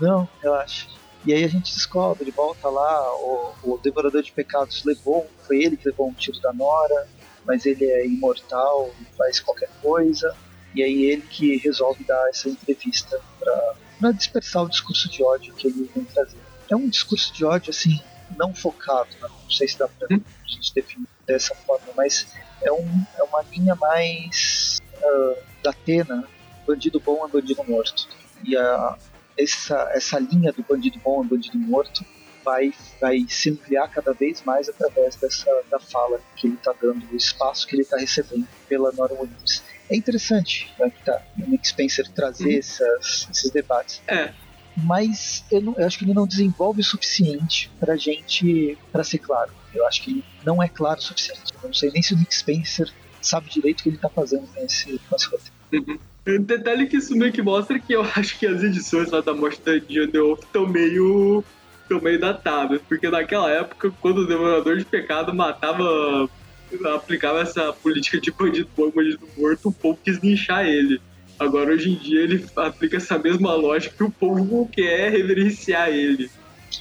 Não, 0.01 0.29
relaxa. 0.43 0.87
E 1.25 1.33
aí 1.33 1.45
a 1.45 1.49
gente 1.49 1.73
descobre, 1.73 2.25
ele 2.25 2.31
volta 2.31 2.69
lá, 2.69 3.15
o, 3.17 3.55
o 3.63 3.79
Devorador 3.79 4.23
de 4.23 4.33
Pecados 4.33 4.85
levou, 4.85 5.29
foi 5.47 5.63
ele 5.63 5.77
que 5.77 5.89
levou 5.89 6.09
um 6.09 6.15
tiro 6.15 6.41
da 6.41 6.53
Nora, 6.53 7.07
mas 7.45 7.67
ele 7.67 7.85
é 7.85 8.07
imortal, 8.07 8.91
faz 9.17 9.39
qualquer 9.39 9.69
coisa, 9.83 10.35
e 10.75 10.83
aí 10.83 11.05
ele 11.05 11.23
que 11.23 11.59
resolve 11.59 12.05
dar 12.05 12.29
essa 12.29 12.49
entrevista 12.49 13.21
para 13.39 14.13
dispersar 14.13 14.65
o 14.65 14.69
discurso 14.69 15.11
de 15.11 15.23
ódio 15.23 15.53
que 15.55 15.67
ele 15.67 15.91
vem 15.95 16.05
trazer. 16.05 16.39
É 16.71 16.77
um 16.77 16.89
discurso 16.89 17.33
de 17.35 17.45
ódio, 17.45 17.71
assim, 17.71 18.01
não 18.37 18.55
focado, 18.55 19.11
né? 19.21 19.29
não 19.29 19.51
sei 19.51 19.69
se 19.69 19.79
dá 19.79 19.89
para 19.89 20.09
hum? 20.11 20.23
a 20.45 20.49
gente 20.49 20.73
definir 20.73 21.09
dessa 21.27 21.55
forma, 21.55 21.87
mas 21.97 22.27
é, 22.63 22.73
um, 22.73 23.07
é 23.19 23.23
uma 23.23 23.43
linha 23.43 23.75
mais 23.75 24.81
uh, 25.03 25.37
da 25.63 25.71
Atena, 25.71 26.25
bandido 26.67 27.01
bom 27.01 27.27
é 27.27 27.29
bandido 27.29 27.65
morto. 27.65 28.09
E 28.45 28.57
a, 28.57 28.99
essa, 29.39 29.91
essa 29.95 30.19
linha 30.19 30.53
do 30.53 30.63
bandido 30.63 30.99
bom 31.03 31.23
é 31.25 31.27
bandido 31.27 31.59
morto 31.59 32.05
vai, 32.45 32.73
vai 33.01 33.27
se 33.29 33.51
ampliar 33.51 33.89
cada 33.89 34.13
vez 34.13 34.43
mais 34.43 34.69
através 34.69 35.17
dessa 35.17 35.51
da 35.71 35.79
fala 35.79 36.21
que 36.37 36.47
ele 36.47 36.55
está 36.55 36.73
dando, 36.81 37.07
o 37.13 37.17
espaço 37.17 37.67
que 37.67 37.75
ele 37.75 37.83
está 37.83 37.99
recebendo 37.99 38.47
pela 38.69 38.93
Nora 38.93 39.15
Williams 39.15 39.63
é 39.91 39.97
interessante 39.97 40.73
né, 40.79 40.89
que 40.91 41.05
tá, 41.05 41.21
o 41.39 41.51
Nick 41.51 41.67
Spencer 41.67 42.09
trazer 42.13 42.53
uhum. 42.53 42.59
essas, 42.59 43.29
esses 43.31 43.51
debates. 43.51 44.01
É. 44.07 44.33
Mas 44.77 45.45
eu, 45.51 45.61
não, 45.61 45.75
eu, 45.77 45.87
acho 45.87 45.99
que 45.99 46.05
ele 46.05 46.15
não 46.15 46.27
desenvolve 46.27 46.81
o 46.81 46.85
suficiente 46.85 47.71
pra 47.79 47.97
gente, 47.97 48.79
para 48.93 49.03
ser 49.03 49.19
claro. 49.19 49.53
Eu 49.75 49.87
acho 49.87 50.03
que 50.03 50.13
ele 50.13 50.25
não 50.45 50.63
é 50.63 50.69
claro 50.69 51.01
o 51.01 51.03
suficiente. 51.03 51.53
Eu 51.55 51.69
não 51.69 51.75
sei 51.75 51.91
nem 51.91 52.01
se 52.01 52.15
o 52.15 52.17
Nick 52.17 52.35
Spencer 52.35 52.91
sabe 53.21 53.51
direito 53.51 53.81
o 53.81 53.83
que 53.85 53.89
ele 53.91 53.99
tá 53.99 54.09
fazendo 54.09 54.47
com 54.47 54.65
esse, 54.65 55.01
com 55.09 55.17
esse 55.17 55.27
roteiro. 55.27 55.55
Uhum. 55.73 55.99
Um 56.27 56.43
detalhe 56.43 56.87
que 56.87 56.97
isso 56.97 57.17
meio 57.17 57.33
que 57.33 57.43
mostra 57.43 57.79
que 57.79 57.93
eu 57.93 58.03
acho 58.17 58.39
que 58.39 58.47
as 58.47 58.63
edições 58.63 59.11
lá 59.11 59.21
da 59.21 59.35
morte 59.35 59.61
da 59.63 59.77
Diana 59.79 60.13
Wolf 60.13 60.41
estão 60.43 60.67
meio, 60.67 61.45
estão 61.83 62.01
meio 62.01 62.21
datadas. 62.21 62.81
Porque 62.89 63.09
naquela 63.09 63.51
época, 63.51 63.93
quando 64.01 64.19
o 64.19 64.27
Devorador 64.27 64.77
de 64.77 64.85
Pecado 64.85 65.35
matava, 65.35 66.29
aplicava 66.95 67.41
essa 67.41 67.73
política 67.73 68.21
de 68.21 68.31
bandido 68.31 68.69
bom 68.77 68.91
bandido 68.91 69.29
morto, 69.37 69.69
o 69.69 69.73
povo 69.73 69.99
quis 70.03 70.19
linchar 70.19 70.67
ele. 70.67 71.01
Agora, 71.39 71.73
hoje 71.73 71.91
em 71.91 71.95
dia, 71.95 72.21
ele 72.21 72.45
aplica 72.55 72.99
essa 72.99 73.19
mesma 73.19 73.55
lógica 73.55 73.97
que 73.97 74.05
o 74.05 74.11
povo 74.11 74.69
quer 74.71 75.11
reverenciar 75.11 75.89
ele. 75.89 76.31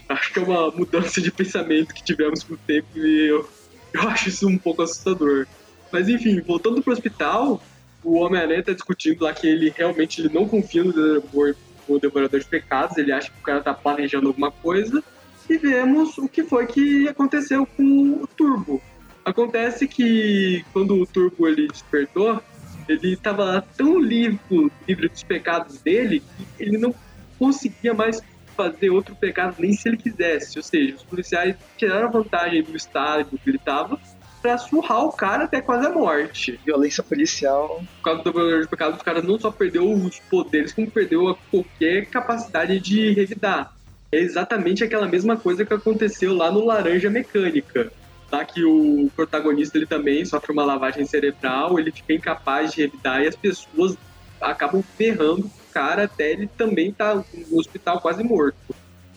Acho 0.08 0.34
que 0.34 0.40
é 0.40 0.42
uma 0.42 0.70
mudança 0.70 1.22
de 1.22 1.32
pensamento 1.32 1.94
que 1.94 2.04
tivemos 2.04 2.44
com 2.44 2.56
o 2.56 2.58
tempo 2.58 2.88
e 2.96 3.28
eu, 3.28 3.50
eu 3.94 4.02
acho 4.10 4.28
isso 4.28 4.48
um 4.48 4.58
pouco 4.58 4.82
assustador. 4.82 5.48
Mas 5.92 6.08
enfim, 6.08 6.40
voltando 6.42 6.82
pro 6.82 6.94
hospital, 6.94 7.62
o 8.04 8.20
Homem-Aranha 8.20 8.64
tá 8.64 8.74
discutindo 8.74 9.24
lá 9.24 9.34
que 9.34 9.48
ele 9.48 9.74
realmente 9.76 10.22
ele 10.22 10.34
não 10.34 10.48
confia 10.48 10.84
no 10.84 10.94
Devorador, 10.94 11.56
no 11.88 12.00
Devorador 12.00 12.40
de 12.40 12.46
Pecados, 12.46 12.98
ele 12.98 13.12
acha 13.12 13.32
que 13.32 13.40
o 13.40 13.44
cara 13.44 13.62
tá 13.62 13.74
planejando 13.74 14.28
alguma 14.28 14.52
coisa. 14.52 15.04
E 15.50 15.58
vemos 15.58 16.18
o 16.18 16.30
que 16.30 16.44
foi 16.44 16.68
que 16.68 17.08
aconteceu 17.08 17.66
com 17.66 18.22
o 18.22 18.28
Turbo. 18.28 18.80
Acontece 19.26 19.88
que 19.88 20.64
quando 20.72 20.96
o 20.96 21.06
Turbo 21.08 21.48
ele 21.48 21.68
despertou, 21.68 22.42
ele 22.88 23.14
estava 23.14 23.64
tão 23.76 24.00
livre, 24.00 24.40
livre 24.88 25.10
dos 25.10 25.24
pecados 25.24 25.82
dele 25.82 26.22
que 26.38 26.64
ele 26.64 26.78
não 26.78 26.94
conseguia 27.38 27.94
mais 27.94 28.22
fazer 28.56 28.90
outro 28.90 29.16
pecado 29.16 29.56
nem 29.58 29.74
se 29.74 29.88
ele 29.88 29.98
quisesse. 29.98 30.58
Ou 30.58 30.64
seja, 30.64 30.96
os 30.96 31.04
policiais 31.04 31.56
tiraram 31.78 32.12
vantagem 32.12 32.62
do 32.62 32.76
estado 32.76 33.40
que 33.44 33.50
ele 33.50 33.58
estava 33.58 34.00
pra 34.42 34.58
surrar 34.58 35.06
o 35.06 35.12
cara 35.12 35.46
até 35.46 35.62
quase 35.62 35.86
a 35.86 35.92
morte. 35.92 36.60
Violência 36.66 37.04
policial. 37.04 37.84
Por 37.98 38.04
causa 38.04 38.24
do 38.24 38.32
Devorador 38.32 38.62
de 38.62 38.68
Pecados, 38.68 38.98
os 38.98 39.04
caras 39.04 39.24
não 39.24 39.40
só 39.40 39.52
perdeu 39.52 39.92
os 39.92 40.20
poderes, 40.20 40.74
como 40.74 40.90
perdeu 40.90 41.38
qualquer 41.52 42.06
capacidade 42.08 42.80
de 42.80 43.12
revidar. 43.14 43.74
É 44.12 44.20
exatamente 44.20 44.84
aquela 44.84 45.08
mesma 45.08 45.38
coisa 45.38 45.66
que 45.66 45.74
aconteceu 45.74 46.34
lá 46.36 46.52
no 46.52 46.66
Laranja 46.66 47.10
Mecânica. 47.10 47.92
Tá? 48.30 48.46
Que 48.46 48.64
o 48.64 49.10
protagonista 49.16 49.78
ele 49.78 49.88
também 49.88 50.24
sofre 50.26 50.52
uma 50.52 50.64
lavagem 50.64 51.06
cerebral, 51.06 51.80
ele 51.80 51.92
fica 51.92 52.14
incapaz 52.14 52.74
de 52.74 52.82
revidar 52.82 53.24
e 53.24 53.28
as 53.28 53.36
pessoas 53.36 53.98
acabam 54.40 54.84
ferrando 54.98 55.46
o 55.46 55.74
cara 55.74 56.06
até 56.06 56.32
ele 56.32 56.48
também 56.58 56.92
tá 56.92 57.16
no 57.16 57.58
hospital 57.58 58.00
quase 58.02 58.24
morto. 58.24 58.58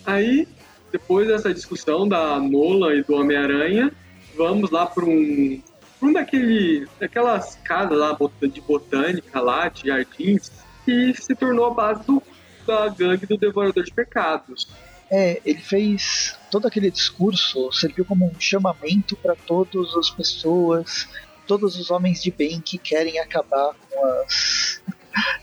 Aí, 0.05 0.47
depois 0.91 1.27
dessa 1.27 1.53
discussão 1.53 2.07
da 2.07 2.39
Nola 2.39 2.93
e 2.93 3.03
do 3.03 3.15
Homem-Aranha, 3.15 3.91
vamos 4.35 4.71
lá 4.71 4.85
para 4.85 5.05
um, 5.05 5.61
pra 5.99 6.09
um 6.09 6.13
daquele, 6.13 6.87
daquelas 6.99 7.55
casas 7.63 7.97
lá 7.97 8.17
de 8.41 8.61
botânica 8.61 9.39
lá, 9.39 9.69
de 9.69 9.87
jardins, 9.87 10.51
que 10.85 11.13
se 11.13 11.35
tornou 11.35 11.65
a 11.65 11.73
base 11.73 12.03
do, 12.05 12.21
da 12.65 12.89
gangue 12.89 13.25
do 13.25 13.37
Devorador 13.37 13.83
de 13.83 13.93
Pecados. 13.93 14.67
É, 15.09 15.41
ele 15.45 15.59
fez 15.59 16.35
todo 16.49 16.67
aquele 16.67 16.89
discurso, 16.89 17.71
serviu 17.71 18.03
como 18.03 18.25
um 18.25 18.39
chamamento 18.39 19.15
para 19.17 19.35
todas 19.35 19.95
as 19.95 20.09
pessoas, 20.09 21.07
todos 21.45 21.77
os 21.77 21.91
homens 21.91 22.21
de 22.21 22.31
bem 22.31 22.59
que 22.59 22.77
querem 22.77 23.19
acabar 23.19 23.73
com 23.89 24.05
as. 24.05 24.81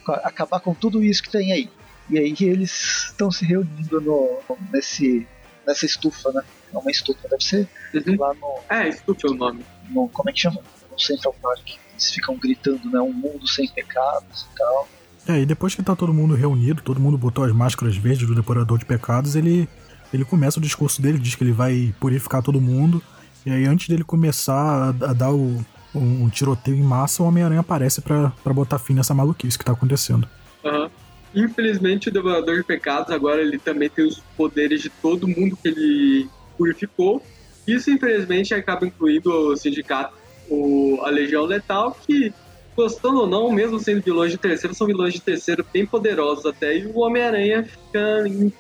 acabar 0.25 0.61
com 0.61 0.75
tudo 0.75 1.05
isso 1.05 1.23
que 1.23 1.31
tem 1.31 1.53
aí. 1.53 1.71
E 2.09 2.19
aí 2.19 2.35
eles 2.41 3.05
estão 3.11 3.31
se 3.31 3.45
reunindo 3.45 4.01
no, 4.01 4.41
nesse, 4.73 5.27
nessa 5.65 5.87
estufa, 5.87 6.33
né? 6.33 6.43
É 6.73 6.79
uma 6.79 6.91
estufa, 6.91 7.29
deve 7.29 7.43
ser 7.45 7.69
Uhum. 7.95 8.17
lá 8.19 8.33
no, 8.35 8.75
É, 8.77 8.89
estufa 8.89 9.27
é 9.27 9.31
o 9.31 9.35
nome. 9.35 9.61
no. 9.91 10.09
Como 10.09 10.31
é 10.31 10.33
que 10.33 10.41
chama? 10.41 10.61
No 10.91 10.99
Central 10.99 11.35
Park. 11.43 11.69
Eles 11.93 12.11
ficam 12.11 12.37
gritando, 12.37 12.89
né? 12.91 13.01
Um 13.01 13.13
mundo 13.13 13.47
sem 13.49 13.69
pecados 13.69 14.47
e 14.53 14.57
tal. 14.59 14.89
É, 15.29 15.41
e 15.41 15.47
depois 15.47 15.75
que 15.75 15.83
tá 15.83 15.95
todo 15.95 16.15
mundo 16.15 16.35
reunido, 16.35 16.83
todo 16.83 16.99
mundo 17.01 17.19
botou 17.19 17.45
as 17.45 17.53
máscaras 17.53 17.97
verdes 17.97 18.27
do 18.27 18.35
Devorador 18.35 18.79
de 18.79 18.85
Pecados, 18.85 19.37
ele, 19.37 19.69
ele 20.13 20.25
começa 20.25 20.59
o 20.59 20.63
discurso 20.63 21.01
dele, 21.03 21.19
diz 21.19 21.35
que 21.35 21.45
ele 21.45 21.53
vai 21.53 21.95
purificar 22.01 22.43
todo 22.43 22.61
mundo. 22.61 23.03
E 23.45 23.51
aí, 23.51 23.65
antes 23.67 23.87
dele 23.89 24.03
começar 24.03 24.55
a, 24.55 25.11
a 25.11 25.13
dar 25.13 25.31
o, 25.31 25.65
um, 25.95 26.25
um 26.25 26.29
tiroteio 26.29 26.77
em 26.77 26.83
massa, 26.83 27.23
o 27.23 27.27
Homem-Aranha 27.27 27.61
aparece 27.61 28.01
pra 28.01 28.31
pra 28.43 28.53
botar 28.53 28.79
fim 28.79 28.95
nessa 28.95 29.15
maluquice 29.15 29.59
que 29.59 29.65
tá 29.65 29.73
acontecendo. 29.73 30.29
Aham. 30.65 30.91
Infelizmente, 31.35 32.09
o 32.09 32.13
Devorador 32.13 32.57
de 32.57 32.65
Pecados 32.65 33.11
agora 33.13 33.41
ele 33.41 33.59
também 33.59 33.89
tem 33.89 34.05
os 34.05 34.19
poderes 34.37 34.83
de 34.83 34.89
todo 34.91 35.29
mundo 35.29 35.57
que 35.57 35.69
ele 35.69 36.29
purificou. 36.61 37.23
Isso, 37.67 37.91
infelizmente, 37.91 38.53
acaba 38.53 38.87
incluindo 38.87 39.31
o 39.31 39.57
sindicato, 39.57 40.15
o, 40.51 41.01
a 41.03 41.09
Legião 41.09 41.45
Letal, 41.47 41.97
que, 42.07 42.35
gostando 42.77 43.21
ou 43.21 43.27
não, 43.27 43.51
mesmo 43.51 43.79
sendo 43.79 44.03
vilões 44.03 44.31
de 44.31 44.37
terceiro, 44.37 44.75
são 44.75 44.87
vilões 44.87 45.15
de 45.15 45.23
terceiro 45.23 45.65
bem 45.73 45.87
poderosos 45.87 46.45
até, 46.45 46.77
e 46.77 46.87
o 46.87 46.99
Homem-Aranha 46.99 47.65
fica 47.65 48.29
em 48.29 48.53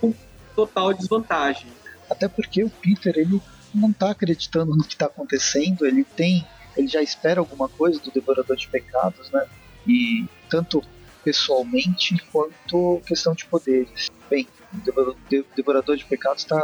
total 0.56 0.94
desvantagem. 0.94 1.66
Até 2.08 2.26
porque 2.26 2.64
o 2.64 2.70
Peter, 2.70 3.12
ele 3.16 3.38
não 3.74 3.92
tá 3.92 4.10
acreditando 4.12 4.74
no 4.74 4.84
que 4.84 4.96
tá 4.96 5.06
acontecendo, 5.06 5.84
ele 5.86 6.04
tem. 6.04 6.44
Ele 6.76 6.88
já 6.88 7.02
espera 7.02 7.40
alguma 7.40 7.68
coisa 7.68 8.00
do 8.00 8.10
Devorador 8.10 8.56
de 8.56 8.68
Pecados, 8.68 9.30
né? 9.30 9.44
E 9.86 10.24
tanto 10.48 10.82
pessoalmente 11.22 12.16
quanto 12.32 13.00
questão 13.06 13.34
de 13.34 13.44
poderes. 13.44 14.08
Bem, 14.28 14.48
o 14.72 14.78
Devorador, 14.78 15.16
de- 15.28 15.44
Devorador 15.54 15.96
de 15.96 16.04
Pecados 16.04 16.44
tá, 16.44 16.60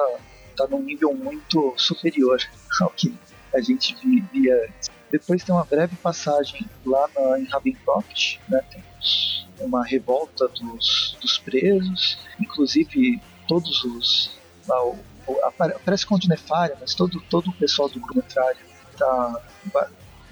tá 0.56 0.66
num 0.68 0.82
nível 0.82 1.14
muito 1.14 1.74
superior 1.76 2.38
ao 2.80 2.90
que 2.90 3.14
a 3.54 3.60
gente 3.60 3.94
vi- 4.02 4.24
via 4.32 4.54
antes. 4.68 4.90
Depois 5.10 5.44
tem 5.44 5.54
uma 5.54 5.64
breve 5.64 5.94
passagem 5.96 6.66
lá 6.84 7.08
na, 7.14 7.38
em 7.40 7.44
Ravencroft, 7.44 8.38
né? 8.48 8.60
Tem 8.70 8.82
uma 9.60 9.84
revolta 9.84 10.48
dos, 10.48 11.16
dos 11.20 11.38
presos, 11.38 12.18
inclusive 12.40 13.20
todos 13.48 13.84
os. 13.84 14.30
lá, 14.68 14.84
o- 14.84 14.98
o- 15.26 15.44
apare- 15.44 15.76
parece 15.84 16.04
Conde 16.04 16.28
Nefária, 16.28 16.76
mas 16.80 16.94
todo, 16.94 17.20
todo 17.30 17.50
o 17.50 17.52
pessoal 17.54 17.88
do 17.88 18.00
grupo 18.00 18.16
Nefária 18.16 18.58
tá, 18.98 19.42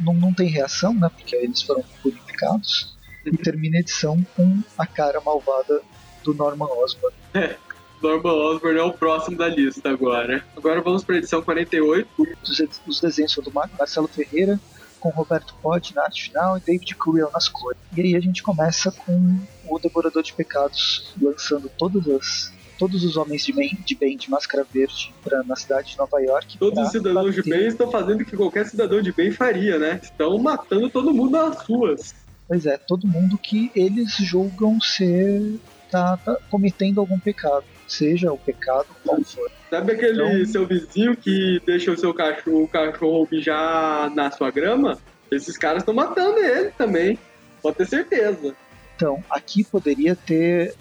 não, 0.00 0.12
não 0.14 0.34
tem 0.34 0.48
reação, 0.48 0.92
né? 0.94 1.08
Porque 1.16 1.37
eles 1.37 1.62
foram 1.62 1.82
purificados. 2.02 2.92
E 3.24 3.34
termina 3.38 3.78
a 3.78 3.80
edição 3.80 4.22
com 4.37 4.60
a 4.76 4.87
cara 4.87 5.18
malvada 5.20 5.80
do 6.24 6.34
Norman 6.34 6.66
Osborn. 6.66 7.16
Norman 8.04 8.32
Osborn 8.32 8.78
é 8.78 8.82
o 8.82 8.92
próximo 8.92 9.36
da 9.36 9.48
lista 9.48 9.88
agora. 9.90 10.44
Agora 10.56 10.80
vamos 10.80 11.02
para 11.02 11.14
a 11.14 11.18
edição 11.18 11.40
48. 11.42 12.08
Os, 12.42 12.62
os 12.86 13.00
desenhos 13.00 13.32
são 13.32 13.42
do 13.42 13.52
Mar- 13.52 13.70
Marcelo 13.78 14.06
Ferreira, 14.08 14.60
com 15.00 15.08
Roberto 15.08 15.54
Pod 15.62 15.94
na 15.94 16.02
arte 16.04 16.24
final 16.24 16.56
e 16.56 16.60
David 16.60 16.94
Curiel 16.96 17.30
nas 17.32 17.48
cores. 17.48 17.78
E 17.96 18.00
aí 18.00 18.14
a 18.16 18.20
gente 18.20 18.42
começa 18.42 18.90
com 18.92 19.38
o 19.68 19.78
Devorador 19.78 20.22
de 20.22 20.32
Pecados 20.32 21.12
lançando 21.20 21.70
todas 21.78 22.06
as, 22.08 22.52
todos 22.78 23.04
os 23.04 23.16
homens 23.16 23.44
de 23.44 23.52
bem 23.52 23.78
de, 23.84 23.94
bem 23.94 24.16
de 24.16 24.30
máscara 24.30 24.66
verde 24.70 25.12
pra, 25.22 25.42
na 25.42 25.56
cidade 25.56 25.92
de 25.92 25.98
Nova 25.98 26.20
York. 26.20 26.58
Todos 26.58 26.78
os 26.84 26.90
cidadãos 26.90 27.34
de 27.34 27.42
bater- 27.42 27.58
bem 27.58 27.68
estão 27.68 27.90
fazendo 27.90 28.20
o 28.20 28.24
que 28.24 28.36
qualquer 28.36 28.66
cidadão 28.66 29.00
de 29.02 29.12
bem 29.12 29.30
faria, 29.32 29.78
né? 29.78 30.00
Estão 30.02 30.38
matando 30.38 30.88
todo 30.90 31.12
mundo 31.12 31.32
nas 31.32 31.58
ruas. 31.66 32.14
Pois 32.46 32.66
é, 32.66 32.76
todo 32.76 33.06
mundo 33.06 33.38
que 33.38 33.70
eles 33.74 34.14
julgam 34.16 34.78
ser. 34.80 35.58
tá, 35.90 36.16
tá 36.18 36.36
cometendo 36.50 37.00
algum 37.00 37.18
pecado. 37.18 37.64
Seja 37.96 38.33
o 38.33 38.38
pecado 38.38 38.87
qual 39.04 39.22
for. 39.22 39.50
Sabe 39.70 39.92
aquele 39.92 40.14
Então- 40.14 40.46
seu 40.46 40.66
vizinho 40.66 41.16
que 41.16 41.61
deixa 41.66 41.92
o 41.92 41.96
seu 41.96 42.12
cachorro, 42.12 42.64
o 42.64 42.68
cachorro 42.68 43.28
mijar 43.30 44.11
na 44.14 44.30
sua 44.30 44.50
grama? 44.50 44.98
Esses 45.30 45.57
caras 45.57 45.83
estão 45.83 45.94
matando 45.94 46.38
ele 46.38 46.70
também. 46.70 47.18
Pode 47.62 47.76
ter 47.76 47.87
certeza. 47.87 48.54
Então, 48.96 49.22
aqui 49.30 49.64
poderia 49.64 50.14
ter, 50.14 50.74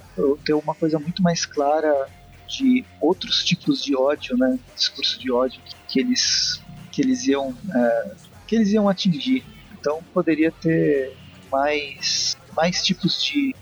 ter 0.46 0.54
uma 0.54 0.76
coisa 0.76 1.00
muito 1.00 1.24
mais 1.24 1.46
clara 1.46 2.08
de 2.48 2.84
outros 3.02 3.44
tipos 3.44 3.84
de 3.84 3.96
ódio, 3.96 4.38
né? 4.38 4.60
Discurso 4.76 5.20
de 5.20 5.32
ódio 5.32 5.60
que 5.88 6.00
eles, 6.00 6.62
que 6.92 7.02
eles 7.02 7.26
iam 7.26 7.56
é, 7.76 8.12
que 8.48 8.56
eles 8.56 8.72
iam 8.74 8.88
atingir. 8.90 9.44
Então 9.80 10.04
poderia 10.14 10.52
ter 10.52 11.16
mais, 11.52 12.38
mais 12.56 12.84
tipos 12.84 13.24
de. 13.24 13.56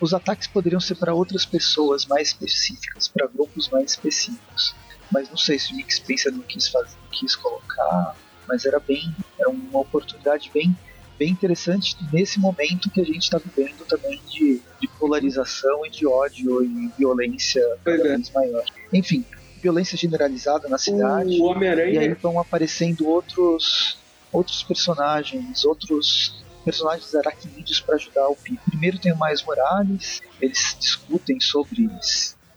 Os 0.00 0.14
ataques 0.14 0.46
poderiam 0.46 0.80
ser 0.80 0.94
para 0.94 1.14
outras 1.14 1.44
pessoas 1.44 2.06
mais 2.06 2.28
específicas, 2.28 3.08
para 3.08 3.26
grupos 3.26 3.68
mais 3.68 3.90
específicos. 3.92 4.74
Mas 5.10 5.28
não 5.28 5.36
sei 5.36 5.58
se 5.58 5.72
o 5.72 5.76
Nick 5.76 5.92
Spencer 5.92 6.32
não 6.32 6.42
quis 6.42 6.68
fazer, 6.68 6.94
não 7.02 7.10
quis 7.10 7.34
colocar, 7.34 8.14
mas 8.46 8.64
era 8.64 8.78
bem, 8.78 9.14
era 9.38 9.48
uma 9.48 9.80
oportunidade 9.80 10.50
bem 10.52 10.76
bem 11.18 11.30
interessante 11.30 11.96
nesse 12.12 12.38
momento 12.38 12.88
que 12.90 13.00
a 13.00 13.04
gente 13.04 13.22
está 13.22 13.38
vivendo 13.38 13.84
também 13.86 14.20
de, 14.30 14.62
de 14.80 14.88
polarização 15.00 15.84
e 15.84 15.90
de 15.90 16.06
ódio 16.06 16.62
e 16.62 16.92
violência 16.96 17.60
cada 17.84 18.06
é. 18.06 18.16
vez 18.16 18.30
maior. 18.30 18.64
Enfim, 18.92 19.24
violência 19.60 19.98
generalizada 19.98 20.68
na 20.68 20.78
cidade. 20.78 21.30
O 21.30 21.32
E 21.32 21.34
aí 21.34 21.40
Homem-Aranha. 21.42 22.16
vão 22.22 22.38
aparecendo 22.38 23.08
outros 23.08 23.98
outros 24.30 24.62
personagens, 24.62 25.64
outros 25.64 26.44
personagens 26.68 27.14
aracnídeos 27.14 27.80
para 27.80 27.94
ajudar 27.94 28.28
o 28.28 28.36
Pi. 28.36 28.60
Primeiro 28.68 28.98
tem 28.98 29.10
o 29.10 29.18
Miles 29.18 29.42
Morales, 29.42 30.20
eles 30.38 30.76
discutem 30.78 31.40
sobre 31.40 31.88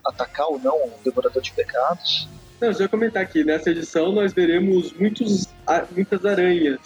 atacar 0.06 0.48
ou 0.48 0.60
não 0.60 0.76
o 0.76 0.92
Devorador 1.02 1.42
de 1.42 1.54
Pecados. 1.54 2.28
Não, 2.60 2.74
já 2.74 2.90
comentar 2.90 3.24
aqui, 3.24 3.46
nessa 3.46 3.70
edição 3.70 4.12
nós 4.12 4.34
veremos 4.34 4.92
muitos, 4.94 5.48
muitas 5.96 6.26
aranhas. 6.26 6.78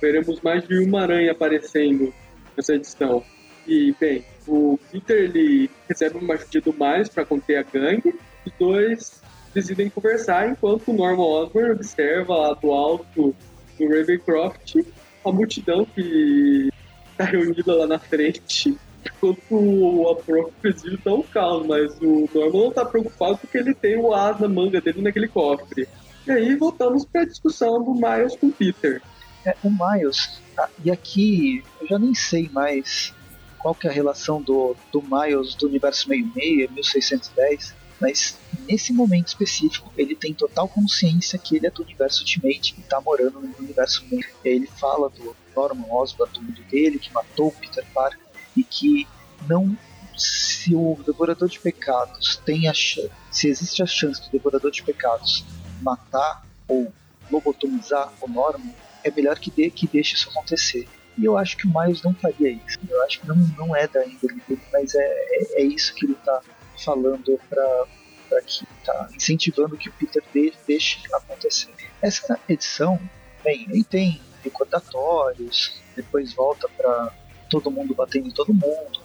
Veremos 0.00 0.40
mais 0.42 0.66
de 0.68 0.78
uma 0.78 1.02
aranha 1.02 1.32
aparecendo 1.32 2.14
nessa 2.56 2.74
edição. 2.74 3.24
E, 3.66 3.92
bem, 3.98 4.24
o 4.46 4.78
Peter 4.92 5.24
ele 5.24 5.68
recebe 5.88 6.18
uma 6.18 6.34
ajuda 6.34 6.60
do 6.60 6.72
Miles 6.72 7.08
para 7.08 7.24
conter 7.24 7.56
a 7.56 7.62
gangue. 7.64 8.14
Os 8.46 8.52
dois 8.60 9.22
decidem 9.52 9.90
conversar 9.90 10.48
enquanto 10.48 10.92
o 10.92 10.94
Norman 10.94 11.24
Osborn 11.24 11.72
observa 11.72 12.36
lá 12.36 12.54
do 12.54 12.70
alto 12.70 13.34
do 13.76 13.88
Ravencroft 13.88 14.76
a 15.24 15.32
multidão 15.32 15.84
que 15.84 16.70
está 17.10 17.24
reunida 17.24 17.74
lá 17.74 17.86
na 17.86 17.98
frente. 17.98 18.76
Enquanto 19.04 20.08
a 20.08 20.14
própria 20.16 20.52
presídio 20.62 20.98
tá 20.98 21.12
um 21.12 21.22
caos, 21.22 21.66
mas 21.66 21.92
o 22.00 22.28
Norman 22.34 22.64
não 22.64 22.72
tá 22.72 22.84
preocupado 22.84 23.38
porque 23.38 23.58
ele 23.58 23.74
tem 23.74 23.98
o 23.98 24.14
as 24.14 24.40
na 24.40 24.48
manga 24.48 24.80
dele 24.80 25.02
naquele 25.02 25.28
cofre. 25.28 25.86
E 26.26 26.30
aí 26.30 26.56
voltamos 26.56 27.04
para 27.04 27.22
a 27.22 27.26
discussão 27.26 27.82
do 27.82 27.92
Miles 27.94 28.34
com 28.36 28.46
o 28.46 28.52
Peter. 28.52 29.02
É, 29.44 29.54
o 29.62 29.70
Miles, 29.70 30.40
ah, 30.56 30.68
e 30.82 30.90
aqui 30.90 31.62
eu 31.80 31.86
já 31.86 31.98
nem 31.98 32.14
sei 32.14 32.48
mais 32.50 33.12
qual 33.58 33.74
que 33.74 33.86
é 33.86 33.90
a 33.90 33.92
relação 33.92 34.40
do, 34.40 34.74
do 34.90 35.02
Miles 35.02 35.54
do 35.54 35.66
universo 35.66 36.08
meio-meio, 36.08 36.70
1610, 36.72 37.74
mas 38.00 38.36
nesse 38.68 38.92
momento 38.92 39.28
específico 39.28 39.92
ele 39.96 40.14
tem 40.14 40.34
total 40.34 40.68
consciência 40.68 41.38
que 41.38 41.56
ele 41.56 41.66
é 41.66 41.70
do 41.70 41.82
universo 41.82 42.20
Ultimate 42.20 42.74
e 42.76 42.80
está 42.80 43.00
morando 43.00 43.40
no 43.40 43.56
universo 43.58 44.04
aí 44.10 44.24
ele 44.44 44.66
fala 44.66 45.08
do 45.10 45.36
Norman 45.54 45.86
Osborn, 45.90 46.32
do 46.32 46.42
mundo 46.42 46.62
dele, 46.70 46.98
que 46.98 47.12
matou 47.12 47.48
o 47.48 47.52
Peter 47.52 47.84
Parker 47.94 48.20
e 48.56 48.64
que 48.64 49.06
não 49.48 49.76
se 50.16 50.74
o 50.74 50.98
devorador 51.04 51.48
de 51.48 51.58
pecados 51.58 52.36
tem 52.44 52.68
a 52.68 52.74
chance, 52.74 53.10
se 53.30 53.48
existe 53.48 53.82
a 53.82 53.86
chance 53.86 54.22
do 54.22 54.30
devorador 54.30 54.70
de 54.70 54.82
pecados 54.82 55.44
matar 55.82 56.46
ou 56.68 56.92
lobotomizar 57.30 58.12
o 58.20 58.28
Norman, 58.28 58.72
é 59.02 59.10
melhor 59.10 59.38
que, 59.38 59.50
dê, 59.50 59.70
que 59.70 59.86
deixe 59.86 60.14
isso 60.14 60.28
acontecer. 60.30 60.88
E 61.16 61.24
eu 61.24 61.36
acho 61.36 61.56
que 61.56 61.66
o 61.66 61.72
Miles 61.72 62.02
não 62.02 62.14
faria 62.14 62.50
isso. 62.50 62.78
Eu 62.88 63.02
acho 63.04 63.20
que 63.20 63.28
não, 63.28 63.36
não 63.56 63.76
é 63.76 63.86
da 63.86 64.04
índole 64.04 64.40
dele, 64.48 64.62
mas 64.72 64.94
é, 64.94 65.00
é, 65.00 65.62
é 65.62 65.64
isso 65.64 65.94
que 65.94 66.06
ele 66.06 66.14
está 66.14 66.40
falando 66.78 67.38
para 67.48 68.40
que 68.42 68.66
tá 68.84 69.08
incentivando 69.14 69.76
que 69.76 69.88
o 69.88 69.92
Peter 69.92 70.22
de, 70.32 70.52
deixe 70.66 70.98
acontecer. 71.12 71.72
Essa 72.02 72.38
edição, 72.48 72.98
bem, 73.42 73.66
ele 73.70 73.84
tem 73.84 74.20
recordatórios, 74.42 75.80
depois 75.94 76.32
volta 76.32 76.68
para 76.76 77.12
todo 77.48 77.70
mundo 77.70 77.94
batendo 77.94 78.28
em 78.28 78.32
todo 78.32 78.52
mundo, 78.52 79.00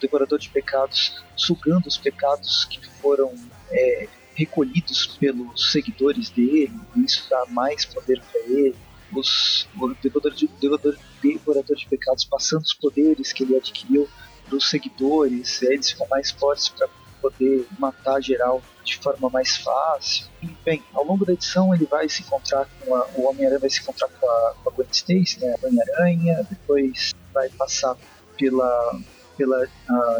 devorador 0.00 0.38
de 0.38 0.48
pecados 0.48 1.22
sugando 1.36 1.86
os 1.86 1.98
pecados 1.98 2.64
que 2.64 2.84
foram 3.00 3.34
é, 3.70 4.08
recolhidos 4.34 5.06
pelos 5.18 5.72
seguidores 5.72 6.30
dele, 6.30 6.78
isso 6.96 7.26
dá 7.28 7.44
mais 7.48 7.84
poder 7.84 8.20
para 8.20 8.40
ele. 8.40 8.76
Os, 9.14 9.68
o 9.80 9.94
devorador 10.02 10.34
de, 10.34 10.48
devorador, 10.60 10.98
devorador 11.22 11.76
de 11.76 11.86
pecados 11.86 12.24
passando 12.24 12.62
os 12.62 12.74
poderes 12.74 13.32
que 13.32 13.44
ele 13.44 13.56
adquiriu 13.56 14.08
para 14.46 14.56
os 14.56 14.70
seguidores, 14.70 15.62
eles 15.62 15.90
ficam 15.90 16.06
mais 16.08 16.30
fortes 16.30 16.68
para 16.68 16.88
poder 17.20 17.66
matar 17.78 18.20
geral 18.20 18.62
de 18.84 18.98
forma 18.98 19.28
mais 19.30 19.56
fácil. 19.56 20.26
Bem, 20.64 20.82
ao 20.94 21.04
longo 21.04 21.24
da 21.24 21.32
edição 21.32 21.74
ele 21.74 21.86
vai 21.86 22.08
se 22.08 22.22
encontrar 22.22 22.68
com 22.80 22.94
a, 22.94 23.06
o 23.16 23.28
Homem-Aranha 23.28 23.58
vai 23.58 23.70
se 23.70 23.80
encontrar 23.80 24.08
com 24.08 24.30
a, 24.30 24.54
com 24.62 24.70
a 24.70 24.72
Gwen 24.72 24.88
Stacy, 24.92 25.40
né, 25.40 25.54
a 25.54 25.66
Homem-Aranha, 25.66 26.46
depois 26.48 27.14
vai 27.32 27.48
passar 27.50 27.96
pela 28.38 29.00
pela 29.36 29.68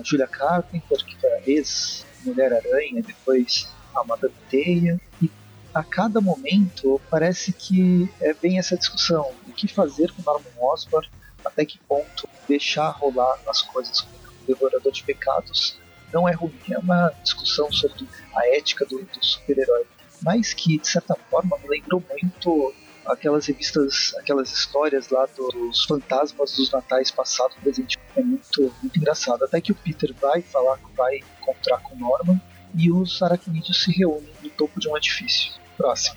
Julia 0.04 0.26
Carpenter, 0.26 0.98
que 1.04 1.26
é 1.26 1.42
ex-Mulher-Aranha, 1.46 3.02
depois 3.02 3.66
a 3.94 4.04
Madame 4.04 4.34
Teia, 4.50 5.00
e 5.22 5.30
a 5.74 5.82
cada 5.82 6.20
momento 6.20 7.00
parece 7.10 7.52
que 7.52 8.12
é 8.20 8.34
bem 8.34 8.58
essa 8.58 8.76
discussão, 8.76 9.32
o 9.46 9.52
que 9.52 9.66
fazer 9.66 10.12
com 10.12 10.22
Norman 10.22 10.50
Osborn, 10.60 11.08
até 11.44 11.64
que 11.64 11.78
ponto 11.78 12.28
deixar 12.46 12.90
rolar 12.90 13.38
as 13.46 13.62
coisas 13.62 14.00
com 14.00 14.15
Devorador 14.46 14.92
de 14.92 15.02
Pecados 15.02 15.78
não 16.12 16.28
é 16.28 16.32
ruim, 16.32 16.58
é 16.70 16.78
uma 16.78 17.12
discussão 17.22 17.70
sobre 17.72 18.06
a 18.34 18.56
ética 18.56 18.84
do, 18.86 18.98
do 18.98 19.24
super-herói, 19.24 19.84
mas 20.22 20.54
que 20.54 20.78
de 20.78 20.88
certa 20.88 21.14
forma 21.30 21.58
me 21.58 21.68
lembrou 21.68 22.02
muito 22.10 22.74
aquelas 23.06 23.46
revistas, 23.46 24.14
aquelas 24.18 24.50
histórias 24.52 25.08
lá 25.10 25.26
dos 25.26 25.84
fantasmas 25.84 26.56
dos 26.56 26.70
natais 26.70 27.10
passado 27.10 27.54
presente. 27.62 27.98
É 28.16 28.22
muito, 28.22 28.74
muito 28.82 28.98
engraçado. 28.98 29.44
Até 29.44 29.60
que 29.60 29.72
o 29.72 29.74
Peter 29.74 30.12
vai 30.20 30.42
falar, 30.42 30.78
vai 30.96 31.18
encontrar 31.40 31.78
com 31.78 31.96
Norman 31.96 32.40
e 32.74 32.90
os 32.90 33.22
aracnídeos 33.22 33.82
se 33.82 33.92
reúnem 33.92 34.32
no 34.42 34.50
topo 34.50 34.80
de 34.80 34.88
um 34.88 34.96
edifício. 34.96 35.52
Próximo. 35.76 36.16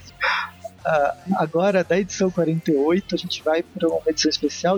Uh, 0.80 1.36
agora, 1.36 1.84
da 1.84 2.00
edição 2.00 2.32
48, 2.32 3.16
a 3.16 3.18
gente 3.18 3.44
vai 3.44 3.62
para 3.62 3.88
uma 3.88 4.02
edição 4.08 4.30
especial 4.30 4.78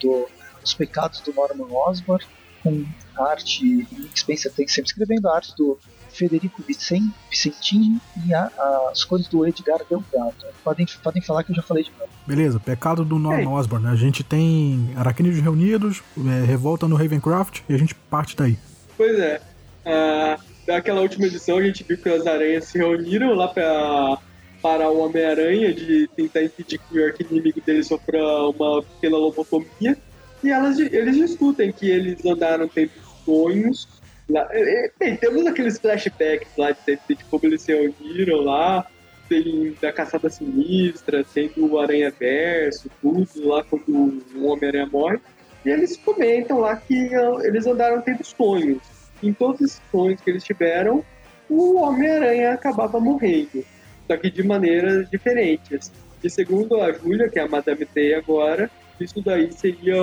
do 0.00 0.28
Os 0.62 0.74
Pecados 0.74 1.20
do 1.20 1.32
Norman 1.34 1.70
Osborn, 1.70 2.24
com 2.64 2.84
arte, 3.16 3.64
Nick 3.64 4.18
Spencer 4.18 4.50
tem 4.52 4.66
sempre 4.66 4.88
escrevendo 4.88 5.28
a 5.28 5.36
arte 5.36 5.54
do 5.56 5.78
Federico 6.08 6.62
Vicentini 6.62 8.00
e 8.26 8.32
a, 8.34 8.50
as 8.90 9.04
cores 9.04 9.28
do 9.28 9.46
Edgar 9.46 9.80
Delgado. 9.88 10.34
Podem, 10.62 10.86
podem 11.02 11.22
falar 11.22 11.44
que 11.44 11.52
eu 11.52 11.56
já 11.56 11.62
falei 11.62 11.84
de 11.84 11.90
novo. 11.90 12.10
Beleza, 12.26 12.58
pecado 12.58 13.04
do 13.04 13.18
Norman 13.18 13.50
Osborn. 13.50 13.84
Né? 13.84 13.92
A 13.92 13.96
gente 13.96 14.24
tem 14.24 14.90
Aracnídeos 14.96 15.42
Reunidos, 15.42 16.02
é, 16.16 16.44
Revolta 16.44 16.88
no 16.88 16.96
Ravencroft 16.96 17.60
e 17.68 17.74
a 17.74 17.78
gente 17.78 17.94
parte 17.94 18.36
daí. 18.36 18.56
Pois 18.96 19.18
é. 19.18 19.40
Uh, 19.84 20.40
daquela 20.66 21.02
última 21.02 21.26
edição 21.26 21.58
a 21.58 21.62
gente 21.62 21.84
viu 21.84 21.98
que 21.98 22.08
as 22.08 22.26
aranhas 22.26 22.64
se 22.64 22.78
reuniram 22.78 23.34
lá 23.34 23.48
pra, 23.48 24.18
para 24.62 24.88
o 24.88 24.98
Homem-Aranha 25.00 25.74
de 25.74 26.08
tentar 26.16 26.42
impedir 26.42 26.78
que 26.78 26.98
o 26.98 27.04
arquinimigo 27.04 27.60
dele 27.60 27.82
sofra 27.82 28.18
uma 28.48 28.82
pequena 28.82 29.18
lobotomia. 29.18 29.98
E 30.44 30.50
elas, 30.50 30.78
eles 30.78 31.16
discutem 31.16 31.72
que 31.72 31.90
eles 31.90 32.24
andaram 32.24 32.68
tendo 32.68 32.90
sonhos. 33.24 33.88
Lá. 34.28 34.46
É, 34.52 34.86
é, 34.86 34.90
bem, 34.98 35.16
temos 35.16 35.46
aqueles 35.46 35.78
flashbacks 35.78 36.48
lá 36.58 36.72
de, 36.72 36.98
de 37.08 37.24
como 37.24 37.46
eles 37.46 37.62
se 37.62 37.72
reuniram 37.74 38.42
lá. 38.42 38.86
Tem 39.26 39.74
da 39.80 39.90
Caçada 39.90 40.28
Sinistra, 40.28 41.24
tem 41.24 41.48
do 41.48 41.78
Aranha 41.78 42.10
Verso, 42.10 42.90
tudo 43.00 43.26
lá 43.48 43.64
quando 43.64 44.22
o 44.34 44.46
Homem-Aranha 44.46 44.86
morre. 44.86 45.18
E 45.64 45.70
eles 45.70 45.96
comentam 45.96 46.60
lá 46.60 46.76
que 46.76 47.10
eles 47.42 47.66
andaram 47.66 48.02
tendo 48.02 48.22
sonhos. 48.22 48.82
Em 49.22 49.32
todos 49.32 49.60
os 49.62 49.80
sonhos 49.90 50.20
que 50.20 50.28
eles 50.28 50.44
tiveram, 50.44 51.02
o 51.48 51.76
Homem-Aranha 51.76 52.52
acabava 52.52 53.00
morrendo. 53.00 53.64
Só 54.06 54.14
que 54.18 54.30
de 54.30 54.42
maneiras 54.42 55.08
diferentes. 55.08 55.90
E 56.22 56.28
segundo 56.28 56.78
a 56.82 56.92
Júlia, 56.92 57.30
que 57.30 57.38
é 57.38 57.42
a 57.42 57.48
Madame 57.48 57.86
T 57.86 58.14
agora, 58.14 58.70
isso 59.00 59.20
daí 59.22 59.52
seria 59.52 59.96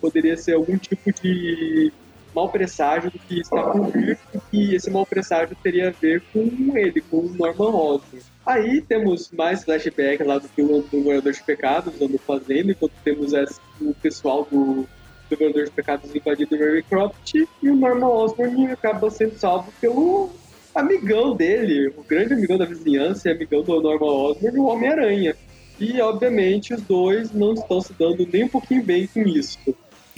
poderia 0.00 0.36
ser 0.36 0.54
algum 0.54 0.76
tipo 0.78 1.12
de 1.12 1.92
mau 2.34 2.48
presságio 2.48 3.10
do 3.10 3.18
que 3.18 3.40
está 3.40 3.62
por 3.62 3.90
vir 3.90 4.18
e 4.52 4.74
esse 4.74 4.90
mau 4.90 5.04
presságio 5.04 5.56
teria 5.62 5.88
a 5.88 5.90
ver 5.90 6.22
com 6.32 6.76
ele, 6.76 7.00
com 7.00 7.18
o 7.18 7.34
Norman 7.34 7.74
Osborn. 7.74 8.24
Aí 8.46 8.80
temos 8.82 9.30
mais 9.32 9.64
flashback 9.64 10.22
lá 10.22 10.38
do 10.38 10.48
que 10.48 10.62
o 10.62 10.82
Devorador 10.82 11.32
de 11.32 11.42
Pecados 11.42 11.94
andando 11.94 12.18
fazendo, 12.18 12.70
enquanto 12.70 12.92
temos 13.02 13.32
o 13.80 13.94
pessoal 13.94 14.46
do 14.50 14.86
Devorador 15.28 15.64
de 15.64 15.70
Pecados 15.70 16.14
invadindo 16.14 16.54
o 16.54 16.58
Ravencroft 16.58 17.34
e 17.34 17.68
o 17.68 17.76
Norman 17.76 18.06
Osborn 18.08 18.66
acaba 18.70 19.10
sendo 19.10 19.36
salvo 19.36 19.72
pelo 19.80 20.30
amigão 20.74 21.34
dele, 21.34 21.88
o 21.96 22.04
grande 22.04 22.34
amigão 22.34 22.56
da 22.56 22.64
vizinhança 22.64 23.28
e 23.28 23.32
amigão 23.32 23.62
do 23.62 23.80
Norman 23.80 24.06
Osborn, 24.06 24.58
o 24.58 24.66
Homem-Aranha. 24.66 25.34
E, 25.80 26.00
obviamente, 26.00 26.74
os 26.74 26.82
dois 26.82 27.32
não 27.32 27.54
estão 27.54 27.80
se 27.80 27.92
dando 27.98 28.26
nem 28.32 28.44
um 28.44 28.48
pouquinho 28.48 28.84
bem 28.84 29.06
com 29.06 29.20
isso. 29.20 29.58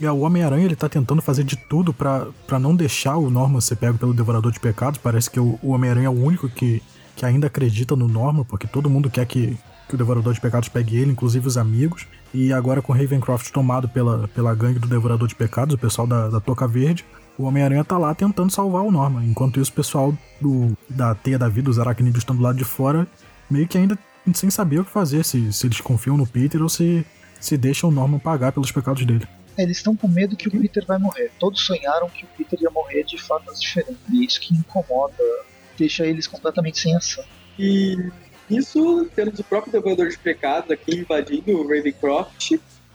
É, 0.01 0.11
o 0.11 0.21
Homem-Aranha 0.21 0.65
ele 0.65 0.77
tá 0.77 0.89
tentando 0.89 1.21
fazer 1.21 1.45
de 1.45 1.57
tudo 1.57 1.93
para 1.93 2.59
não 2.59 2.75
deixar 2.75 3.19
o 3.19 3.29
Norman 3.29 3.61
ser 3.61 3.77
pego 3.77 3.99
pelo 3.99 4.15
Devorador 4.15 4.51
de 4.51 4.59
Pecados. 4.59 4.99
Parece 4.99 5.31
que 5.31 5.39
o, 5.39 5.59
o 5.63 5.71
Homem-Aranha 5.73 6.07
é 6.07 6.11
o 6.11 6.25
único 6.25 6.49
que, 6.49 6.83
que 7.15 7.27
ainda 7.27 7.49
acredita 7.49 7.95
no 7.95 8.09
Norman, 8.09 8.45
porque 8.45 8.67
todo 8.67 8.89
mundo 8.89 9.11
quer 9.11 9.27
que, 9.27 9.59
que 9.87 9.95
o 9.95 9.99
Devorador 9.99 10.33
de 10.33 10.41
Pecados 10.41 10.71
pegue 10.71 10.97
ele, 10.97 11.13
inclusive 11.13 11.47
os 11.47 11.59
amigos. 11.59 12.07
E 12.33 12.51
agora 12.51 12.81
com 12.81 12.95
Ravencroft 12.95 13.51
tomado 13.51 13.89
pela, 13.91 14.27
pela 14.29 14.55
gangue 14.55 14.79
do 14.79 14.89
Devorador 14.89 15.29
de 15.29 15.35
Pecados, 15.35 15.75
o 15.75 15.79
pessoal 15.79 16.07
da, 16.07 16.29
da 16.29 16.41
Toca 16.41 16.67
Verde, 16.67 17.05
o 17.37 17.45
Homem-Aranha 17.45 17.85
tá 17.85 17.99
lá 17.99 18.15
tentando 18.15 18.51
salvar 18.51 18.83
o 18.83 18.91
Norman. 18.91 19.25
Enquanto 19.25 19.61
isso, 19.61 19.71
o 19.71 19.75
pessoal 19.75 20.17
do, 20.41 20.77
da 20.89 21.15
Teia 21.15 21.39
da 21.39 21.49
Vida, 21.49 21.69
os 21.69 21.79
aracnídeos 21.79 22.23
estão 22.23 22.35
do 22.35 22.43
lado 22.43 22.57
de 22.57 22.65
fora, 22.65 23.07
meio 23.51 23.69
que 23.69 23.77
ainda 23.77 23.99
sem 24.35 24.51
saber 24.51 24.81
o 24.81 24.85
que 24.85 24.91
fazer, 24.91 25.25
se, 25.25 25.53
se 25.53 25.67
eles 25.67 25.81
confiam 25.81 26.17
no 26.17 26.27
Peter 26.27 26.63
ou 26.63 26.69
se, 26.69 27.05
se 27.41 27.57
deixam 27.57 27.89
o 27.91 27.93
Norman 27.93 28.19
pagar 28.19 28.53
pelos 28.53 28.71
pecados 28.71 29.05
dele. 29.05 29.27
Eles 29.57 29.79
estão 29.79 29.97
com 29.97 30.09
medo 30.09 30.37
que 30.37 30.49
o 30.49 30.51
Peter 30.51 30.85
vai 30.87 30.99
morrer. 30.99 31.31
Todos 31.39 31.61
sonharam 31.65 32.09
que 32.09 32.25
o 32.25 32.29
Peter 32.37 32.61
ia 32.63 32.71
morrer 32.71 33.05
de 33.05 33.19
formas 33.19 33.61
diferentes. 33.61 34.01
E 34.11 34.23
é 34.23 34.25
isso 34.25 34.41
que 34.41 34.55
incomoda, 34.55 35.15
deixa 35.77 36.07
eles 36.07 36.27
completamente 36.27 36.79
sem 36.79 36.97
ação. 36.97 37.25
E 37.59 37.97
isso 38.49 39.07
temos 39.15 39.39
o 39.39 39.45
próprio 39.45 39.73
Devorador 39.73 40.09
de 40.09 40.19
Pecados 40.19 40.71
aqui 40.71 40.97
invadindo 40.97 41.53
o 41.53 41.69
Ravencroft. 41.69 42.53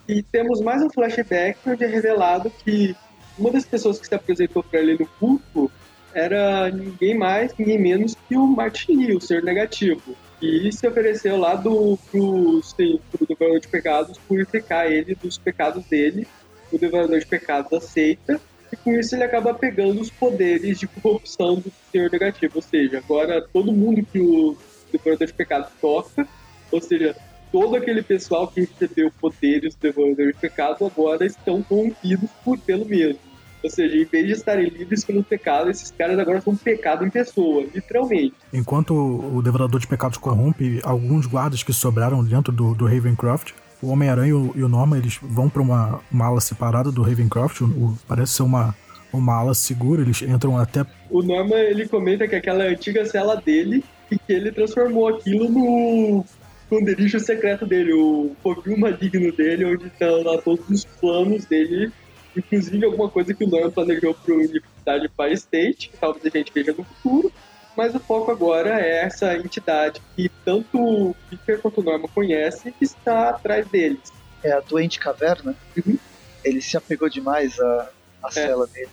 E 0.07 0.21
temos 0.23 0.61
mais 0.61 0.81
um 0.81 0.89
flashback 0.89 1.57
onde 1.65 1.83
é 1.83 1.87
revelado 1.87 2.51
que 2.63 2.95
uma 3.37 3.51
das 3.51 3.65
pessoas 3.65 3.99
que 3.99 4.07
se 4.07 4.15
apresentou 4.15 4.63
para 4.63 4.79
ele 4.79 4.97
no 4.99 5.05
culto 5.05 5.71
era 6.13 6.71
ninguém 6.71 7.17
mais, 7.17 7.53
ninguém 7.57 7.77
menos 7.77 8.15
que 8.27 8.37
o 8.37 8.47
Martin 8.47 9.11
o 9.11 9.19
ser 9.19 9.43
negativo. 9.43 10.15
E 10.45 10.71
se 10.71 10.87
ofereceu 10.87 11.37
lá 11.37 11.55
do, 11.55 11.97
pro, 12.11 12.61
sim, 12.63 12.99
pro 13.11 13.25
Devorador 13.25 13.59
de 13.59 13.67
Pecados 13.67 14.17
purificar 14.27 14.91
ele 14.91 15.15
dos 15.15 15.37
pecados 15.37 15.83
dele 15.85 16.27
o 16.71 16.77
Devorador 16.77 17.19
de 17.19 17.25
Pecados 17.25 17.71
aceita, 17.73 18.39
e 18.71 18.75
com 18.75 18.91
isso 18.91 19.15
ele 19.15 19.23
acaba 19.23 19.53
pegando 19.53 20.01
os 20.01 20.09
poderes 20.09 20.79
de 20.79 20.87
corrupção 20.87 21.55
do 21.55 21.71
Senhor 21.91 22.11
Negativo. 22.11 22.53
Ou 22.55 22.61
seja, 22.61 22.97
agora 22.97 23.41
todo 23.53 23.71
mundo 23.71 24.05
que 24.05 24.19
o 24.19 24.57
Devorador 24.91 25.27
de 25.27 25.33
Pecados 25.33 25.71
toca, 25.79 26.27
ou 26.71 26.81
seja, 26.81 27.15
todo 27.51 27.75
aquele 27.75 28.01
pessoal 28.01 28.47
que 28.47 28.61
recebeu 28.61 29.11
poderes 29.19 29.75
do 29.75 29.81
Devorador 29.81 30.27
de 30.27 30.39
Pecados 30.39 30.81
agora 30.81 31.25
estão 31.25 31.61
corrompidos 31.63 32.29
por, 32.43 32.57
pelo 32.59 32.85
mesmo. 32.85 33.19
Ou 33.65 33.69
seja, 33.71 33.97
em 33.97 34.05
vez 34.05 34.27
de 34.27 34.33
estarem 34.33 34.69
livres 34.69 35.03
pelo 35.03 35.23
pecado, 35.23 35.71
esses 35.71 35.89
caras 35.89 36.19
agora 36.19 36.39
são 36.39 36.55
pecado 36.55 37.03
em 37.03 37.09
pessoa, 37.09 37.65
literalmente. 37.73 38.35
Enquanto 38.53 38.93
o 38.93 39.41
Devorador 39.41 39.79
de 39.79 39.87
Pecados 39.87 40.19
corrompe 40.19 40.79
alguns 40.83 41.25
guardas 41.25 41.63
que 41.63 41.73
sobraram 41.73 42.23
dentro 42.23 42.53
do, 42.53 42.75
do 42.75 42.85
Ravencroft, 42.85 43.53
o 43.81 43.87
Homem-Aranha 43.87 44.51
e 44.53 44.63
o 44.63 44.69
Norman 44.69 44.99
eles 44.99 45.17
vão 45.19 45.49
para 45.49 45.63
uma, 45.63 45.99
uma 46.11 46.25
ala 46.25 46.39
separada 46.39 46.91
do 46.91 47.01
Ravencroft, 47.01 47.61
o, 47.61 47.65
o, 47.65 47.97
parece 48.07 48.33
ser 48.33 48.43
uma, 48.43 48.75
uma 49.11 49.33
ala 49.33 49.55
segura, 49.55 50.03
eles 50.03 50.21
entram 50.21 50.59
até. 50.59 50.85
O 51.09 51.23
Norman 51.23 51.57
ele 51.57 51.87
comenta 51.87 52.27
que 52.27 52.35
aquela 52.35 52.65
antiga 52.65 53.03
cela 53.03 53.35
dele 53.35 53.83
e 54.11 54.19
que 54.19 54.31
ele 54.31 54.51
transformou 54.51 55.07
aquilo 55.07 55.49
no 55.49 56.23
esconderijo 56.61 57.19
secreto 57.19 57.65
dele, 57.65 57.93
o 57.93 58.35
foguinho 58.43 58.79
maligno 58.79 59.31
dele, 59.31 59.65
onde 59.65 59.87
estão 59.87 60.21
lá 60.21 60.37
todos 60.37 60.69
os 60.69 60.85
planos 60.85 61.45
dele 61.45 61.91
inclusive 62.39 62.85
alguma 62.85 63.09
coisa 63.09 63.33
que 63.33 63.43
o 63.43 63.47
Norman 63.47 63.71
planejou 63.71 64.13
para 64.13 64.33
a 64.33 64.37
Universidade 64.37 65.09
Fire 65.15 65.33
State, 65.33 65.89
que 65.89 65.97
talvez 65.97 66.25
a 66.25 66.37
gente 66.37 66.51
veja 66.53 66.73
no 66.73 66.83
futuro, 66.83 67.31
mas 67.75 67.93
o 67.93 67.99
foco 67.99 68.31
agora 68.31 68.79
é 68.79 69.03
essa 69.03 69.35
entidade 69.35 70.01
que 70.15 70.29
tanto 70.43 70.77
o 70.77 71.15
Peter 71.29 71.59
quanto 71.59 71.81
o 71.81 71.83
Norman 71.83 72.07
conhece 72.07 72.71
que 72.71 72.85
está 72.85 73.29
atrás 73.29 73.67
deles. 73.67 74.13
É 74.43 74.51
a 74.51 74.59
doente 74.59 74.99
caverna? 74.99 75.55
Uhum. 75.75 75.97
Ele 76.43 76.61
se 76.61 76.77
apegou 76.77 77.09
demais 77.09 77.59
à, 77.59 77.89
à 78.23 78.27
é. 78.27 78.31
cela 78.31 78.67
dele. 78.67 78.89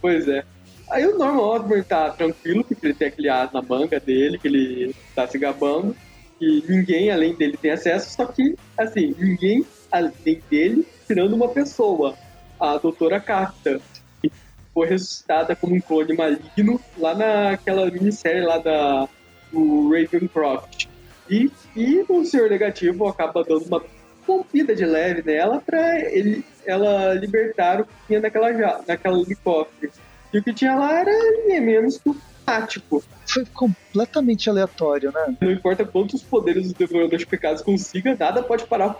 Pois 0.00 0.26
é. 0.26 0.44
Aí 0.90 1.06
o 1.06 1.16
Norman 1.16 1.42
Osborn 1.42 1.84
tá 1.84 2.10
tranquilo, 2.10 2.64
porque 2.64 2.84
ele 2.84 2.94
tem 2.94 3.08
aquele 3.08 3.28
as 3.28 3.52
na 3.52 3.62
manga 3.62 4.00
dele, 4.00 4.38
que 4.38 4.48
ele 4.48 4.94
tá 5.14 5.26
se 5.28 5.38
gabando, 5.38 5.94
e 6.40 6.64
ninguém 6.68 7.10
além 7.10 7.34
dele 7.34 7.56
tem 7.56 7.70
acesso, 7.70 8.12
só 8.12 8.26
que, 8.26 8.56
assim, 8.76 9.14
ninguém 9.16 9.64
além 9.92 10.42
dele, 10.50 10.86
tirando 11.06 11.34
uma 11.34 11.48
pessoa 11.48 12.16
a 12.60 12.76
Doutora 12.76 13.18
Carta, 13.18 13.80
que 14.20 14.30
foi 14.74 14.88
ressuscitada 14.88 15.56
como 15.56 15.74
um 15.74 15.80
clone 15.80 16.14
maligno 16.14 16.80
lá 16.98 17.14
naquela 17.14 17.90
minissérie 17.90 18.42
lá 18.42 18.58
da, 18.58 19.08
do 19.50 19.90
Ravencroft. 19.90 20.86
E, 21.28 21.50
e 21.74 22.04
o 22.08 22.24
Senhor 22.24 22.50
Negativo 22.50 23.06
acaba 23.06 23.42
dando 23.42 23.64
uma 23.66 23.82
rompida 24.26 24.74
de 24.74 24.84
leve 24.84 25.22
nela 25.22 25.60
para 25.60 25.98
ele 26.00 26.44
ela 26.66 27.14
libertar 27.14 27.80
o 27.80 27.84
que 27.84 27.92
tinha 28.06 28.20
naquela, 28.20 28.82
naquela 28.86 29.18
helicóptero. 29.18 29.92
E 30.32 30.38
o 30.38 30.42
que 30.42 30.52
tinha 30.52 30.74
lá 30.76 31.00
era 31.00 31.10
nem 31.46 31.60
menos 31.60 31.98
que 31.98 32.10
o 32.10 32.16
fanático. 32.50 33.02
Foi 33.26 33.44
completamente 33.46 34.50
aleatório, 34.50 35.12
né? 35.12 35.36
Não 35.40 35.50
importa 35.50 35.84
quantos 35.84 36.22
poderes 36.22 36.70
o 36.70 36.74
Devorador 36.74 37.18
de 37.18 37.26
Pecados 37.26 37.62
consiga, 37.62 38.16
nada 38.18 38.42
pode 38.42 38.66
parar 38.66 38.88
o 38.88 38.96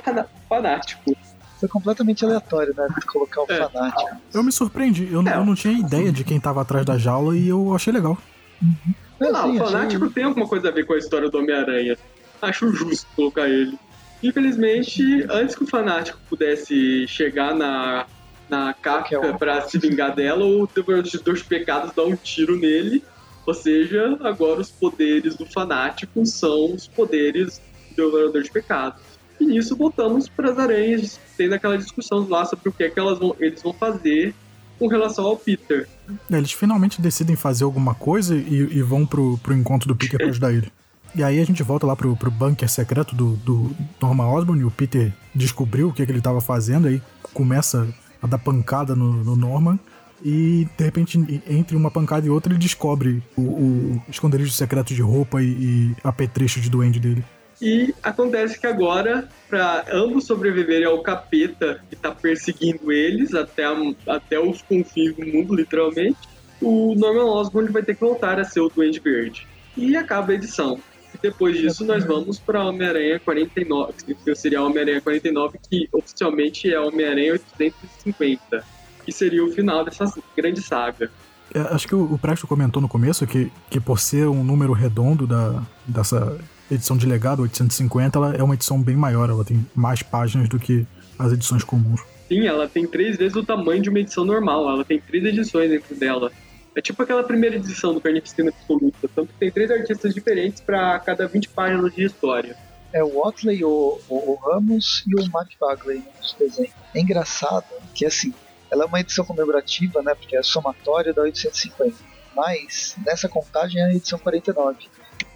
fanático 0.48 1.16
foi 1.60 1.68
completamente 1.68 2.24
aleatório, 2.24 2.74
né? 2.74 2.88
Colocar 3.06 3.42
o 3.42 3.46
é. 3.48 3.68
fanático. 3.68 4.16
Eu 4.32 4.42
me 4.42 4.50
surpreendi. 4.50 5.12
Eu, 5.12 5.22
é. 5.26 5.36
eu 5.36 5.44
não 5.44 5.54
tinha 5.54 5.78
ideia 5.78 6.10
de 6.10 6.24
quem 6.24 6.40
tava 6.40 6.62
atrás 6.62 6.86
da 6.86 6.96
jaula 6.96 7.36
e 7.36 7.48
eu 7.48 7.74
achei 7.74 7.92
legal. 7.92 8.16
Uhum. 8.62 8.94
Não, 9.20 9.36
assim, 9.36 9.60
o 9.60 9.66
fanático 9.66 10.04
achei... 10.04 10.14
tem 10.14 10.24
alguma 10.24 10.48
coisa 10.48 10.68
a 10.68 10.70
ver 10.70 10.86
com 10.86 10.94
a 10.94 10.98
história 10.98 11.28
do 11.28 11.38
Homem-Aranha. 11.38 11.98
Acho 12.40 12.72
justo 12.72 13.06
colocar 13.14 13.46
ele. 13.46 13.78
Infelizmente, 14.22 15.02
antes 15.30 15.54
que 15.54 15.64
o 15.64 15.66
fanático 15.66 16.18
pudesse 16.28 17.06
chegar 17.06 17.54
na, 17.54 18.06
na 18.48 18.74
é 19.10 19.32
para 19.34 19.60
se 19.62 19.78
vingar 19.78 20.14
dela, 20.14 20.44
o 20.44 20.66
Devorador 20.66 21.22
dos 21.22 21.42
Pecados 21.42 21.92
dá 21.94 22.04
um 22.04 22.16
tiro 22.16 22.58
nele. 22.58 23.04
Ou 23.46 23.54
seja, 23.54 24.18
agora 24.22 24.60
os 24.60 24.70
poderes 24.70 25.36
do 25.36 25.46
fanático 25.46 26.24
são 26.24 26.74
os 26.74 26.86
poderes 26.86 27.60
do 27.90 28.04
Devorador 28.06 28.42
de 28.42 28.50
Pecados. 28.50 29.02
E 29.40 29.46
nisso 29.46 29.74
voltamos 29.74 30.28
para 30.28 30.50
as 30.50 30.58
aranhas, 30.58 31.18
tendo 31.40 31.54
aquela 31.54 31.78
discussão 31.78 32.28
lá 32.28 32.44
sobre 32.44 32.68
o 32.68 32.72
que, 32.72 32.84
é 32.84 32.90
que 32.90 33.00
elas 33.00 33.18
vão, 33.18 33.34
eles 33.40 33.62
vão 33.62 33.72
fazer 33.72 34.34
com 34.78 34.86
relação 34.88 35.24
ao 35.24 35.38
Peter. 35.38 35.88
É, 36.30 36.36
eles 36.36 36.52
finalmente 36.52 37.00
decidem 37.00 37.34
fazer 37.34 37.64
alguma 37.64 37.94
coisa 37.94 38.36
e, 38.36 38.76
e 38.76 38.82
vão 38.82 39.06
pro, 39.06 39.38
pro 39.38 39.54
encontro 39.54 39.88
do 39.88 39.96
Peter 39.96 40.18
para 40.18 40.28
ajudar 40.28 40.52
ele. 40.52 40.70
E 41.14 41.24
aí 41.24 41.40
a 41.40 41.44
gente 41.46 41.62
volta 41.62 41.86
lá 41.86 41.96
pro, 41.96 42.14
pro 42.14 42.30
bunker 42.30 42.68
secreto 42.68 43.14
do, 43.14 43.36
do 43.36 43.70
Norman 44.02 44.26
Osborn 44.26 44.60
e 44.60 44.64
o 44.66 44.70
Peter 44.70 45.14
descobriu 45.34 45.88
o 45.88 45.92
que, 45.94 46.02
é 46.02 46.06
que 46.06 46.12
ele 46.12 46.18
estava 46.18 46.42
fazendo, 46.42 46.88
aí 46.88 47.00
começa 47.32 47.88
a 48.20 48.26
dar 48.26 48.38
pancada 48.38 48.94
no, 48.94 49.24
no 49.24 49.34
Norman 49.34 49.78
e 50.22 50.68
de 50.76 50.84
repente 50.84 51.42
entre 51.48 51.74
uma 51.74 51.90
pancada 51.90 52.26
e 52.26 52.30
outra 52.30 52.52
ele 52.52 52.60
descobre 52.60 53.22
o, 53.34 53.40
o 53.40 54.02
esconderijo 54.10 54.52
secreto 54.52 54.94
de 54.94 55.00
roupa 55.00 55.42
e, 55.42 55.46
e 55.46 55.96
apetrecho 56.04 56.60
de 56.60 56.68
duende 56.68 57.00
dele. 57.00 57.24
E 57.60 57.94
acontece 58.02 58.58
que 58.58 58.66
agora, 58.66 59.28
para 59.48 59.84
ambos 59.92 60.24
sobreviverem 60.24 60.86
ao 60.86 61.02
capeta 61.02 61.82
que 61.88 61.94
está 61.94 62.10
perseguindo 62.10 62.90
eles 62.90 63.34
até, 63.34 63.64
a, 63.64 63.76
até 64.06 64.40
os 64.40 64.62
confins 64.62 65.14
do 65.14 65.26
mundo, 65.26 65.54
literalmente, 65.54 66.18
o 66.60 66.94
Norman 66.94 67.24
Osborn 67.24 67.70
vai 67.70 67.82
ter 67.82 67.94
que 67.94 68.00
voltar 68.00 68.40
a 68.40 68.44
ser 68.44 68.60
o 68.60 68.70
Duende 68.70 68.98
Verde. 69.00 69.46
E 69.76 69.94
acaba 69.96 70.32
a 70.32 70.34
edição. 70.34 70.80
E 71.14 71.18
depois 71.20 71.56
disso, 71.58 71.84
nós 71.84 72.04
vamos 72.04 72.38
para 72.38 72.64
Homem-Aranha 72.64 73.20
49, 73.20 73.92
que 74.24 74.34
seria 74.34 74.62
Homem-Aranha 74.62 75.00
49, 75.00 75.58
que 75.68 75.88
oficialmente 75.92 76.72
é 76.72 76.80
Homem-Aranha 76.80 77.32
850, 77.32 78.64
que 79.04 79.12
seria 79.12 79.44
o 79.44 79.52
final 79.52 79.84
dessa 79.84 80.10
grande 80.34 80.62
saga. 80.62 81.10
É, 81.52 81.60
acho 81.60 81.86
que 81.86 81.94
o, 81.94 82.14
o 82.14 82.18
Presto 82.18 82.46
comentou 82.46 82.80
no 82.80 82.88
começo 82.88 83.26
que, 83.26 83.50
que 83.68 83.80
por 83.80 83.98
ser 83.98 84.28
um 84.28 84.44
número 84.44 84.72
redondo 84.72 85.26
da, 85.26 85.62
dessa 85.86 86.38
edição 86.70 86.96
de 86.96 87.06
legado 87.06 87.42
850, 87.42 88.18
ela 88.18 88.34
é 88.34 88.42
uma 88.42 88.54
edição 88.54 88.80
bem 88.80 88.96
maior, 88.96 89.28
ela 89.28 89.44
tem 89.44 89.64
mais 89.74 90.02
páginas 90.02 90.48
do 90.48 90.58
que 90.58 90.86
as 91.18 91.32
edições 91.32 91.64
comuns. 91.64 92.00
Sim, 92.28 92.46
ela 92.46 92.68
tem 92.68 92.86
três 92.86 93.16
vezes 93.16 93.36
o 93.36 93.44
tamanho 93.44 93.82
de 93.82 93.88
uma 93.88 93.98
edição 93.98 94.24
normal, 94.24 94.68
ela 94.68 94.84
tem 94.84 95.00
três 95.00 95.24
edições 95.24 95.70
dentro 95.70 95.94
dela. 95.96 96.30
É 96.74 96.80
tipo 96.80 97.02
aquela 97.02 97.24
primeira 97.24 97.56
edição 97.56 97.92
do 97.92 98.00
Carnificina 98.00 98.50
Absoluta, 98.50 99.10
tanto 99.14 99.32
que 99.32 99.38
tem 99.38 99.50
três 99.50 99.70
artistas 99.70 100.14
diferentes 100.14 100.60
para 100.60 100.98
cada 101.00 101.26
20 101.26 101.48
páginas 101.48 101.92
de 101.92 102.04
história. 102.04 102.56
É 102.92 103.02
o 103.02 103.18
Otley, 103.18 103.64
o, 103.64 104.00
o, 104.08 104.32
o 104.32 104.34
Ramos 104.36 105.04
e 105.06 105.14
o 105.14 105.30
Mark 105.30 105.50
Bagley 105.60 106.02
nos 106.20 106.34
desenhos. 106.34 106.72
É 106.94 107.00
engraçado 107.00 107.66
que, 107.94 108.06
assim, 108.06 108.32
ela 108.70 108.84
é 108.84 108.86
uma 108.86 109.00
edição 109.00 109.24
comemorativa, 109.24 110.00
né, 110.02 110.14
porque 110.14 110.36
é 110.36 110.38
a 110.38 110.44
somatória 110.44 111.12
da 111.12 111.22
850. 111.22 111.96
Mas, 112.34 112.96
nessa 113.04 113.28
contagem 113.28 113.82
é 113.82 113.86
a 113.86 113.94
edição 113.94 114.18
49. 114.18 114.88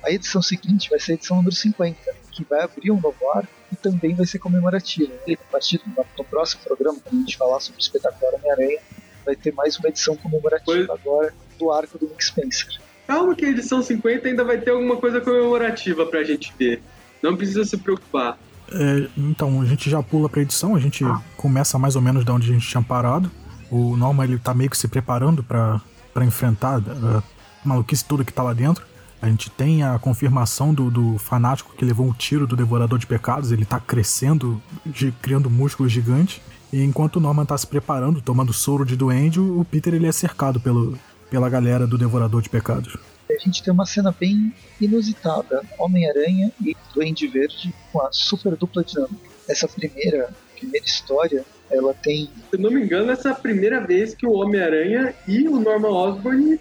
A 0.04 0.10
edição 0.10 0.42
seguinte 0.42 0.90
vai 0.90 1.00
ser 1.00 1.12
a 1.12 1.14
edição 1.14 1.38
número 1.38 1.54
50, 1.54 1.96
que 2.30 2.44
vai 2.44 2.62
abrir 2.62 2.90
um 2.90 3.00
novo 3.00 3.16
arco 3.34 3.48
e 3.72 3.76
também 3.76 4.14
vai 4.14 4.26
ser 4.26 4.38
comemorativa. 4.38 5.12
E 5.26 5.32
a 5.32 5.50
partir 5.50 5.78
do 5.78 6.04
no 6.18 6.24
próximo 6.24 6.62
programa, 6.62 6.98
quando 7.02 7.16
a 7.16 7.20
gente 7.20 7.36
falar 7.38 7.58
sobre 7.60 7.80
o 7.80 7.82
espetacular 7.82 8.34
Homem-Aranha, 8.34 8.80
vai 9.24 9.34
ter 9.34 9.54
mais 9.54 9.78
uma 9.78 9.88
edição 9.88 10.14
comemorativa 10.16 10.86
pois... 10.86 10.90
agora 10.90 11.34
do 11.58 11.72
arco 11.72 11.98
do 11.98 12.06
Nick 12.06 12.22
Spencer. 12.22 12.80
Calma 13.06 13.34
que 13.34 13.46
a 13.46 13.48
edição 13.48 13.82
50 13.82 14.28
ainda 14.28 14.44
vai 14.44 14.58
ter 14.58 14.70
alguma 14.70 14.96
coisa 14.96 15.20
comemorativa 15.20 16.04
pra 16.04 16.22
gente 16.22 16.52
ver. 16.58 16.82
Não 17.22 17.36
precisa 17.36 17.64
se 17.64 17.76
preocupar. 17.78 18.38
É, 18.72 19.08
então, 19.16 19.60
a 19.60 19.64
gente 19.64 19.88
já 19.88 20.02
pula 20.02 20.28
pra 20.28 20.42
edição, 20.42 20.74
a 20.74 20.80
gente 20.80 21.04
começa 21.36 21.78
mais 21.78 21.96
ou 21.96 22.02
menos 22.02 22.24
de 22.24 22.30
onde 22.30 22.50
a 22.50 22.52
gente 22.52 22.68
tinha 22.68 22.82
parado. 22.82 23.30
O 23.70 23.96
Norma 23.96 24.24
ele 24.24 24.38
tá 24.38 24.52
meio 24.52 24.68
que 24.68 24.76
se 24.76 24.88
preparando 24.88 25.42
para 25.42 25.80
enfrentar 26.22 26.76
a 26.76 27.22
maluquice 27.64 28.04
toda 28.04 28.24
que 28.24 28.32
tá 28.32 28.42
lá 28.42 28.52
dentro. 28.52 28.84
A 29.24 29.26
gente 29.26 29.48
tem 29.50 29.82
a 29.82 29.98
confirmação 29.98 30.74
do, 30.74 30.90
do 30.90 31.16
fanático 31.16 31.74
que 31.74 31.82
levou 31.82 32.06
um 32.06 32.12
tiro 32.12 32.46
do 32.46 32.54
Devorador 32.54 32.98
de 32.98 33.06
Pecados, 33.06 33.52
ele 33.52 33.64
tá 33.64 33.80
crescendo, 33.80 34.62
de, 34.84 35.12
criando 35.12 35.48
músculos 35.48 35.90
gigantes. 35.90 36.42
E 36.70 36.84
enquanto 36.84 37.16
o 37.16 37.20
Norman 37.20 37.46
tá 37.46 37.56
se 37.56 37.66
preparando, 37.66 38.20
tomando 38.20 38.52
soro 38.52 38.84
de 38.84 38.94
duende, 38.94 39.40
o 39.40 39.64
Peter 39.64 39.94
ele 39.94 40.06
é 40.06 40.12
cercado 40.12 40.60
pelo, 40.60 40.98
pela 41.30 41.48
galera 41.48 41.86
do 41.86 41.96
Devorador 41.96 42.42
de 42.42 42.50
Pecados. 42.50 42.98
A 43.30 43.38
gente 43.42 43.62
tem 43.62 43.72
uma 43.72 43.86
cena 43.86 44.14
bem 44.20 44.52
inusitada: 44.78 45.62
Homem-Aranha 45.78 46.52
e 46.62 46.76
Duende 46.94 47.26
Verde 47.26 47.74
com 47.90 48.02
a 48.02 48.12
super 48.12 48.54
dupla 48.56 48.84
dinâmica. 48.84 49.16
Essa 49.48 49.66
primeira, 49.66 50.34
primeira 50.54 50.84
história, 50.84 51.46
ela 51.70 51.94
tem. 51.94 52.28
Se 52.50 52.58
não 52.58 52.70
me 52.70 52.82
engano, 52.82 53.10
essa 53.10 53.30
é 53.30 53.32
a 53.32 53.34
primeira 53.34 53.80
vez 53.80 54.14
que 54.14 54.26
o 54.26 54.32
Homem-Aranha 54.32 55.14
e 55.26 55.48
o 55.48 55.58
Norman 55.58 55.88
Osborn 55.88 56.60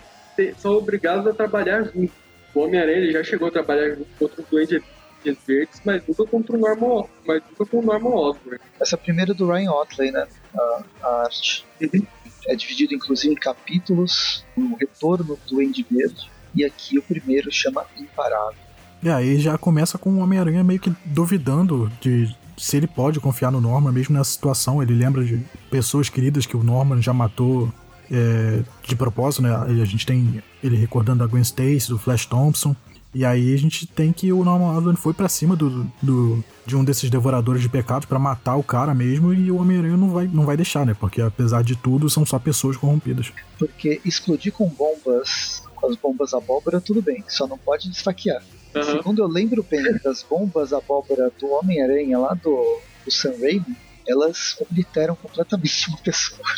são 0.57 0.78
obrigados 0.78 1.28
a 1.28 1.34
trabalhar 1.34 1.84
juntos. 1.84 2.22
O 2.54 2.62
Homem-Aranha 2.62 3.12
já 3.12 3.24
chegou 3.24 3.47
a 3.47 3.51
trabalhar 3.51 3.97
contra 4.20 4.41
o 4.41 4.45
Duende 4.49 4.84
Verdes, 5.24 5.82
mas 5.86 6.06
nunca 6.06 6.26
contra 6.26 6.56
o 6.56 6.60
Norman, 6.60 7.06
mas 7.26 7.41
nunca 7.49 7.66
com 7.66 7.80
o 7.80 7.82
Norman 7.82 8.10
Osborn. 8.10 8.60
Essa 8.80 8.97
primeira 8.97 9.32
é 9.32 9.34
do 9.34 9.49
Ryan 9.49 9.72
Otley, 9.72 10.12
né? 10.12 10.28
A, 10.56 10.84
a 11.01 11.24
arte. 11.24 11.66
Uhum. 11.82 12.06
É 12.47 12.56
dividido 12.56 12.93
inclusive 12.93 13.34
em 13.34 13.38
capítulos, 13.38 14.45
o 14.58 14.76
retorno 14.76 15.24
do 15.24 15.39
Duende 15.49 15.86
Verde, 15.89 16.30
e 16.54 16.66
aqui 16.66 16.99
o 16.99 17.01
primeiro 17.01 17.49
chama 17.51 17.86
Imparável. 17.97 18.58
E 19.01 19.10
aí 19.10 19.39
já 19.39 19.58
começa 19.58 19.97
com 19.97 20.12
o 20.12 20.20
Homem-Aranha 20.20 20.64
meio 20.64 20.80
que 20.80 20.93
duvidando 21.06 21.91
de, 22.01 22.34
se 22.58 22.78
ele 22.78 22.88
pode 22.88 23.20
confiar 23.20 23.51
no 23.51 23.60
Norman 23.62 23.91
mesmo 23.91 24.18
nessa 24.18 24.32
situação. 24.32 24.82
Ele 24.82 24.93
lembra 24.93 25.24
de 25.24 25.39
pessoas 25.70 26.10
queridas 26.10 26.45
que 26.45 26.56
o 26.56 26.64
Norman 26.64 27.01
já 27.01 27.14
matou 27.14 27.72
é, 28.12 28.64
de 28.84 28.95
propósito, 28.95 29.43
né? 29.43 29.56
A 29.56 29.86
gente 29.86 30.06
tem 30.06 30.41
ele 30.64 30.76
recordando 30.76 31.24
a 31.24 31.28
Gwen 31.28 31.41
Stacy, 31.41 31.89
do 31.89 31.97
Flash 31.97 32.26
Thompson. 32.26 32.76
E 33.14 33.24
aí 33.24 33.54
a 33.54 33.58
gente 33.58 33.86
tem 33.86 34.12
que 34.12 34.34
o 34.34 34.43
Norman 34.43 34.76
Osborn 34.76 34.97
foi 34.97 35.14
para 35.14 35.30
cima 35.30 35.56
do, 35.56 35.86
do, 36.01 36.43
de 36.66 36.76
um 36.76 36.84
desses 36.84 37.12
devoradores 37.12 37.62
de 37.62 37.70
pecados 37.70 38.08
para 38.08 38.18
matar 38.18 38.56
o 38.56 38.64
cara 38.64 38.93
mesmo 38.95 39.32
e 39.32 39.51
o 39.51 39.58
Homem-Aranha 39.58 39.95
não 39.95 40.10
vai, 40.10 40.28
não 40.28 40.45
vai 40.45 40.58
deixar, 40.58 40.84
né? 40.84 40.95
Porque 40.99 41.22
apesar 41.22 41.64
de 41.64 41.76
tudo, 41.76 42.10
são 42.10 42.26
só 42.26 42.39
pessoas 42.39 42.76
corrompidas. 42.76 43.32
Porque 43.60 44.01
explodir 44.04 44.51
com 44.51 44.68
bombas, 44.68 45.62
com 45.76 45.88
as 45.88 45.95
bombas 45.95 46.34
abóbora, 46.34 46.82
tudo 46.82 47.04
bem, 47.04 47.24
só 47.28 47.45
não 47.45 47.58
pode 47.58 47.88
esfaquear. 47.91 48.43
Uhum. 48.74 48.84
Segundo 48.84 49.22
eu 49.22 49.28
lembro 49.28 49.64
bem 49.70 49.84
das 50.04 50.26
bombas 50.28 50.74
abóbora 50.74 51.32
do 51.39 51.51
Homem-Aranha 51.51 52.18
lá 52.18 52.34
do, 52.34 52.80
do 53.06 53.12
Sam 53.12 53.36
Raimi, 53.39 53.78
elas 54.08 54.58
obliteram 54.60 55.16
completamente 55.16 55.88
uma 55.89 55.97
pessoa. 55.99 56.49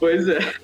Pois 0.00 0.26
é. 0.26 0.54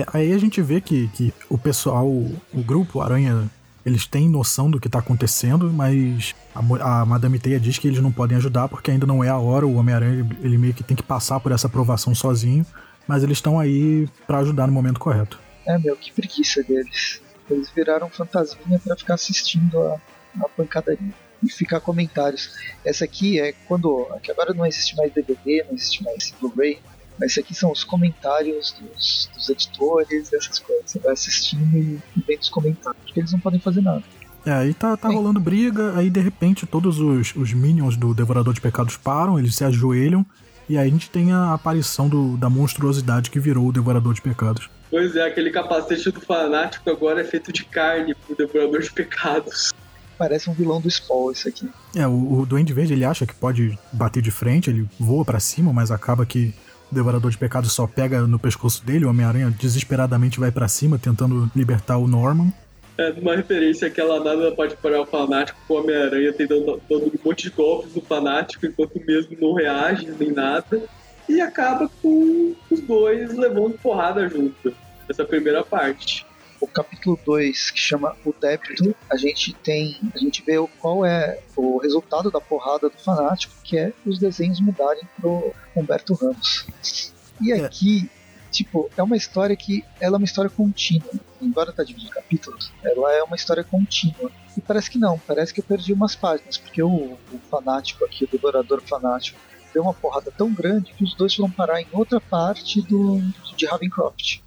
É. 0.00 0.06
Aí 0.12 0.32
a 0.32 0.38
gente 0.38 0.60
vê 0.62 0.80
que, 0.80 1.08
que 1.08 1.32
o 1.48 1.58
pessoal, 1.58 2.06
o 2.06 2.62
grupo 2.62 3.00
Aranha 3.00 3.50
eles 3.86 4.04
têm 4.04 4.28
noção 4.28 4.68
do 4.68 4.80
que 4.80 4.88
está 4.88 4.98
acontecendo, 4.98 5.72
mas 5.72 6.34
a, 6.52 7.02
a, 7.02 7.06
Madame 7.06 7.38
Teia 7.38 7.60
diz 7.60 7.78
que 7.78 7.86
eles 7.86 8.00
não 8.00 8.10
podem 8.10 8.36
ajudar 8.36 8.68
porque 8.68 8.90
ainda 8.90 9.06
não 9.06 9.22
é 9.22 9.28
a 9.28 9.38
hora. 9.38 9.64
O 9.64 9.76
Homem-Aranha 9.76 10.26
ele 10.42 10.58
meio 10.58 10.74
que 10.74 10.82
tem 10.82 10.96
que 10.96 11.04
passar 11.04 11.38
por 11.38 11.52
essa 11.52 11.68
aprovação 11.68 12.12
sozinho, 12.12 12.66
mas 13.06 13.22
eles 13.22 13.38
estão 13.38 13.60
aí 13.60 14.08
para 14.26 14.38
ajudar 14.38 14.66
no 14.66 14.72
momento 14.72 14.98
correto. 14.98 15.38
É, 15.64 15.78
meu, 15.78 15.96
que 15.96 16.12
preguiça 16.12 16.64
deles. 16.64 17.20
Eles 17.48 17.70
viraram 17.70 18.10
fantasminha 18.10 18.80
para 18.80 18.96
ficar 18.96 19.14
assistindo 19.14 19.80
a, 19.80 20.00
a 20.40 20.48
pancadaria 20.48 21.14
e 21.40 21.48
ficar 21.48 21.78
comentários. 21.78 22.56
Essa 22.84 23.04
aqui 23.04 23.38
é 23.40 23.52
quando. 23.68 24.08
Aqui 24.16 24.32
agora 24.32 24.52
não 24.52 24.66
existe 24.66 24.96
mais 24.96 25.12
DVD, 25.12 25.64
não 25.68 25.74
existe 25.74 26.02
mais 26.02 26.34
Blu-ray, 26.40 26.80
mas 27.18 27.32
isso 27.32 27.40
aqui 27.40 27.54
são 27.54 27.72
os 27.72 27.84
comentários 27.84 28.74
dos, 28.80 29.30
dos 29.34 29.48
editores, 29.48 30.30
dessas 30.30 30.58
coisas. 30.58 30.90
Você 30.90 30.98
vai 30.98 31.12
assistindo 31.12 31.76
e, 31.76 32.00
e 32.16 32.24
vendo 32.26 32.40
os 32.40 32.48
comentários, 32.48 33.02
porque 33.04 33.20
eles 33.20 33.32
não 33.32 33.40
podem 33.40 33.60
fazer 33.60 33.80
nada. 33.80 34.02
É, 34.44 34.52
aí 34.52 34.72
tá, 34.72 34.96
tá 34.96 35.08
rolando 35.08 35.40
briga, 35.40 35.98
aí 35.98 36.08
de 36.08 36.20
repente 36.20 36.66
todos 36.66 37.00
os, 37.00 37.34
os 37.34 37.52
minions 37.52 37.96
do 37.96 38.14
Devorador 38.14 38.54
de 38.54 38.60
Pecados 38.60 38.96
param, 38.96 39.38
eles 39.38 39.56
se 39.56 39.64
ajoelham, 39.64 40.24
e 40.68 40.78
aí 40.78 40.86
a 40.86 40.90
gente 40.90 41.10
tem 41.10 41.32
a 41.32 41.52
aparição 41.52 42.08
do, 42.08 42.36
da 42.36 42.48
monstruosidade 42.48 43.28
que 43.28 43.40
virou 43.40 43.66
o 43.66 43.72
Devorador 43.72 44.14
de 44.14 44.22
Pecados. 44.22 44.70
Pois 44.88 45.16
é, 45.16 45.26
aquele 45.26 45.50
capacete 45.50 46.12
do 46.12 46.20
fanático 46.20 46.88
agora 46.88 47.20
é 47.20 47.24
feito 47.24 47.52
de 47.52 47.64
carne 47.64 48.14
pro 48.14 48.36
Devorador 48.36 48.80
de 48.80 48.92
Pecados. 48.92 49.72
Parece 50.16 50.48
um 50.48 50.54
vilão 50.54 50.80
do 50.80 50.88
Spawn 50.88 51.32
isso 51.32 51.48
aqui. 51.48 51.68
É, 51.94 52.06
o, 52.06 52.40
o 52.40 52.46
Duende 52.46 52.72
Verde 52.72 52.92
ele 52.92 53.04
acha 53.04 53.26
que 53.26 53.34
pode 53.34 53.76
bater 53.92 54.22
de 54.22 54.30
frente, 54.30 54.70
ele 54.70 54.88
voa 54.98 55.24
para 55.24 55.40
cima, 55.40 55.72
mas 55.72 55.90
acaba 55.90 56.24
que 56.24 56.54
Devorador 56.90 57.30
de 57.30 57.38
Pecados 57.38 57.72
só 57.72 57.86
pega 57.86 58.22
no 58.22 58.38
pescoço 58.38 58.84
dele, 58.84 59.04
o 59.04 59.10
Homem-Aranha 59.10 59.50
desesperadamente 59.50 60.38
vai 60.38 60.50
para 60.50 60.68
cima 60.68 60.98
tentando 60.98 61.50
libertar 61.54 61.98
o 61.98 62.06
Norman. 62.06 62.52
É 62.98 63.10
uma 63.10 63.36
referência 63.36 63.90
que 63.90 64.00
ela 64.00 64.22
nada 64.22 64.52
pode 64.52 64.76
parar 64.76 65.02
o 65.02 65.06
fanático 65.06 65.58
com 65.68 65.74
o 65.74 65.80
Homem-Aranha 65.80 66.32
tentando 66.32 66.80
dando 66.88 67.06
um 67.06 67.12
monte 67.22 67.44
de 67.44 67.50
golpes 67.50 67.94
no 67.94 68.00
fanático 68.00 68.64
enquanto 68.64 68.98
mesmo 69.06 69.36
não 69.38 69.52
reage 69.52 70.10
nem 70.18 70.32
nada. 70.32 70.82
E 71.28 71.40
acaba 71.40 71.90
com 72.00 72.54
os 72.70 72.80
dois 72.80 73.36
levando 73.36 73.76
porrada 73.78 74.28
junto. 74.28 74.72
Essa 75.08 75.24
primeira 75.24 75.62
parte 75.62 76.24
o 76.60 76.66
capítulo 76.66 77.18
2, 77.24 77.70
que 77.70 77.78
chama 77.78 78.16
O 78.24 78.32
Débito, 78.32 78.94
a 79.10 79.16
gente 79.16 79.52
tem. 79.54 79.98
A 80.14 80.18
gente 80.18 80.42
vê 80.42 80.54
qual 80.78 81.04
é 81.04 81.40
o 81.56 81.78
resultado 81.78 82.30
da 82.30 82.40
porrada 82.40 82.88
do 82.88 82.98
fanático, 82.98 83.54
que 83.62 83.78
é 83.78 83.92
os 84.04 84.18
desenhos 84.18 84.60
mudarem 84.60 85.02
pro 85.20 85.52
Humberto 85.74 86.14
Ramos. 86.14 86.66
E 87.40 87.52
é. 87.52 87.64
aqui, 87.64 88.10
é. 88.10 88.50
tipo, 88.50 88.90
é 88.96 89.02
uma 89.02 89.16
história 89.16 89.56
que 89.56 89.84
ela 90.00 90.16
é 90.16 90.18
uma 90.18 90.24
história 90.24 90.50
contínua. 90.50 91.10
Embora 91.40 91.72
tá 91.72 91.84
dividido 91.84 92.10
em 92.10 92.14
capítulos, 92.14 92.72
ela 92.82 93.12
é 93.12 93.22
uma 93.22 93.36
história 93.36 93.62
contínua. 93.62 94.30
E 94.56 94.60
parece 94.60 94.90
que 94.90 94.98
não, 94.98 95.18
parece 95.18 95.52
que 95.52 95.60
eu 95.60 95.64
perdi 95.64 95.92
umas 95.92 96.16
páginas, 96.16 96.56
porque 96.56 96.82
o, 96.82 97.18
o 97.32 97.38
fanático 97.50 98.04
aqui, 98.04 98.24
o 98.24 98.28
devorador 98.28 98.80
fanático, 98.82 99.38
deu 99.74 99.82
uma 99.82 99.92
porrada 99.92 100.32
tão 100.36 100.50
grande 100.52 100.94
que 100.94 101.04
os 101.04 101.14
dois 101.14 101.36
vão 101.36 101.50
parar 101.50 101.82
em 101.82 101.88
outra 101.92 102.18
parte 102.18 102.80
do 102.80 103.20
de 103.56 103.66
Ravencroft. 103.66 104.45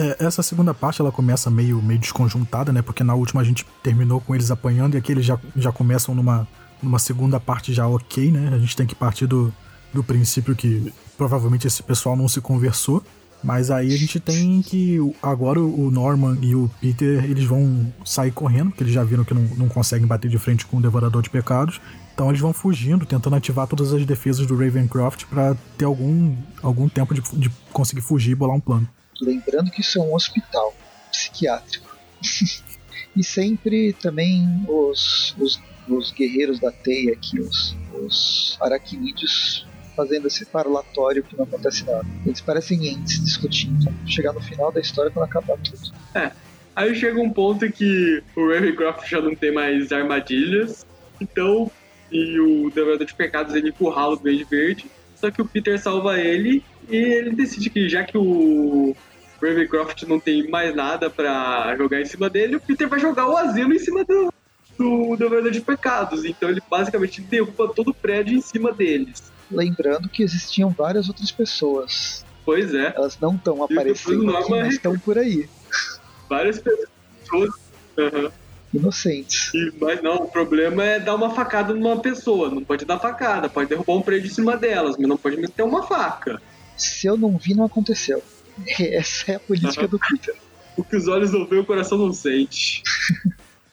É, 0.00 0.16
essa 0.24 0.42
segunda 0.42 0.72
parte 0.72 1.02
ela 1.02 1.12
começa 1.12 1.50
meio, 1.50 1.82
meio 1.82 2.00
desconjuntada, 2.00 2.72
né? 2.72 2.80
Porque 2.80 3.04
na 3.04 3.14
última 3.14 3.42
a 3.42 3.44
gente 3.44 3.66
terminou 3.82 4.18
com 4.18 4.34
eles 4.34 4.50
apanhando 4.50 4.94
e 4.94 4.96
aqui 4.96 5.12
eles 5.12 5.26
já, 5.26 5.38
já 5.54 5.70
começam 5.70 6.14
numa, 6.14 6.48
numa 6.82 6.98
segunda 6.98 7.38
parte 7.38 7.74
já 7.74 7.86
ok, 7.86 8.32
né? 8.32 8.48
A 8.50 8.58
gente 8.58 8.74
tem 8.74 8.86
que 8.86 8.94
partir 8.94 9.26
do, 9.26 9.52
do 9.92 10.02
princípio 10.02 10.56
que 10.56 10.90
provavelmente 11.18 11.66
esse 11.66 11.82
pessoal 11.82 12.16
não 12.16 12.28
se 12.28 12.40
conversou. 12.40 13.04
Mas 13.42 13.70
aí 13.70 13.94
a 13.94 13.96
gente 13.96 14.20
tem 14.20 14.60
que 14.62 14.98
agora 15.22 15.60
o 15.60 15.90
Norman 15.90 16.36
e 16.42 16.54
o 16.54 16.70
Peter 16.80 17.24
eles 17.24 17.44
vão 17.44 17.90
sair 18.04 18.30
correndo, 18.30 18.68
porque 18.68 18.84
eles 18.84 18.92
já 18.92 19.02
viram 19.02 19.24
que 19.24 19.32
não, 19.32 19.42
não 19.56 19.68
conseguem 19.68 20.06
bater 20.06 20.30
de 20.30 20.38
frente 20.38 20.66
com 20.66 20.76
o 20.76 20.80
Devorador 20.80 21.22
de 21.22 21.30
Pecados. 21.30 21.80
Então 22.14 22.28
eles 22.28 22.40
vão 22.40 22.52
fugindo, 22.52 23.06
tentando 23.06 23.36
ativar 23.36 23.66
todas 23.66 23.94
as 23.94 24.04
defesas 24.04 24.46
do 24.46 24.56
Ravencroft 24.56 25.24
para 25.24 25.56
ter 25.76 25.86
algum, 25.86 26.36
algum 26.62 26.86
tempo 26.86 27.14
de, 27.14 27.22
de 27.32 27.50
conseguir 27.72 28.02
fugir 28.02 28.32
e 28.32 28.34
bolar 28.34 28.56
um 28.56 28.60
plano. 28.60 28.86
Lembrando 29.20 29.70
que 29.70 29.80
isso 29.80 29.98
é 29.98 30.02
um 30.02 30.14
hospital 30.14 30.74
psiquiátrico. 31.10 31.96
e 33.16 33.24
sempre 33.24 33.92
também 33.94 34.64
os, 34.68 35.34
os, 35.38 35.60
os, 35.88 36.12
guerreiros 36.12 36.60
da 36.60 36.70
teia 36.70 37.12
aqui, 37.12 37.40
os, 37.40 37.76
os 37.94 38.58
aracnídeos, 38.60 39.66
fazendo 39.96 40.28
esse 40.28 40.46
parlatório 40.46 41.22
que 41.22 41.36
não 41.36 41.44
acontece 41.44 41.84
nada. 41.84 42.06
Eles 42.24 42.40
parecem 42.40 42.86
entes 42.86 43.22
discutindo. 43.24 43.92
Chegar 44.06 44.32
no 44.32 44.40
final 44.40 44.70
da 44.72 44.80
história 44.80 45.10
quando 45.10 45.24
acabar 45.24 45.58
tudo. 45.58 45.92
É. 46.14 46.30
Aí 46.74 46.94
chega 46.94 47.20
um 47.20 47.30
ponto 47.30 47.70
que 47.70 48.22
o 48.36 48.48
Ravencroft 48.48 49.08
já 49.08 49.20
não 49.20 49.34
tem 49.34 49.52
mais 49.52 49.92
armadilhas, 49.92 50.86
então, 51.20 51.70
e 52.10 52.38
o 52.38 52.70
Devorador 52.70 53.06
de 53.06 53.14
Pecados 53.14 53.54
ele 53.54 53.70
empurra 53.70 54.08
o 54.08 54.16
Duende 54.16 54.44
Verde, 54.44 54.86
só 55.16 55.30
que 55.30 55.42
o 55.42 55.44
Peter 55.44 55.78
salva 55.78 56.18
ele 56.18 56.64
e 56.88 56.96
ele 56.96 57.32
decide 57.32 57.68
que 57.68 57.88
já 57.88 58.04
que 58.04 58.16
o 58.16 58.96
Ravencroft 59.40 60.02
não 60.02 60.20
tem 60.20 60.48
mais 60.48 60.74
nada 60.74 61.08
para 61.08 61.74
jogar 61.76 62.00
em 62.00 62.04
cima 62.04 62.28
dele, 62.28 62.56
o 62.56 62.60
Peter 62.60 62.88
vai 62.88 63.00
jogar 63.00 63.26
o 63.26 63.36
asilo 63.36 63.72
em 63.72 63.78
cima 63.78 64.04
do, 64.04 64.32
do 64.78 65.16
Devorador 65.16 65.50
de 65.50 65.60
Pecados. 65.60 66.24
Então 66.24 66.48
ele 66.48 66.62
basicamente 66.68 67.20
derruba 67.20 67.68
todo 67.68 67.88
o 67.88 67.94
prédio 67.94 68.36
em 68.36 68.40
cima 68.40 68.72
deles. 68.72 69.30
Lembrando 69.50 70.08
que 70.08 70.22
existiam 70.22 70.70
várias 70.70 71.08
outras 71.08 71.32
pessoas. 71.32 72.24
Pois 72.44 72.72
é. 72.74 72.92
Elas 72.96 73.18
não 73.20 73.34
estão 73.34 73.62
aparecendo 73.62 74.36
aqui, 74.36 74.50
mas 74.50 74.74
estão 74.74 74.98
por 74.98 75.18
aí. 75.18 75.48
Várias 76.28 76.58
pessoas. 76.60 77.50
Uhum. 77.96 78.30
Inocentes. 78.72 79.52
E, 79.52 79.72
mas 79.80 80.00
não, 80.00 80.16
o 80.16 80.28
problema 80.28 80.84
é 80.84 81.00
dar 81.00 81.16
uma 81.16 81.30
facada 81.30 81.74
numa 81.74 82.00
pessoa. 82.00 82.48
Não 82.48 82.62
pode 82.62 82.84
dar 82.84 82.98
facada, 82.98 83.48
pode 83.48 83.68
derrubar 83.68 83.94
um 83.94 84.02
prédio 84.02 84.28
em 84.28 84.34
cima 84.34 84.56
delas, 84.56 84.96
mas 84.96 85.08
não 85.08 85.16
pode 85.16 85.36
meter 85.36 85.62
uma 85.62 85.82
faca. 85.82 86.40
Se 86.76 87.06
eu 87.06 87.16
não 87.16 87.36
vi, 87.36 87.54
não 87.54 87.64
aconteceu. 87.64 88.22
Essa 88.78 89.32
é 89.32 89.34
a 89.36 89.40
política 89.40 89.86
do 89.86 89.98
Peter. 89.98 90.34
O 90.76 90.84
que 90.84 90.96
os 90.96 91.08
olhos 91.08 91.32
não 91.32 91.46
veem, 91.46 91.62
o 91.62 91.64
coração 91.64 91.98
não 91.98 92.12
sente. 92.12 92.82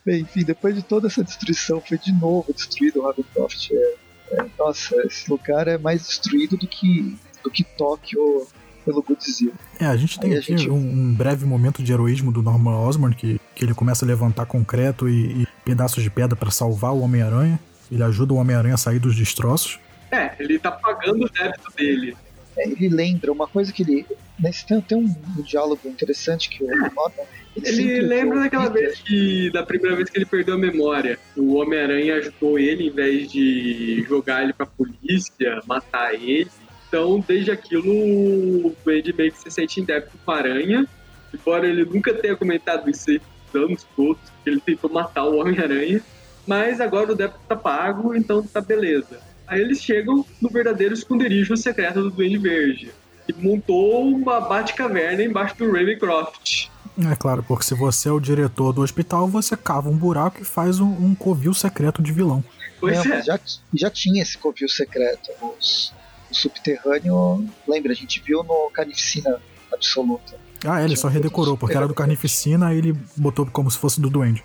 Bem, 0.04 0.20
enfim, 0.22 0.44
depois 0.44 0.74
de 0.74 0.82
toda 0.82 1.06
essa 1.06 1.22
destruição, 1.22 1.80
foi 1.80 1.98
de 1.98 2.12
novo 2.12 2.52
destruído 2.52 3.00
o 3.00 3.06
Ravencroft. 3.06 3.70
É, 3.70 3.94
é, 4.32 4.46
nossa, 4.58 4.94
esse 5.06 5.30
lugar 5.30 5.68
é 5.68 5.78
mais 5.78 6.06
destruído 6.06 6.56
do 6.56 6.66
que, 6.66 7.16
do 7.42 7.50
que 7.50 7.64
Tóquio 7.64 8.46
pelo 8.84 9.02
Godzilla. 9.02 9.52
É, 9.78 9.86
a 9.86 9.96
gente 9.96 10.18
tem 10.18 10.32
Aí 10.32 10.38
aqui 10.38 10.56
gente... 10.56 10.70
um, 10.70 10.76
um, 10.76 11.14
breve 11.14 11.44
momento 11.44 11.82
de 11.82 11.92
heroísmo 11.92 12.32
do 12.32 12.42
Norman 12.42 12.78
Osborn, 12.78 13.14
que, 13.14 13.40
que 13.54 13.64
ele 13.64 13.74
começa 13.74 14.04
a 14.04 14.08
levantar 14.08 14.46
concreto 14.46 15.08
e, 15.08 15.42
e 15.42 15.46
pedaços 15.64 16.02
de 16.02 16.10
pedra 16.10 16.36
para 16.36 16.50
salvar 16.50 16.92
o 16.92 17.00
Homem-Aranha. 17.00 17.60
Ele 17.90 18.02
ajuda 18.02 18.34
o 18.34 18.36
Homem-Aranha 18.36 18.74
a 18.74 18.78
sair 18.78 18.98
dos 18.98 19.14
destroços. 19.14 19.78
É, 20.10 20.32
ele 20.38 20.58
tá 20.58 20.72
pagando 20.72 21.26
o 21.26 21.28
débito 21.28 21.70
dele. 21.76 22.16
É, 22.56 22.68
ele 22.68 22.88
lembra 22.88 23.30
uma 23.30 23.46
coisa 23.46 23.72
que 23.72 23.82
ele 23.82 24.06
Nesse 24.38 24.64
tem, 24.66 24.80
tem 24.80 24.96
um, 24.96 25.14
um, 25.38 25.42
diálogo 25.42 25.80
interessante 25.84 26.48
que 26.48 26.62
o 26.62 26.68
Norman. 26.68 27.10
Ele, 27.56 27.82
ele 27.82 28.00
lembra 28.02 28.40
daquela 28.40 28.68
vez 28.68 29.00
que, 29.00 29.50
da 29.50 29.64
primeira 29.64 29.96
vez 29.96 30.08
que 30.08 30.18
ele 30.18 30.26
perdeu 30.26 30.54
a 30.54 30.58
memória, 30.58 31.18
o 31.36 31.56
Homem-Aranha 31.56 32.16
ajudou 32.16 32.56
ele 32.56 32.86
em 32.86 32.90
vez 32.90 33.30
de 33.30 34.04
jogar 34.08 34.44
ele 34.44 34.52
pra 34.52 34.64
polícia, 34.64 35.60
matar 35.66 36.14
ele. 36.14 36.48
Então, 36.86 37.22
desde 37.26 37.50
aquilo, 37.50 37.92
o 37.92 38.76
Duende 38.84 39.12
meio 39.12 39.32
que 39.32 39.40
se 39.40 39.50
sente 39.50 39.80
em 39.80 39.84
débito 39.84 40.16
com 40.24 40.30
a 40.30 40.36
Aranha. 40.36 40.86
Embora 41.34 41.66
ele 41.66 41.84
nunca 41.84 42.14
tenha 42.14 42.36
comentado 42.36 42.88
isso 42.88 43.10
os 43.10 43.54
anos 43.60 43.86
todos, 43.96 44.22
que 44.44 44.50
ele 44.50 44.60
tentou 44.60 44.88
matar 44.88 45.24
o 45.24 45.38
Homem-Aranha. 45.38 46.00
Mas 46.46 46.80
agora 46.80 47.12
o 47.12 47.16
débito 47.16 47.40
tá 47.48 47.56
pago, 47.56 48.14
então 48.14 48.42
tá 48.42 48.60
beleza. 48.60 49.20
Aí 49.46 49.60
eles 49.60 49.82
chegam 49.82 50.24
no 50.40 50.48
verdadeiro 50.48 50.94
esconderijo 50.94 51.56
secreto 51.56 52.02
do 52.02 52.10
Duende 52.10 52.38
Verde 52.38 52.92
e 53.28 53.32
montou 53.34 54.08
uma 54.08 54.40
Batcaverna 54.40 55.22
embaixo 55.22 55.56
do 55.56 55.70
Ravencroft. 55.70 56.68
É 57.10 57.14
claro, 57.14 57.44
porque 57.44 57.64
se 57.64 57.74
você 57.74 58.08
é 58.08 58.12
o 58.12 58.18
diretor 58.18 58.72
do 58.72 58.82
hospital, 58.82 59.28
você 59.28 59.56
cava 59.56 59.88
um 59.88 59.96
buraco 59.96 60.42
e 60.42 60.44
faz 60.44 60.80
um, 60.80 60.88
um 60.88 61.14
covil 61.14 61.54
secreto 61.54 62.02
de 62.02 62.12
vilão. 62.12 62.42
Pois 62.80 63.04
é. 63.04 63.08
mas 63.08 63.24
já, 63.24 63.38
já 63.72 63.90
tinha 63.90 64.22
esse 64.22 64.36
covil 64.36 64.68
secreto. 64.68 65.30
Os, 65.40 65.92
o 66.30 66.34
subterrâneo, 66.34 67.46
lembra, 67.66 67.92
a 67.92 67.94
gente 67.94 68.20
viu 68.20 68.42
no 68.42 68.70
Carnificina 68.70 69.40
Absoluta. 69.72 70.34
Ah, 70.64 70.80
é, 70.80 70.84
ele 70.84 70.96
só 70.96 71.08
redecorou, 71.08 71.56
porque 71.56 71.76
era 71.76 71.86
do 71.86 71.94
Carnificina, 71.94 72.68
aí 72.68 72.78
ele 72.78 72.92
botou 73.16 73.46
como 73.46 73.70
se 73.70 73.78
fosse 73.78 74.00
do 74.00 74.10
Duende. 74.10 74.42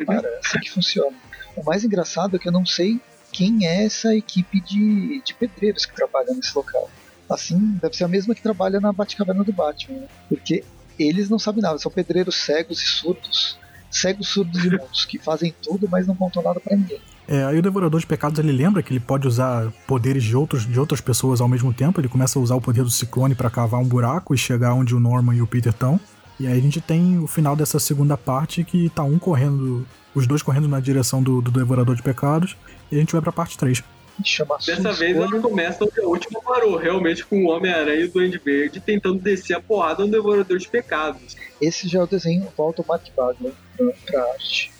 É, 0.00 0.04
parece 0.04 0.58
que 0.60 0.70
funciona. 0.70 1.16
O 1.54 1.64
mais 1.64 1.84
engraçado 1.84 2.36
é 2.36 2.38
que 2.38 2.48
eu 2.48 2.52
não 2.52 2.66
sei 2.66 3.00
quem 3.30 3.66
é 3.66 3.84
essa 3.84 4.14
equipe 4.14 4.60
de, 4.60 5.22
de 5.22 5.34
pedreiros 5.34 5.86
que 5.86 5.94
trabalha 5.94 6.32
nesse 6.34 6.56
local. 6.56 6.90
Assim, 7.28 7.78
deve 7.82 7.96
ser 7.96 8.04
a 8.04 8.08
mesma 8.08 8.34
que 8.34 8.42
trabalha 8.42 8.80
na 8.80 8.92
Batcaverna 8.92 9.42
do 9.42 9.52
Batman, 9.52 10.00
né? 10.00 10.06
Porque 10.28 10.62
eles 10.98 11.28
não 11.28 11.38
sabem 11.38 11.62
nada, 11.62 11.78
são 11.78 11.90
pedreiros 11.90 12.36
cegos 12.36 12.80
e 12.80 12.86
surdos. 12.86 13.58
Cegos, 13.90 14.28
surdos 14.28 14.64
e 14.64 14.70
mudos, 14.76 15.04
que 15.04 15.18
fazem 15.18 15.54
tudo, 15.62 15.88
mas 15.90 16.06
não 16.06 16.14
contam 16.14 16.42
nada 16.42 16.60
pra 16.60 16.76
ninguém. 16.76 17.00
É, 17.28 17.42
aí 17.44 17.58
o 17.58 17.62
Devorador 17.62 17.98
de 17.98 18.06
Pecados 18.06 18.38
ele 18.38 18.52
lembra 18.52 18.82
que 18.82 18.92
ele 18.92 19.00
pode 19.00 19.26
usar 19.26 19.72
poderes 19.86 20.22
de, 20.22 20.36
outros, 20.36 20.64
de 20.64 20.78
outras 20.78 21.00
pessoas 21.00 21.40
ao 21.40 21.48
mesmo 21.48 21.72
tempo. 21.72 22.00
Ele 22.00 22.08
começa 22.08 22.38
a 22.38 22.42
usar 22.42 22.54
o 22.54 22.60
poder 22.60 22.84
do 22.84 22.90
ciclone 22.90 23.34
pra 23.34 23.50
cavar 23.50 23.80
um 23.80 23.84
buraco 23.84 24.32
e 24.32 24.38
chegar 24.38 24.74
onde 24.74 24.94
o 24.94 25.00
Norman 25.00 25.34
e 25.34 25.42
o 25.42 25.46
Peter 25.46 25.72
estão. 25.72 25.98
E 26.38 26.46
aí 26.46 26.56
a 26.56 26.62
gente 26.62 26.80
tem 26.80 27.18
o 27.18 27.26
final 27.26 27.56
dessa 27.56 27.80
segunda 27.80 28.16
parte 28.16 28.62
que 28.62 28.88
tá 28.90 29.02
um 29.02 29.18
correndo, 29.18 29.86
os 30.14 30.26
dois 30.26 30.42
correndo 30.42 30.68
na 30.68 30.78
direção 30.78 31.20
do, 31.20 31.40
do 31.40 31.50
Devorador 31.50 31.96
de 31.96 32.02
Pecados. 32.02 32.56
E 32.92 32.96
a 32.96 32.98
gente 33.00 33.12
vai 33.12 33.20
pra 33.20 33.32
parte 33.32 33.58
3. 33.58 33.82
Chama 34.24 34.56
Dessa 34.56 34.82
sua 34.82 34.92
vez 34.92 35.16
escolha. 35.16 35.36
ela 35.36 35.42
começa 35.42 35.84
onde 35.84 36.00
a 36.00 36.06
última 36.06 36.40
parou, 36.40 36.76
realmente 36.76 37.24
com 37.24 37.44
o 37.44 37.48
Homem-Aranha 37.48 38.00
e 38.00 38.04
o 38.04 38.10
Duende 38.10 38.38
Verde 38.38 38.80
tentando 38.80 39.18
descer 39.18 39.54
a 39.54 39.60
porrada 39.60 40.04
no 40.04 40.10
Devorador 40.10 40.58
de 40.58 40.68
Pecados. 40.68 41.36
Esse 41.60 41.88
já 41.88 42.00
é 42.00 42.02
o 42.02 42.06
desenho, 42.06 42.48
volta 42.56 42.82
o 42.82 42.86
Mark 42.86 43.04
Bagley 43.16 43.52
pra, 43.76 43.86
pra 44.06 44.32
arte. 44.32 44.72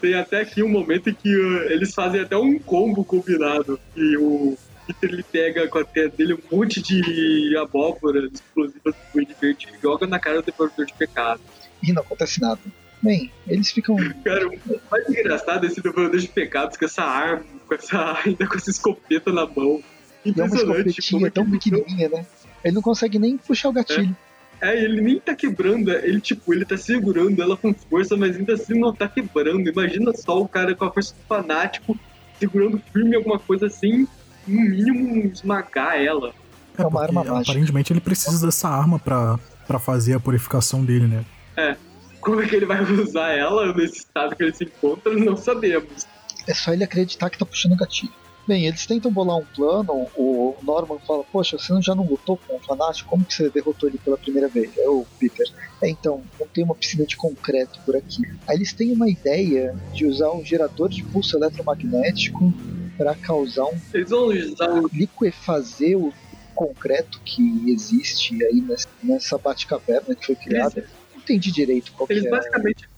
Tem 0.00 0.14
até 0.14 0.40
aqui 0.40 0.62
um 0.62 0.68
momento 0.68 1.10
em 1.10 1.14
que 1.14 1.34
uh, 1.34 1.70
eles 1.70 1.94
fazem 1.94 2.20
até 2.20 2.36
um 2.36 2.58
combo 2.58 3.04
combinado. 3.04 3.78
E 3.94 4.16
o 4.16 4.56
Peter 4.86 5.10
ele 5.10 5.22
pega 5.22 5.68
com 5.68 5.78
a 5.78 5.84
teia 5.84 6.08
dele 6.08 6.34
um 6.34 6.56
monte 6.56 6.82
de 6.82 7.54
abóboras 7.58 8.30
explosivas 8.32 8.94
do 8.94 9.12
Duende 9.12 9.36
Verde 9.38 9.68
e 9.72 9.82
joga 9.82 10.06
na 10.06 10.18
cara 10.18 10.40
do 10.40 10.46
Devorador 10.46 10.86
de 10.86 10.94
Pecados. 10.94 11.44
E 11.82 11.92
não 11.92 12.02
acontece 12.02 12.40
nada. 12.40 12.60
Bem, 13.02 13.30
eles 13.46 13.70
ficam. 13.70 13.96
Cara, 14.24 14.46
o 14.48 14.80
mais 14.90 15.08
engraçado 15.08 15.64
é 15.64 15.68
esse 15.68 15.80
Devorador 15.80 16.18
de 16.20 16.28
Pecados 16.28 16.76
com 16.76 16.84
essa 16.84 17.02
arma, 17.02 17.44
com 17.66 17.74
essa, 17.74 18.18
ainda 18.24 18.46
com 18.46 18.54
essa 18.56 18.70
escopeta 18.70 19.32
na 19.32 19.46
mão. 19.46 19.82
E 20.24 20.30
é 20.30 20.32
uma 20.44 20.46
Impressionante. 20.46 20.84
tão 20.84 20.92
que 20.92 21.14
ele 21.16 21.32
não- 21.34 21.50
pequenininha, 21.82 22.08
né? 22.10 22.26
Ele 22.62 22.74
não 22.74 22.82
consegue 22.82 23.18
nem 23.18 23.38
puxar 23.38 23.70
o 23.70 23.72
gatilho. 23.72 24.14
É, 24.60 24.84
ele 24.84 25.00
nem 25.00 25.18
tá 25.18 25.34
quebrando, 25.34 25.90
ele 25.90 26.20
tipo, 26.20 26.52
ele 26.52 26.66
tá 26.66 26.76
segurando 26.76 27.40
ela 27.40 27.56
com 27.56 27.72
força, 27.72 28.14
mas 28.18 28.36
ainda 28.36 28.52
assim 28.52 28.78
não 28.78 28.94
tá 28.94 29.08
quebrando. 29.08 29.66
Imagina 29.66 30.12
só 30.12 30.38
o 30.38 30.46
cara 30.46 30.74
com 30.74 30.84
a 30.84 30.92
força 30.92 31.14
do 31.14 31.20
fanático 31.26 31.98
segurando 32.38 32.78
firme 32.92 33.16
alguma 33.16 33.38
coisa 33.38 33.66
assim, 33.66 34.06
no 34.46 34.60
mínimo 34.60 35.30
esmagar 35.32 35.96
ela. 35.98 36.34
É 36.76 36.82
uma 36.82 36.90
porque 36.90 37.04
arma 37.04 37.24
mágica. 37.24 37.52
aparentemente 37.52 37.92
ele 37.94 38.00
precisa 38.00 38.44
dessa 38.44 38.68
arma 38.68 38.98
pra, 38.98 39.38
pra 39.66 39.78
fazer 39.78 40.12
a 40.14 40.20
purificação 40.20 40.84
dele, 40.84 41.06
né? 41.06 41.24
Como 42.20 42.40
é 42.40 42.46
que 42.48 42.56
ele 42.56 42.66
vai 42.66 42.82
usar 42.82 43.30
ela 43.32 43.72
nesse 43.74 43.98
estado 43.98 44.36
que 44.36 44.42
ele 44.42 44.54
se 44.54 44.64
encontra, 44.64 45.12
não 45.14 45.36
sabemos. 45.36 46.06
É 46.48 46.54
só 46.54 46.72
ele 46.72 46.84
acreditar 46.84 47.30
que 47.30 47.38
tá 47.38 47.46
puxando 47.46 47.72
o 47.72 47.76
gatilho. 47.76 48.12
Bem, 48.48 48.66
eles 48.66 48.84
tentam 48.86 49.12
bolar 49.12 49.36
um 49.36 49.44
plano, 49.54 50.08
o 50.16 50.56
Norman 50.62 50.98
fala, 51.06 51.22
poxa, 51.24 51.56
você 51.56 51.72
não- 51.72 51.82
já 51.82 51.94
não 51.94 52.04
lutou 52.04 52.36
com 52.36 52.56
o 52.56 52.60
Fanático? 52.60 53.08
Como 53.08 53.24
que 53.24 53.34
você 53.34 53.48
derrotou 53.50 53.88
ele 53.88 53.98
pela 53.98 54.16
primeira 54.16 54.48
vez? 54.48 54.76
É 54.76 54.88
o 54.88 55.04
Peter. 55.20 55.46
É, 55.82 55.88
então, 55.88 56.24
não 56.38 56.48
tem 56.48 56.64
uma 56.64 56.74
piscina 56.74 57.04
de 57.06 57.16
concreto 57.16 57.78
por 57.86 57.94
aqui. 57.94 58.22
Aí 58.48 58.56
eles 58.56 58.72
têm 58.72 58.92
uma 58.92 59.08
ideia 59.08 59.72
de 59.92 60.06
usar 60.06 60.32
um 60.32 60.44
gerador 60.44 60.88
de 60.88 61.04
pulso 61.04 61.36
eletromagnético 61.36 62.52
para 62.98 63.14
causar 63.14 63.64
um 63.66 63.78
Eles 63.94 64.10
vão 64.10 64.26
usar 64.28 64.70
um 64.72 64.86
liquefazer 64.92 65.96
o 65.96 66.12
concreto 66.54 67.20
que 67.24 67.70
existe 67.70 68.42
aí 68.44 68.60
nessa, 68.62 68.88
nessa 69.02 69.38
Batcaverna 69.38 70.14
que 70.14 70.26
foi 70.26 70.36
criada. 70.36 70.80
Não 70.80 70.99
entendi 71.22 71.52
direito 71.52 71.92
qual 71.92 72.06
que 72.06 72.12
Eles 72.14 72.24
é. 72.26 72.30
basicamente, 72.30 72.88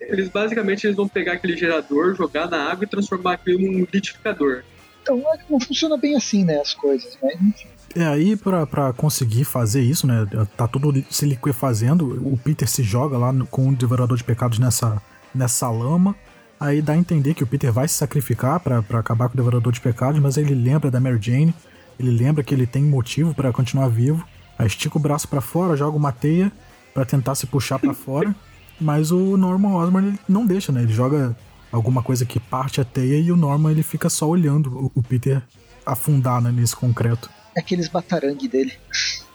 eles 0.00 0.28
basicamente 0.28 0.86
eles 0.86 0.96
vão 0.96 1.08
pegar 1.08 1.32
aquele 1.34 1.56
gerador, 1.56 2.14
jogar 2.14 2.48
na 2.48 2.70
água 2.70 2.84
e 2.84 2.86
transformar 2.88 3.34
aquilo 3.34 3.60
num 3.60 3.80
liquidificador. 3.80 4.62
Então 5.02 5.18
é 5.32 5.36
que 5.36 5.52
não 5.52 5.60
funciona 5.60 5.96
bem 5.96 6.16
assim, 6.16 6.44
né, 6.44 6.58
as 6.60 6.72
coisas, 6.74 7.18
mas 7.22 7.34
enfim. 7.40 7.68
É, 7.96 8.06
aí 8.06 8.36
pra, 8.36 8.66
pra 8.66 8.92
conseguir 8.92 9.44
fazer 9.44 9.80
isso, 9.82 10.06
né? 10.06 10.26
Tá 10.56 10.66
tudo 10.66 11.04
se 11.10 11.24
liquefazendo. 11.26 12.06
O 12.26 12.36
Peter 12.36 12.68
se 12.68 12.82
joga 12.82 13.16
lá 13.16 13.32
no- 13.32 13.46
com 13.46 13.68
o 13.68 13.76
Devorador 13.76 14.16
de 14.16 14.24
Pecados 14.24 14.58
nessa, 14.58 15.00
nessa 15.32 15.70
lama. 15.70 16.16
Aí 16.58 16.80
dá 16.82 16.94
a 16.94 16.96
entender 16.96 17.34
que 17.34 17.44
o 17.44 17.46
Peter 17.46 17.70
vai 17.72 17.86
se 17.86 17.94
sacrificar 17.94 18.58
pra 18.58 18.82
pra 18.82 18.98
acabar 18.98 19.28
com 19.28 19.34
o 19.34 19.36
Devorador 19.36 19.72
de 19.72 19.80
Pecados, 19.80 20.18
mas 20.20 20.36
ele 20.36 20.54
lembra 20.54 20.90
da 20.90 20.98
Mary 20.98 21.18
Jane. 21.20 21.54
Ele 22.00 22.10
lembra 22.10 22.42
que 22.42 22.52
ele 22.52 22.66
tem 22.66 22.82
motivo 22.82 23.32
pra 23.32 23.52
continuar 23.52 23.86
vivo. 23.88 24.26
Aí 24.58 24.66
estica 24.66 24.96
o 24.98 25.00
braço 25.00 25.28
pra 25.28 25.40
fora, 25.40 25.76
joga 25.76 25.96
uma 25.96 26.10
teia 26.10 26.50
pra 26.94 27.04
tentar 27.04 27.34
se 27.34 27.46
puxar 27.46 27.78
pra 27.78 27.92
fora. 27.92 28.34
Mas 28.80 29.10
o 29.10 29.36
Norman 29.36 29.74
Osborn 29.74 30.08
ele 30.08 30.18
não 30.28 30.46
deixa, 30.46 30.72
né? 30.72 30.82
Ele 30.82 30.92
joga 30.92 31.36
alguma 31.70 32.02
coisa 32.02 32.24
que 32.24 32.40
parte 32.40 32.80
a 32.80 32.84
teia 32.84 33.18
e 33.18 33.30
o 33.30 33.36
Norman 33.36 33.72
ele 33.72 33.82
fica 33.82 34.08
só 34.08 34.28
olhando 34.28 34.70
o, 34.70 34.92
o 34.94 35.02
Peter 35.02 35.42
afundar 35.84 36.40
né, 36.40 36.50
nesse 36.50 36.74
concreto. 36.74 37.28
É 37.56 37.60
aqueles 37.60 37.88
batarangue 37.88 38.48
dele. 38.48 38.72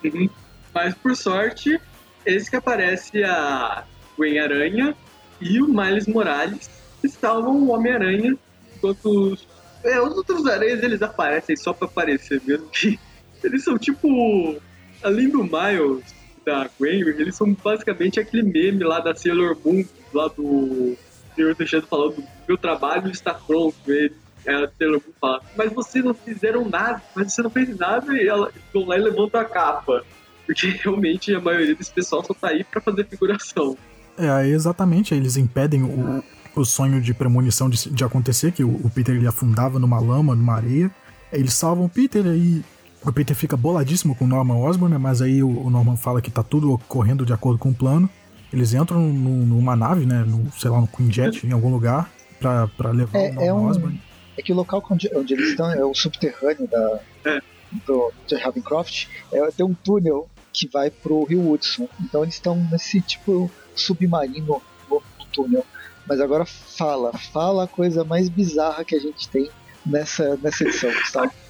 Uhum. 0.04 0.30
Mas 0.74 0.94
por 0.96 1.16
sorte, 1.16 1.80
esse 2.26 2.50
que 2.50 2.56
aparece 2.56 3.24
a 3.24 3.84
Gwen 4.18 4.40
Aranha 4.40 4.96
e 5.40 5.62
o 5.62 5.68
Miles 5.68 6.08
Morales 6.08 6.70
que 7.02 7.08
salvam 7.08 7.56
o 7.56 7.72
Homem-Aranha, 7.72 8.38
enquanto 8.76 9.06
os, 9.06 9.48
é, 9.84 10.02
os 10.02 10.16
outros 10.18 10.46
aranhas 10.46 10.84
eles 10.84 11.02
aparecem 11.02 11.56
só 11.56 11.74
pra 11.74 11.88
aparecer 11.88 12.42
mesmo. 12.46 12.68
Que 12.70 13.00
eles 13.44 13.64
são 13.64 13.78
tipo. 13.78 14.62
Além 15.02 15.30
do 15.30 15.44
Miles 15.44 16.04
da 16.50 16.70
eles 16.82 17.36
são 17.36 17.54
basicamente 17.54 18.20
aquele 18.20 18.44
meme 18.44 18.84
lá 18.84 19.00
da 19.00 19.14
Sailor 19.16 19.58
Moon, 19.64 19.86
lá 20.14 20.28
do 20.28 20.96
Senhor 21.36 21.56
Teixeira 21.56 21.86
falando: 21.86 22.24
meu 22.48 22.58
trabalho 22.58 23.10
está 23.12 23.34
pronto. 23.34 23.76
Ele, 23.88 24.14
a 24.48 24.68
Sailor 24.78 25.02
Moon 25.06 25.14
fala, 25.20 25.42
mas 25.56 25.72
vocês 25.72 26.04
não 26.04 26.14
fizeram 26.14 26.68
nada, 26.68 27.02
mas 27.16 27.34
você 27.34 27.42
não 27.42 27.50
fez 27.50 27.78
nada, 27.78 28.14
e 28.14 28.28
ela 28.28 28.52
vão 28.74 28.86
lá 28.86 28.98
e 28.98 29.02
levantam 29.02 29.40
a 29.40 29.46
capa. 29.46 30.04
Porque 30.46 30.68
realmente 30.68 31.34
a 31.34 31.40
maioria 31.40 31.76
desse 31.76 31.92
pessoal 31.92 32.24
só 32.26 32.34
tá 32.34 32.50
aí 32.50 32.64
pra 32.64 32.82
fazer 32.82 33.06
figuração. 33.06 33.78
É, 34.18 34.48
exatamente, 34.48 35.14
eles 35.14 35.38
impedem 35.38 35.84
o, 35.84 36.24
o 36.56 36.66
sonho 36.66 37.00
de 37.00 37.14
premonição 37.14 37.70
de, 37.70 37.90
de 37.90 38.04
acontecer, 38.04 38.52
que 38.52 38.64
o, 38.64 38.70
o 38.84 38.90
Peter 38.90 39.16
ele 39.16 39.28
afundava 39.28 39.78
numa 39.78 40.00
lama, 40.00 40.36
numa 40.36 40.56
areia. 40.56 40.92
Eles 41.32 41.54
salvam 41.54 41.86
o 41.86 41.90
Peter 41.90 42.26
aí. 42.26 42.64
O 43.06 43.12
Peter 43.14 43.36
fica 43.36 43.56
boladíssimo 43.56 44.14
com 44.16 44.26
o 44.26 44.28
Norman 44.28 44.58
Osborn, 44.58 44.94
né, 44.94 44.98
mas 45.00 45.22
aí 45.22 45.42
o, 45.42 45.70
Norman 45.70 45.96
fala 45.96 46.22
que 46.22 46.30
tá 46.30 46.44
tudo 46.44 46.78
correndo 46.88 47.26
de 47.26 47.32
acordo 47.34 47.58
com 47.58 47.70
o 47.70 47.74
plano. 47.74 48.10
Eles 48.52 48.74
entram 48.74 49.00
no- 49.02 49.46
numa 49.46 49.76
nave, 49.76 50.06
né, 50.06 50.24
no, 50.28 50.52
sei 50.54 50.70
lá, 50.70 50.82
no 50.82 50.88
Quinjet, 50.88 51.46
em 51.48 51.52
algum 51.52 51.72
lugar, 51.72 52.12
pra, 52.40 52.68
pra 52.68 52.92
levar 52.92 53.18
É- 53.20 53.30
o 53.30 53.34
Norman 53.34 53.46
é 53.48 53.54
um- 53.54 53.68
Osborn. 53.68 54.02
É 54.38 54.42
que 54.42 54.52
o 54.52 54.56
local 54.56 54.84
onde, 54.90 55.10
onde 55.16 55.34
eles 55.34 55.50
estão 55.50 55.72
é 55.72 55.84
o 55.84 55.94
subterrâneo 55.94 56.68
da, 56.68 57.00
É. 57.26 57.40
do, 57.86 58.12
de 58.28 58.36
Ravencroft. 58.36 59.08
É, 59.32 59.52
tem 59.52 59.66
um 59.66 59.74
túnel 59.74 60.28
que 60.54 60.68
vai 60.68 60.90
pro 60.90 61.24
Rio 61.26 61.52
Hudson. 61.52 61.88
Então 62.02 62.24
eles 62.24 62.36
estão 62.36 62.56
nesse 62.72 63.02
tipo 63.02 63.50
submarino 63.76 64.62
no, 64.90 64.96
no 65.20 65.26
túnel. 65.32 65.66
Mas 66.08 66.20
agora 66.22 66.46
fala, 66.46 67.12
fala 67.18 67.66
a 67.66 67.68
coisa 67.68 68.04
mais 68.04 68.30
bizarra 68.30 68.84
que 68.84 68.96
a 68.96 69.00
gente 69.00 69.28
tem 69.30 69.50
nessa, 69.86 70.38
nessa 70.42 70.64
edição, 70.64 70.92
Gustavo. 70.94 71.32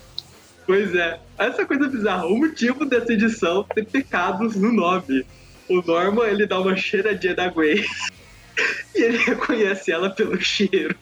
Pois 0.69 0.93
é, 0.93 1.19
essa 1.35 1.65
coisa 1.65 1.87
bizarra. 1.87 2.27
O 2.27 2.37
motivo 2.37 2.85
dessa 2.85 3.11
edição 3.11 3.63
ter 3.63 3.87
pecados 3.87 4.55
no 4.55 4.71
nome. 4.71 5.25
O 5.67 5.81
Norman, 5.81 6.27
ele 6.27 6.45
dá 6.45 6.59
uma 6.59 6.77
cheiradinha 6.77 7.33
da 7.33 7.49
Gwen. 7.49 7.83
E 8.93 9.01
ele 9.01 9.17
reconhece 9.17 9.89
ela 9.89 10.09
pelo 10.09 10.39
cheiro. 10.39 10.93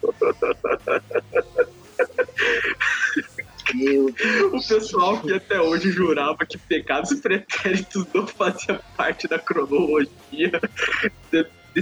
Meu 3.74 4.06
O 4.08 4.12
Deus. 4.12 4.66
pessoal 4.68 5.20
que 5.20 5.32
até 5.34 5.60
hoje 5.60 5.90
jurava 5.90 6.46
que 6.46 6.56
pecados 6.56 7.12
pretéritos 7.20 8.06
não 8.14 8.26
faziam 8.26 8.78
parte 8.96 9.26
da 9.26 9.40
cronologia 9.40 10.52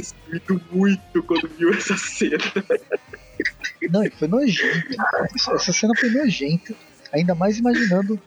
sumido 0.03 0.61
muito 0.73 1.23
quando 1.25 1.47
viu 1.59 1.73
essa 1.75 1.97
cena. 1.97 2.39
Não, 3.91 4.11
foi 4.11 4.29
nojento. 4.29 4.97
Essa 5.55 5.73
cena 5.73 5.93
foi 6.01 6.09
nojenta. 6.09 6.75
Ainda 7.17 7.35
mais 7.35 7.59
imaginando 7.59 8.21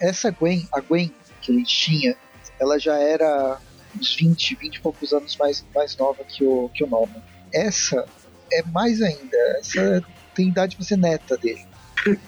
essa 0.00 0.30
Gwen, 0.30 0.66
a 0.72 0.80
Gwen 0.80 1.12
que 1.42 1.52
ele 1.52 1.64
tinha, 1.64 2.16
ela 2.58 2.78
já 2.78 2.96
era 2.98 3.58
uns 3.94 4.16
20, 4.16 4.56
20 4.56 4.76
e 4.76 4.80
poucos 4.80 5.12
anos 5.12 5.36
mais, 5.36 5.64
mais 5.74 5.96
nova 5.96 6.24
que 6.24 6.44
o, 6.44 6.70
que 6.70 6.84
o 6.84 6.86
Norman. 6.86 7.22
Essa 7.52 8.04
é 8.52 8.62
mais 8.72 9.00
ainda. 9.02 9.36
Essa 9.58 10.02
tem 10.34 10.48
idade 10.48 10.76
pra 10.76 10.84
ser 10.84 10.96
neta 10.96 11.36
dele. 11.36 11.66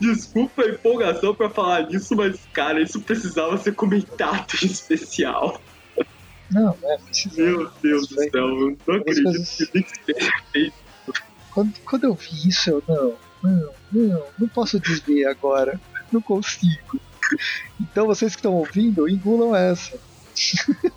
Desculpa 0.00 0.62
a 0.62 0.68
empolgação 0.68 1.34
pra 1.34 1.48
falar 1.48 1.86
nisso, 1.86 2.14
mas, 2.14 2.40
cara, 2.52 2.82
isso 2.82 3.00
precisava 3.00 3.56
ser 3.56 3.74
comentado 3.74 4.46
em 4.62 4.66
especial. 4.66 5.60
Não, 6.50 6.76
é, 6.84 6.98
precisa. 6.98 7.42
Meu 7.42 7.70
Deus 7.82 8.08
do 8.08 8.14
céu, 8.16 8.30
eu 8.34 8.78
não 8.86 8.96
acredito 8.96 9.24
coisas- 9.24 9.56
que 9.56 9.70
nem 9.74 9.86
seja 10.04 10.32
feito. 10.52 10.74
quando, 11.52 11.72
quando 11.80 12.04
eu 12.04 12.14
vi 12.14 12.48
isso, 12.48 12.70
eu 12.70 12.82
não, 12.86 13.14
não, 13.44 13.70
não, 13.92 14.24
não 14.38 14.48
posso 14.48 14.80
dizer 14.80 15.26
agora. 15.26 15.80
Não 16.10 16.20
consigo. 16.20 17.00
Então 17.80 18.06
vocês 18.06 18.32
que 18.34 18.40
estão 18.40 18.54
ouvindo, 18.54 19.08
engulam 19.08 19.54
essa. 19.54 19.98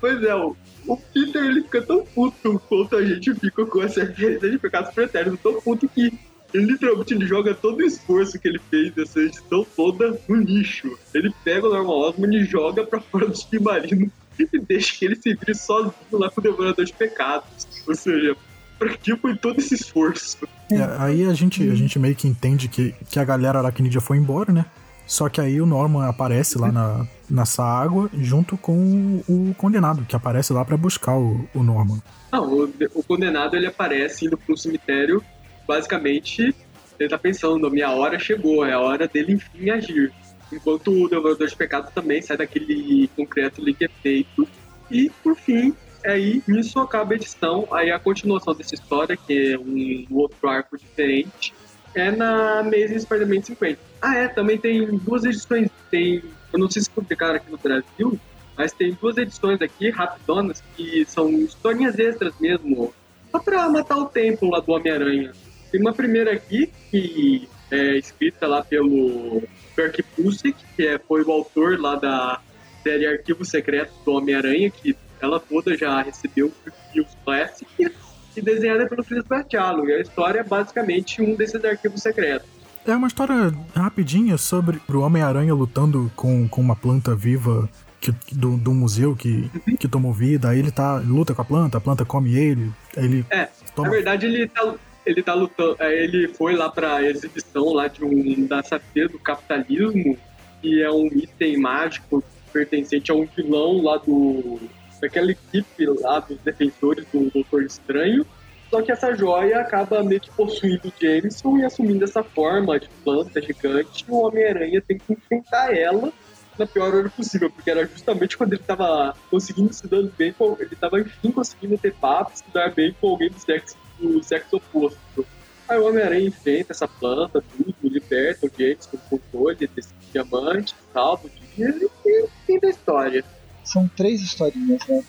Pois 0.00 0.22
é, 0.22 0.34
o, 0.34 0.56
o 0.86 0.96
Peter 0.96 1.42
ele 1.42 1.62
fica 1.62 1.82
tão 1.82 2.04
puto 2.04 2.62
quanto 2.68 2.96
a 2.96 3.04
gente 3.04 3.34
fica 3.34 3.66
com 3.66 3.82
essa 3.82 4.04
referência 4.04 4.50
de 4.50 4.58
pecados 4.58 4.94
pretéritos, 4.94 5.40
tão 5.40 5.60
puto 5.60 5.88
que 5.88 6.18
ele 6.54 6.64
literalmente 6.64 7.14
ele 7.14 7.26
joga 7.26 7.54
todo 7.54 7.80
o 7.80 7.82
esforço 7.82 8.38
que 8.38 8.48
ele 8.48 8.60
fez 8.70 8.94
nessa 8.96 9.20
edição 9.20 9.66
toda 9.76 10.18
no 10.26 10.36
lixo. 10.36 10.98
Ele 11.12 11.32
pega 11.44 11.66
o 11.66 11.70
Norman 11.70 12.08
Osborn 12.08 12.36
e 12.36 12.44
joga 12.44 12.86
pra 12.86 13.00
fora 13.00 13.26
do 13.26 13.36
submarino 13.36 14.10
e 14.38 14.58
deixa 14.60 14.96
que 14.96 15.04
ele 15.04 15.16
se 15.16 15.34
vire 15.34 15.54
sozinho 15.54 15.94
lá 16.12 16.30
com 16.30 16.40
o 16.40 16.44
Devorador 16.44 16.84
de 16.84 16.92
Pecados. 16.92 17.66
Ou 17.86 17.94
seja, 17.94 18.34
pra 18.78 18.88
que 18.96 19.16
foi 19.16 19.36
todo 19.36 19.58
esse 19.58 19.74
esforço? 19.74 20.38
É, 20.70 20.82
aí 20.98 21.24
a 21.24 21.34
gente, 21.34 21.68
a 21.68 21.74
gente 21.74 21.98
meio 21.98 22.14
que 22.14 22.28
entende 22.28 22.68
que, 22.68 22.94
que 23.10 23.18
a 23.18 23.24
galera 23.24 23.58
aracnídea 23.58 24.00
foi 24.00 24.16
embora, 24.16 24.52
né? 24.52 24.66
Só 25.06 25.28
que 25.28 25.40
aí 25.40 25.58
o 25.60 25.64
Norman 25.64 26.06
aparece 26.06 26.58
lá 26.58 26.70
na, 26.70 27.06
nessa 27.30 27.64
água 27.64 28.10
junto 28.12 28.58
com 28.58 29.22
o 29.26 29.54
condenado, 29.56 30.04
que 30.04 30.14
aparece 30.14 30.52
lá 30.52 30.64
para 30.64 30.76
buscar 30.76 31.16
o, 31.16 31.48
o 31.54 31.62
Norman. 31.62 31.98
Não, 32.30 32.44
o, 32.46 32.72
o, 32.94 33.02
condenado 33.02 33.56
ele 33.56 33.66
aparece 33.66 34.26
indo 34.26 34.36
pro 34.36 34.54
cemitério, 34.54 35.24
basicamente 35.66 36.54
ele 36.98 37.08
tá 37.08 37.16
pensando, 37.16 37.66
a 37.66 37.70
minha 37.70 37.90
hora 37.90 38.18
chegou, 38.18 38.66
é 38.66 38.74
a 38.74 38.80
hora 38.80 39.08
dele 39.08 39.32
enfim 39.32 39.70
agir. 39.70 40.12
Enquanto 40.52 40.90
o 40.90 41.08
Devorador 41.08 41.46
de 41.46 41.56
Pecado 41.56 41.90
também 41.94 42.20
sai 42.20 42.36
daquele 42.36 43.08
concreto 43.14 43.62
liquefeito. 43.62 44.48
E, 44.90 45.10
por 45.22 45.36
fim, 45.36 45.74
aí 46.10 46.42
nisso 46.46 46.78
acaba 46.80 47.12
a 47.12 47.16
edição. 47.16 47.68
Aí 47.70 47.90
a 47.90 47.98
continuação 47.98 48.54
dessa 48.54 48.74
história, 48.74 49.16
que 49.16 49.52
é 49.52 49.58
um 49.58 50.06
outro 50.10 50.48
arco 50.48 50.76
diferente, 50.76 51.54
é 51.94 52.10
na 52.10 52.60
Amazing 52.60 52.98
Spider-Man 53.00 53.42
50. 53.42 53.78
Ah, 54.00 54.16
é, 54.16 54.28
também 54.28 54.58
tem 54.58 54.86
duas 54.98 55.24
edições. 55.24 55.68
Tem, 55.90 56.22
eu 56.52 56.58
não 56.58 56.70
sei 56.70 56.82
se 56.82 56.90
publicaram 56.90 57.36
aqui 57.36 57.50
no 57.50 57.58
Brasil, 57.58 58.18
mas 58.56 58.72
tem 58.72 58.96
duas 59.00 59.16
edições 59.16 59.60
aqui, 59.60 59.90
rapidonas, 59.90 60.62
que 60.76 61.04
são 61.06 61.30
historinhas 61.30 61.98
extras 61.98 62.34
mesmo, 62.40 62.92
só 63.30 63.38
pra 63.38 63.68
matar 63.68 63.96
o 63.96 64.06
tempo 64.06 64.46
lá 64.46 64.60
do 64.60 64.72
Homem-Aranha. 64.72 65.32
Tem 65.70 65.80
uma 65.80 65.92
primeira 65.92 66.32
aqui, 66.32 66.72
que 66.90 67.48
é 67.70 67.98
escrita 67.98 68.46
lá 68.46 68.64
pelo 68.64 69.42
Kirk 69.74 70.04
Busiek, 70.16 70.56
que 70.74 70.86
é, 70.86 70.98
foi 70.98 71.22
o 71.22 71.30
autor 71.30 71.78
lá 71.78 71.96
da 71.96 72.40
série 72.82 73.06
Arquivo 73.06 73.44
Secreto 73.44 73.92
do 74.04 74.12
Homem-Aranha, 74.12 74.70
que 74.70 74.96
ela 75.20 75.40
toda 75.40 75.76
já 75.76 76.02
recebeu 76.02 76.52
reviews 76.64 77.16
clássicos 77.24 77.90
e 78.36 78.40
desenhada 78.40 78.86
pelo 78.88 79.04
Chris 79.04 79.24
Bachalo. 79.24 79.88
E 79.88 79.94
a 79.94 80.00
história 80.00 80.40
é 80.40 80.44
basicamente 80.44 81.20
um 81.20 81.34
desses 81.34 81.64
arquivos 81.64 82.02
secretos. 82.02 82.48
É 82.86 82.96
uma 82.96 83.08
história 83.08 83.52
rapidinha 83.74 84.38
sobre 84.38 84.80
o 84.88 84.98
Homem-Aranha 85.00 85.52
lutando 85.52 86.10
com, 86.16 86.48
com 86.48 86.60
uma 86.60 86.74
planta 86.74 87.14
viva 87.14 87.68
que, 88.00 88.12
do, 88.32 88.56
do 88.56 88.72
museu 88.72 89.14
que, 89.14 89.50
que 89.78 89.88
tomou 89.88 90.12
vida. 90.12 90.48
Aí 90.48 90.58
ele 90.58 90.70
tá, 90.70 90.96
luta 90.96 91.34
com 91.34 91.42
a 91.42 91.44
planta, 91.44 91.78
a 91.78 91.80
planta 91.80 92.04
come 92.04 92.34
ele. 92.34 92.70
ele 92.96 93.24
é, 93.30 93.48
toma... 93.74 93.88
na 93.88 93.94
verdade 93.94 94.26
ele 94.26 94.48
tá, 94.48 94.74
ele 95.04 95.22
tá 95.22 95.34
lutando. 95.34 95.76
É, 95.80 96.02
ele 96.02 96.28
foi 96.28 96.54
lá 96.54 96.70
pra 96.70 97.02
exibição 97.02 97.72
lá 97.72 97.88
de 97.88 98.04
um 98.04 98.46
da 98.46 98.62
safira 98.62 99.08
do 99.08 99.18
capitalismo, 99.18 100.16
que 100.62 100.82
é 100.82 100.90
um 100.90 101.06
item 101.06 101.58
mágico 101.58 102.22
pertencente 102.52 103.10
a 103.10 103.14
um 103.14 103.26
vilão 103.26 103.82
lá 103.82 103.96
do. 103.98 104.60
Daquela 105.00 105.30
equipe 105.30 105.86
lá 106.00 106.20
dos 106.20 106.38
defensores 106.38 107.06
do 107.12 107.30
Doutor 107.30 107.62
Estranho. 107.62 108.26
Só 108.70 108.82
que 108.82 108.92
essa 108.92 109.14
joia 109.14 109.60
acaba 109.60 110.02
meio 110.02 110.20
que 110.20 110.30
possuindo 110.30 110.92
Jameson 111.00 111.58
e 111.58 111.64
assumindo 111.64 112.04
essa 112.04 112.22
forma 112.22 112.78
de 112.78 112.88
planta 113.02 113.40
gigante. 113.40 114.04
E 114.06 114.10
o 114.10 114.26
Homem-Aranha 114.26 114.82
tem 114.86 114.98
que 114.98 115.12
enfrentar 115.12 115.74
ela 115.74 116.12
na 116.58 116.66
pior 116.66 116.94
hora 116.94 117.08
possível, 117.08 117.50
porque 117.50 117.70
era 117.70 117.86
justamente 117.86 118.36
quando 118.36 118.52
ele 118.52 118.60
estava 118.60 119.14
conseguindo 119.30 119.72
se 119.72 119.86
dando 119.86 120.12
bem, 120.18 120.32
com, 120.32 120.56
ele 120.58 120.74
estava 120.74 121.00
enfim 121.00 121.30
conseguindo 121.30 121.78
ter 121.78 121.94
papo, 121.94 122.36
se 122.36 122.44
dar 122.52 122.74
bem 122.74 122.94
com 123.00 123.08
alguém 123.08 123.30
do 123.30 123.38
sexo, 123.38 123.76
do 123.98 124.22
sexo 124.22 124.56
oposto. 124.56 125.24
Aí 125.68 125.78
o 125.78 125.86
Homem-Aranha 125.86 126.26
enfrenta 126.26 126.72
essa 126.72 126.88
planta, 126.88 127.42
tudo, 127.56 127.74
liberta 127.82 128.46
o 128.46 128.50
Jameson 128.50 128.90
do 128.92 128.98
controle 128.98 129.66
desse 129.68 129.94
diamante, 130.12 130.74
salva 130.92 131.26
o 131.26 131.30
dia 131.54 131.74
e 132.06 132.28
fim 132.46 132.58
da 132.58 132.70
história. 132.70 133.24
São 133.68 133.86
três 133.86 134.22
historinhas, 134.22 134.80
né? 134.88 135.04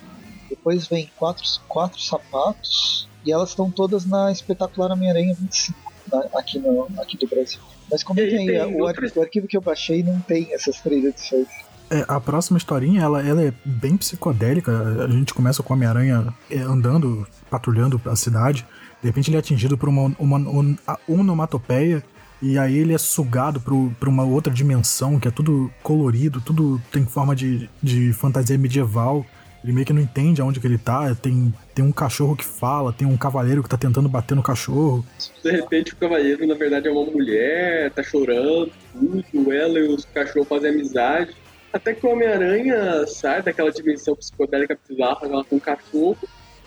Depois 0.50 0.86
vem 0.86 1.10
quatro, 1.16 1.46
quatro 1.66 2.02
sapatos, 2.02 3.08
e 3.26 3.32
elas 3.32 3.50
estão 3.50 3.72
todas 3.72 4.06
na 4.06 4.32
espetacular 4.34 4.92
Homem-Aranha 4.92 5.34
25, 5.34 5.94
na, 6.12 6.20
aqui, 6.38 6.60
no, 6.60 6.88
aqui 7.00 7.18
do 7.18 7.26
Brasil. 7.26 7.62
Mas 7.90 8.04
como 8.04 8.20
que 8.20 8.28
tem, 8.28 8.62
o, 8.62 8.84
outras... 8.84 9.16
o, 9.16 9.22
arquivo 9.22 9.48
que 9.48 9.56
eu 9.56 9.62
baixei 9.62 10.04
não 10.04 10.20
tem 10.20 10.54
essas 10.54 10.82
três 10.82 11.06
edições. 11.06 11.48
É, 11.90 12.04
a 12.06 12.20
próxima 12.20 12.58
historinha, 12.58 13.02
ela, 13.02 13.26
ela 13.26 13.42
é 13.42 13.54
bem 13.64 13.96
psicodélica. 13.96 15.06
A 15.06 15.08
gente 15.08 15.34
começa 15.34 15.64
com 15.64 15.74
o 15.74 15.78
Homem-Aranha 15.78 16.34
é, 16.52 16.60
andando, 16.60 17.26
patrulhando 17.50 18.02
a 18.06 18.16
cidade. 18.18 18.68
De 19.02 19.08
repente 19.08 19.30
ele 19.30 19.38
é 19.38 19.40
atingido 19.40 19.78
por 19.78 19.88
uma, 19.88 20.14
uma, 20.20 20.38
uma 20.38 20.78
onomatopeia 21.08 22.04
e 22.42 22.58
aí 22.58 22.78
ele 22.78 22.94
é 22.94 22.98
sugado 22.98 23.60
para 23.60 24.10
uma 24.10 24.24
outra 24.24 24.54
dimensão 24.54 25.20
que 25.20 25.28
é 25.28 25.32
tudo 25.32 25.72
colorido, 25.84 26.40
tudo 26.40 26.82
tem 26.92 27.06
forma 27.06 27.36
de, 27.36 27.70
de 27.84 28.14
fantasia 28.14 28.58
medieval. 28.58 29.26
Ele 29.62 29.74
meio 29.74 29.86
que 29.86 29.92
não 29.92 30.02
entende 30.02 30.42
aonde 30.42 30.58
que 30.58 30.66
ele 30.66 30.78
tá. 30.78 31.14
Tem, 31.16 31.54
tem 31.76 31.84
um 31.84 31.92
cachorro 31.92 32.36
que 32.36 32.46
fala, 32.46 32.94
tem 32.94 33.06
um 33.06 33.18
cavaleiro 33.18 33.62
que 33.62 33.68
tá 33.68 33.78
tentando 33.78 34.08
bater 34.08 34.36
no 34.36 34.44
cachorro. 34.44 35.06
De 35.44 35.52
repente 35.52 35.92
o 35.92 35.98
cavaleiro, 35.98 36.48
na 36.48 36.56
verdade, 36.56 36.88
é 36.88 36.92
uma 36.92 37.04
mulher, 37.04 37.92
tá 37.92 38.02
chorando, 38.02 38.72
tudo. 38.94 39.52
Ela 39.52 39.80
e 39.80 39.88
os 39.90 40.06
cachorros 40.06 40.48
fazem 40.48 40.70
amizade. 40.70 41.36
Até 41.74 41.94
que 41.94 42.06
o 42.06 42.10
Homem-Aranha 42.10 43.06
sai 43.06 43.44
daquela 43.44 43.72
dimensão 43.72 44.16
psicodélica 44.16 44.80
bizarra 44.88 45.20
ela 45.24 45.44
com 45.44 45.58
um 45.58 45.60
cachorro 45.60 46.18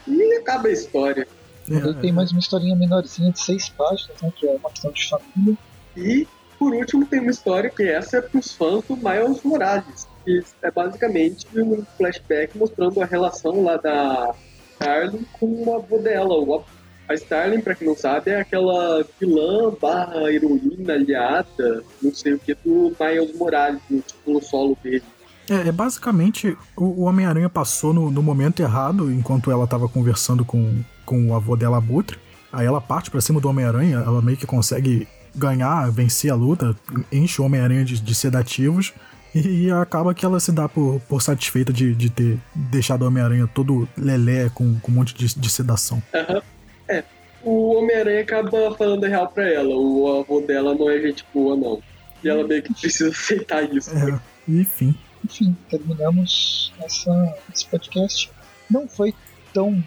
e 0.06 0.34
acaba 0.34 0.68
a 0.68 0.72
história. 0.72 1.26
É, 1.72 1.92
tem 2.00 2.12
mais 2.12 2.30
uma 2.30 2.40
historinha 2.40 2.76
menorzinha 2.76 3.30
de 3.30 3.40
seis 3.40 3.68
páginas, 3.68 4.20
né, 4.20 4.32
que 4.36 4.46
é 4.46 4.52
uma 4.52 4.70
questão 4.70 4.92
de 4.92 5.08
família. 5.08 5.58
E, 5.96 6.26
por 6.58 6.74
último, 6.74 7.06
tem 7.06 7.20
uma 7.20 7.30
história 7.30 7.70
que 7.70 7.82
essa 7.82 8.18
é 8.18 8.20
pros 8.20 8.52
fãs 8.52 8.84
do 8.84 8.96
Miles 8.96 9.42
Morales 9.42 10.06
que 10.24 10.42
é 10.62 10.70
basicamente 10.70 11.46
um 11.54 11.84
flashback 11.96 12.56
mostrando 12.56 13.00
a 13.00 13.06
relação 13.06 13.62
lá 13.62 13.76
da 13.76 14.34
Starling 14.74 15.26
com 15.32 15.46
o 15.46 15.74
avô 15.74 15.98
dela. 15.98 16.64
A 17.08 17.14
Starling, 17.14 17.60
pra 17.60 17.74
quem 17.74 17.88
não 17.88 17.96
sabe, 17.96 18.30
é 18.30 18.40
aquela 18.40 19.04
vilã 19.20 19.74
barra 19.80 20.32
heroína 20.32 20.94
aliada, 20.94 21.82
não 22.00 22.14
sei 22.14 22.34
o 22.34 22.38
que, 22.38 22.54
do 22.54 22.94
Miles 22.98 23.36
Morales, 23.36 23.80
no 23.90 24.00
título 24.00 24.42
solo 24.42 24.78
dele. 24.82 25.02
É, 25.50 25.68
é 25.68 25.72
basicamente 25.72 26.56
o, 26.76 27.02
Homem-Aranha 27.02 27.48
passou 27.48 27.92
no, 27.92 28.10
no, 28.10 28.22
momento 28.22 28.62
errado 28.62 29.10
enquanto 29.10 29.50
ela 29.50 29.66
tava 29.66 29.88
conversando 29.88 30.44
com, 30.44 30.82
com 31.12 31.26
o 31.28 31.34
avô 31.34 31.54
dela, 31.54 31.76
Abutre. 31.76 32.18
Aí 32.50 32.64
ela 32.64 32.80
parte 32.80 33.10
para 33.10 33.20
cima 33.20 33.38
do 33.38 33.46
Homem-Aranha, 33.50 33.98
ela 33.98 34.22
meio 34.22 34.38
que 34.38 34.46
consegue 34.46 35.06
ganhar, 35.34 35.90
vencer 35.90 36.30
a 36.30 36.34
luta, 36.34 36.74
enche 37.10 37.42
o 37.42 37.44
Homem-Aranha 37.44 37.84
de, 37.84 38.00
de 38.00 38.14
sedativos 38.14 38.94
e 39.34 39.70
acaba 39.70 40.14
que 40.14 40.24
ela 40.24 40.40
se 40.40 40.50
dá 40.50 40.68
por, 40.68 41.00
por 41.00 41.20
satisfeita 41.20 41.70
de, 41.70 41.94
de 41.94 42.08
ter 42.08 42.38
deixado 42.54 43.02
o 43.02 43.06
Homem-Aranha 43.06 43.46
todo 43.46 43.86
lelé 43.94 44.50
com, 44.54 44.78
com 44.80 44.90
um 44.90 44.94
monte 44.94 45.14
de, 45.14 45.38
de 45.38 45.50
sedação. 45.50 46.02
Uhum. 46.14 46.42
É. 46.88 47.04
O 47.42 47.74
Homem-Aranha 47.74 48.22
acaba 48.22 48.74
falando 48.74 49.04
a 49.04 49.08
real 49.08 49.28
pra 49.28 49.46
ela. 49.46 49.74
O 49.74 50.20
avô 50.20 50.40
dela 50.40 50.74
não 50.74 50.88
é 50.88 50.98
gente 50.98 51.26
boa, 51.34 51.56
não. 51.56 51.82
E 52.24 52.28
ela 52.28 52.46
meio 52.46 52.62
que 52.62 52.72
precisa 52.80 53.10
aceitar 53.10 53.62
isso. 53.64 53.90
É. 53.96 54.18
Enfim. 54.48 54.94
Enfim, 55.22 55.56
terminamos 55.68 56.72
essa, 56.80 57.34
esse 57.52 57.66
podcast. 57.66 58.30
Não 58.70 58.88
foi 58.88 59.14
tão. 59.52 59.82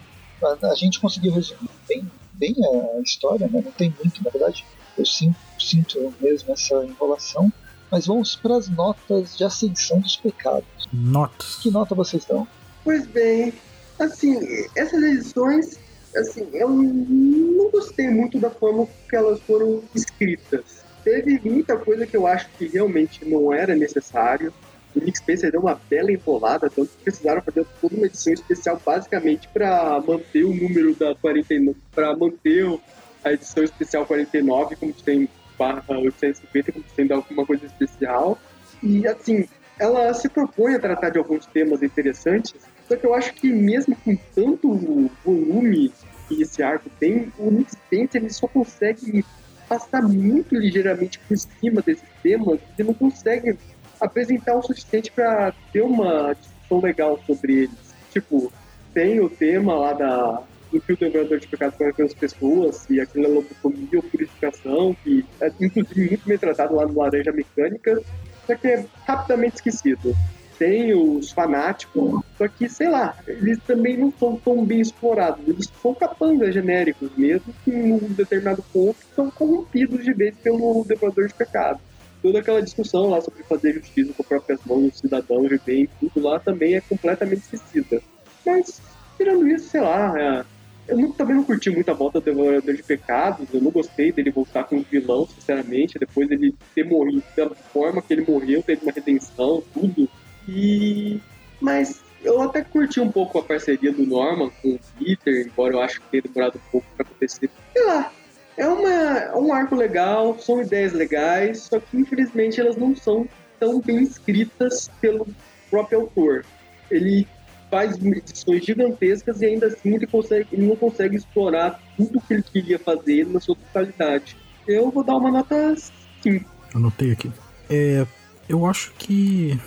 A, 0.46 0.70
a 0.70 0.74
gente 0.74 1.00
conseguiu 1.00 1.32
resumir 1.32 1.70
bem, 1.88 2.10
bem 2.32 2.54
a 2.96 3.00
história, 3.00 3.48
né? 3.48 3.62
Não 3.64 3.72
tem 3.72 3.94
muito, 4.02 4.22
na 4.22 4.30
verdade. 4.30 4.64
Eu 4.96 5.04
sinto, 5.04 5.36
sinto 5.58 6.14
mesmo 6.20 6.52
essa 6.52 6.84
enrolação. 6.84 7.52
Mas 7.90 8.06
vamos 8.06 8.34
para 8.34 8.56
as 8.56 8.68
notas 8.68 9.36
de 9.36 9.44
ascensão 9.44 10.00
dos 10.00 10.16
pecados. 10.16 10.88
Notas. 10.92 11.56
Que 11.56 11.70
nota 11.70 11.94
vocês 11.94 12.24
dão? 12.24 12.46
Pois 12.82 13.06
bem, 13.06 13.52
assim, 13.98 14.38
essas 14.74 15.02
edições, 15.02 15.78
assim, 16.16 16.48
eu 16.52 16.68
não 16.68 17.70
gostei 17.70 18.08
muito 18.08 18.38
da 18.38 18.50
forma 18.50 18.86
que 19.08 19.14
elas 19.16 19.40
foram 19.42 19.82
escritas. 19.94 20.84
Teve 21.04 21.40
muita 21.48 21.76
coisa 21.76 22.06
que 22.06 22.16
eu 22.16 22.26
acho 22.26 22.48
que 22.58 22.66
realmente 22.66 23.24
não 23.24 23.52
era 23.52 23.76
necessário. 23.76 24.52
O 24.96 25.04
Nick 25.04 25.18
Spencer 25.18 25.52
deu 25.52 25.60
uma 25.60 25.78
bela 25.90 26.10
enrolada, 26.10 26.70
tanto 26.70 26.88
que 26.88 27.04
precisaram 27.04 27.42
fazer 27.42 27.66
toda 27.80 27.94
uma 27.94 28.06
edição 28.06 28.32
especial 28.32 28.80
basicamente 28.84 29.46
para 29.48 30.00
manter 30.00 30.44
o 30.44 30.54
número 30.54 30.94
da 30.94 31.14
49, 31.14 31.78
para 31.94 32.16
manter 32.16 32.80
a 33.22 33.32
edição 33.32 33.62
especial 33.62 34.06
49, 34.06 34.76
como 34.76 34.92
tem 34.94 35.28
barra 35.58 35.98
850 35.98 36.72
como 36.72 36.84
sendo 36.94 37.12
alguma 37.12 37.44
coisa 37.44 37.66
especial. 37.66 38.38
E, 38.82 39.06
assim, 39.06 39.46
ela 39.78 40.14
se 40.14 40.28
propõe 40.28 40.74
a 40.74 40.80
tratar 40.80 41.10
de 41.10 41.18
alguns 41.18 41.44
temas 41.44 41.82
interessantes, 41.82 42.54
só 42.88 42.96
que 42.96 43.04
eu 43.04 43.14
acho 43.14 43.34
que 43.34 43.52
mesmo 43.52 43.94
com 43.96 44.16
tanto 44.34 45.10
volume 45.24 45.92
que 46.28 46.40
esse 46.40 46.62
arco 46.62 46.88
tem, 46.98 47.32
o 47.38 47.50
Nick 47.50 47.72
Spencer 47.72 48.22
ele 48.22 48.32
só 48.32 48.48
consegue 48.48 49.24
passar 49.68 50.02
muito 50.02 50.54
ligeiramente 50.54 51.18
por 51.18 51.36
cima 51.36 51.82
desses 51.82 52.08
temas, 52.22 52.60
ele 52.78 52.88
não 52.88 52.94
consegue 52.94 53.58
apresentar 54.00 54.56
o 54.56 54.62
suficiente 54.62 55.10
para 55.10 55.52
ter 55.72 55.82
uma 55.82 56.34
discussão 56.34 56.80
legal 56.80 57.20
sobre 57.26 57.64
eles. 57.64 57.94
Tipo, 58.12 58.52
tem 58.94 59.20
o 59.20 59.28
tema 59.28 59.74
lá 59.74 59.92
da 59.92 60.42
do 60.72 60.80
que 60.80 60.92
o 60.92 60.96
devorador 60.96 61.38
de 61.38 61.46
pecado 61.46 61.74
para 61.76 62.04
as 62.04 62.14
pessoas 62.14 62.88
e 62.90 63.00
aquela 63.00 63.28
lobofobia 63.28 63.88
ou 63.98 64.02
purificação, 64.02 64.96
que 65.02 65.24
é 65.40 65.50
inclusive 65.60 66.08
muito 66.08 66.28
bem 66.28 66.38
tratado 66.38 66.74
lá 66.74 66.86
no 66.86 66.98
Laranja 66.98 67.32
Mecânica, 67.32 68.00
só 68.46 68.54
que 68.54 68.66
é 68.66 68.84
rapidamente 69.06 69.56
esquecido. 69.56 70.14
Tem 70.58 70.94
os 70.94 71.30
fanáticos, 71.32 72.22
só 72.38 72.48
que, 72.48 72.66
sei 72.68 72.88
lá, 72.88 73.14
eles 73.26 73.58
também 73.66 73.96
não 73.96 74.10
são 74.18 74.36
tão 74.36 74.64
bem 74.64 74.80
explorados. 74.80 75.46
Eles 75.46 75.70
são 75.82 75.94
capangas 75.94 76.54
genéricos 76.54 77.10
mesmo, 77.14 77.52
que 77.62 77.70
em 77.70 77.92
um 77.92 77.98
determinado 77.98 78.64
ponto 78.72 78.96
são 79.14 79.30
corrompidos 79.30 80.02
de 80.02 80.14
vez 80.14 80.34
pelo 80.38 80.82
devorador 80.84 81.28
de 81.28 81.34
pecado 81.34 81.78
toda 82.22 82.40
aquela 82.40 82.62
discussão 82.62 83.10
lá 83.10 83.20
sobre 83.20 83.42
fazer 83.44 83.74
justiça 83.74 84.12
com 84.12 84.22
próprias 84.22 84.60
mãos, 84.64 84.94
o 84.94 84.98
cidadão 84.98 85.42
de 85.46 85.60
bem, 85.64 85.88
tudo 86.00 86.26
lá 86.26 86.38
também 86.38 86.74
é 86.74 86.80
completamente 86.80 87.42
esquecida. 87.42 88.02
Mas, 88.44 88.80
tirando 89.16 89.46
isso, 89.48 89.68
sei 89.68 89.80
lá, 89.80 90.14
é, 90.18 90.44
eu 90.88 90.96
não, 90.96 91.12
também 91.12 91.36
não 91.36 91.44
curti 91.44 91.70
muito 91.70 91.90
a 91.90 91.94
volta 91.94 92.20
do 92.20 92.24
Devorador 92.24 92.74
de 92.74 92.82
Pecados, 92.82 93.48
eu 93.52 93.60
não 93.60 93.70
gostei 93.70 94.12
dele 94.12 94.30
voltar 94.30 94.64
como 94.64 94.84
vilão, 94.88 95.26
sinceramente, 95.26 95.98
depois 95.98 96.28
dele 96.28 96.54
ter 96.74 96.84
morrido 96.84 97.24
da 97.36 97.50
forma 97.50 98.00
que 98.00 98.12
ele 98.12 98.24
morreu, 98.26 98.62
teve 98.62 98.82
uma 98.82 98.92
redenção, 98.92 99.62
tudo. 99.74 100.08
E. 100.48 101.20
Mas 101.60 102.00
eu 102.22 102.40
até 102.40 102.62
curti 102.62 103.00
um 103.00 103.10
pouco 103.10 103.38
a 103.38 103.42
parceria 103.42 103.92
do 103.92 104.06
Norman 104.06 104.50
com 104.62 104.74
o 104.74 104.80
Peter, 104.98 105.46
embora 105.46 105.74
eu 105.74 105.80
acho 105.80 106.00
que 106.00 106.08
tenha 106.08 106.22
demorado 106.22 106.56
um 106.56 106.70
pouco 106.70 106.86
para 106.96 107.06
acontecer. 107.06 107.50
Sei 107.72 107.84
lá, 107.84 108.12
é, 108.56 108.66
uma, 108.66 108.90
é 108.90 109.36
um 109.36 109.52
arco 109.52 109.74
legal, 109.74 110.38
são 110.38 110.60
ideias 110.60 110.92
legais, 110.92 111.62
só 111.62 111.78
que 111.78 111.96
infelizmente 111.96 112.60
elas 112.60 112.76
não 112.76 112.94
são 112.96 113.28
tão 113.58 113.80
bem 113.80 114.02
escritas 114.02 114.90
pelo 115.00 115.26
próprio 115.70 116.00
autor. 116.00 116.44
Ele 116.90 117.26
faz 117.70 117.96
edições 117.96 118.64
gigantescas 118.64 119.40
e 119.42 119.46
ainda 119.46 119.66
assim 119.66 119.94
ele, 119.94 120.06
consegue, 120.06 120.48
ele 120.52 120.66
não 120.66 120.76
consegue 120.76 121.16
explorar 121.16 121.80
tudo 121.96 122.20
que 122.20 122.34
ele 122.34 122.42
queria 122.42 122.78
fazer 122.78 123.26
na 123.26 123.40
sua 123.40 123.56
totalidade. 123.56 124.36
Eu 124.66 124.90
vou 124.90 125.04
dar 125.04 125.16
uma 125.16 125.30
nota 125.30 125.74
5. 126.22 126.44
Anotei 126.74 127.12
aqui. 127.12 127.30
É, 127.68 128.06
eu 128.48 128.66
acho 128.66 128.92
que. 128.98 129.58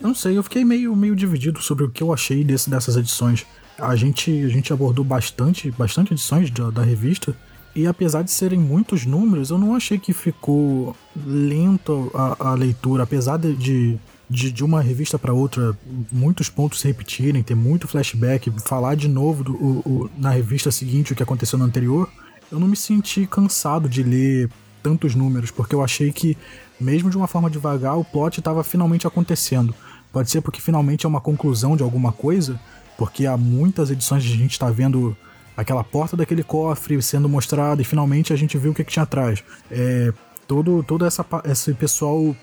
Eu 0.00 0.08
não 0.08 0.14
sei, 0.14 0.36
eu 0.36 0.42
fiquei 0.42 0.64
meio, 0.64 0.94
meio 0.94 1.16
dividido 1.16 1.62
sobre 1.62 1.84
o 1.84 1.90
que 1.90 2.02
eu 2.02 2.12
achei 2.12 2.44
desse, 2.44 2.68
dessas 2.68 2.96
edições. 2.96 3.46
A 3.78 3.96
gente, 3.96 4.30
a 4.44 4.48
gente 4.48 4.72
abordou 4.72 5.04
bastante, 5.04 5.70
bastante 5.70 6.12
edições 6.12 6.50
da, 6.50 6.70
da 6.70 6.82
revista. 6.82 7.34
E 7.74 7.86
apesar 7.86 8.22
de 8.22 8.30
serem 8.30 8.58
muitos 8.58 9.04
números, 9.04 9.50
eu 9.50 9.58
não 9.58 9.74
achei 9.74 9.98
que 9.98 10.12
ficou 10.12 10.94
lento 11.16 12.10
a, 12.14 12.50
a 12.50 12.54
leitura. 12.54 13.02
Apesar 13.02 13.36
de, 13.36 13.54
de 13.56 13.98
de, 14.28 14.64
uma 14.64 14.80
revista 14.80 15.18
para 15.18 15.32
outra, 15.32 15.76
muitos 16.10 16.48
pontos 16.48 16.80
se 16.80 16.88
repetirem, 16.88 17.42
ter 17.42 17.54
muito 17.54 17.86
flashback, 17.86 18.50
falar 18.64 18.94
de 18.94 19.08
novo 19.08 19.44
do, 19.44 19.52
o, 19.52 19.82
o, 19.84 20.10
na 20.16 20.30
revista 20.30 20.70
seguinte 20.70 21.12
o 21.12 21.16
que 21.16 21.22
aconteceu 21.22 21.58
no 21.58 21.64
anterior, 21.64 22.08
eu 22.50 22.58
não 22.58 22.66
me 22.66 22.76
senti 22.76 23.26
cansado 23.26 23.88
de 23.88 24.02
ler 24.02 24.50
tantos 24.82 25.14
números, 25.14 25.50
porque 25.50 25.74
eu 25.74 25.82
achei 25.82 26.12
que, 26.12 26.36
mesmo 26.80 27.10
de 27.10 27.16
uma 27.16 27.26
forma 27.26 27.50
devagar, 27.50 27.98
o 27.98 28.04
plot 28.04 28.38
estava 28.38 28.62
finalmente 28.64 29.06
acontecendo. 29.06 29.74
Pode 30.12 30.30
ser 30.30 30.40
porque 30.40 30.60
finalmente 30.60 31.06
é 31.06 31.08
uma 31.08 31.20
conclusão 31.20 31.76
de 31.76 31.82
alguma 31.82 32.12
coisa, 32.12 32.60
porque 32.96 33.26
há 33.26 33.36
muitas 33.36 33.90
edições 33.90 34.22
a 34.24 34.26
gente 34.26 34.52
está 34.52 34.70
vendo 34.70 35.16
aquela 35.56 35.84
porta 35.84 36.16
daquele 36.16 36.42
cofre 36.42 37.00
sendo 37.02 37.28
mostrada 37.28 37.80
e 37.80 37.84
finalmente 37.84 38.32
a 38.32 38.36
gente 38.36 38.58
viu 38.58 38.72
o 38.72 38.74
que, 38.74 38.84
que 38.84 38.92
tinha 38.92 39.04
atrás. 39.04 39.42
É, 39.70 40.12
todo, 40.46 40.82
todo 40.82 41.04
essa, 41.04 41.24
esse 41.44 41.72
pessoal 41.74 42.34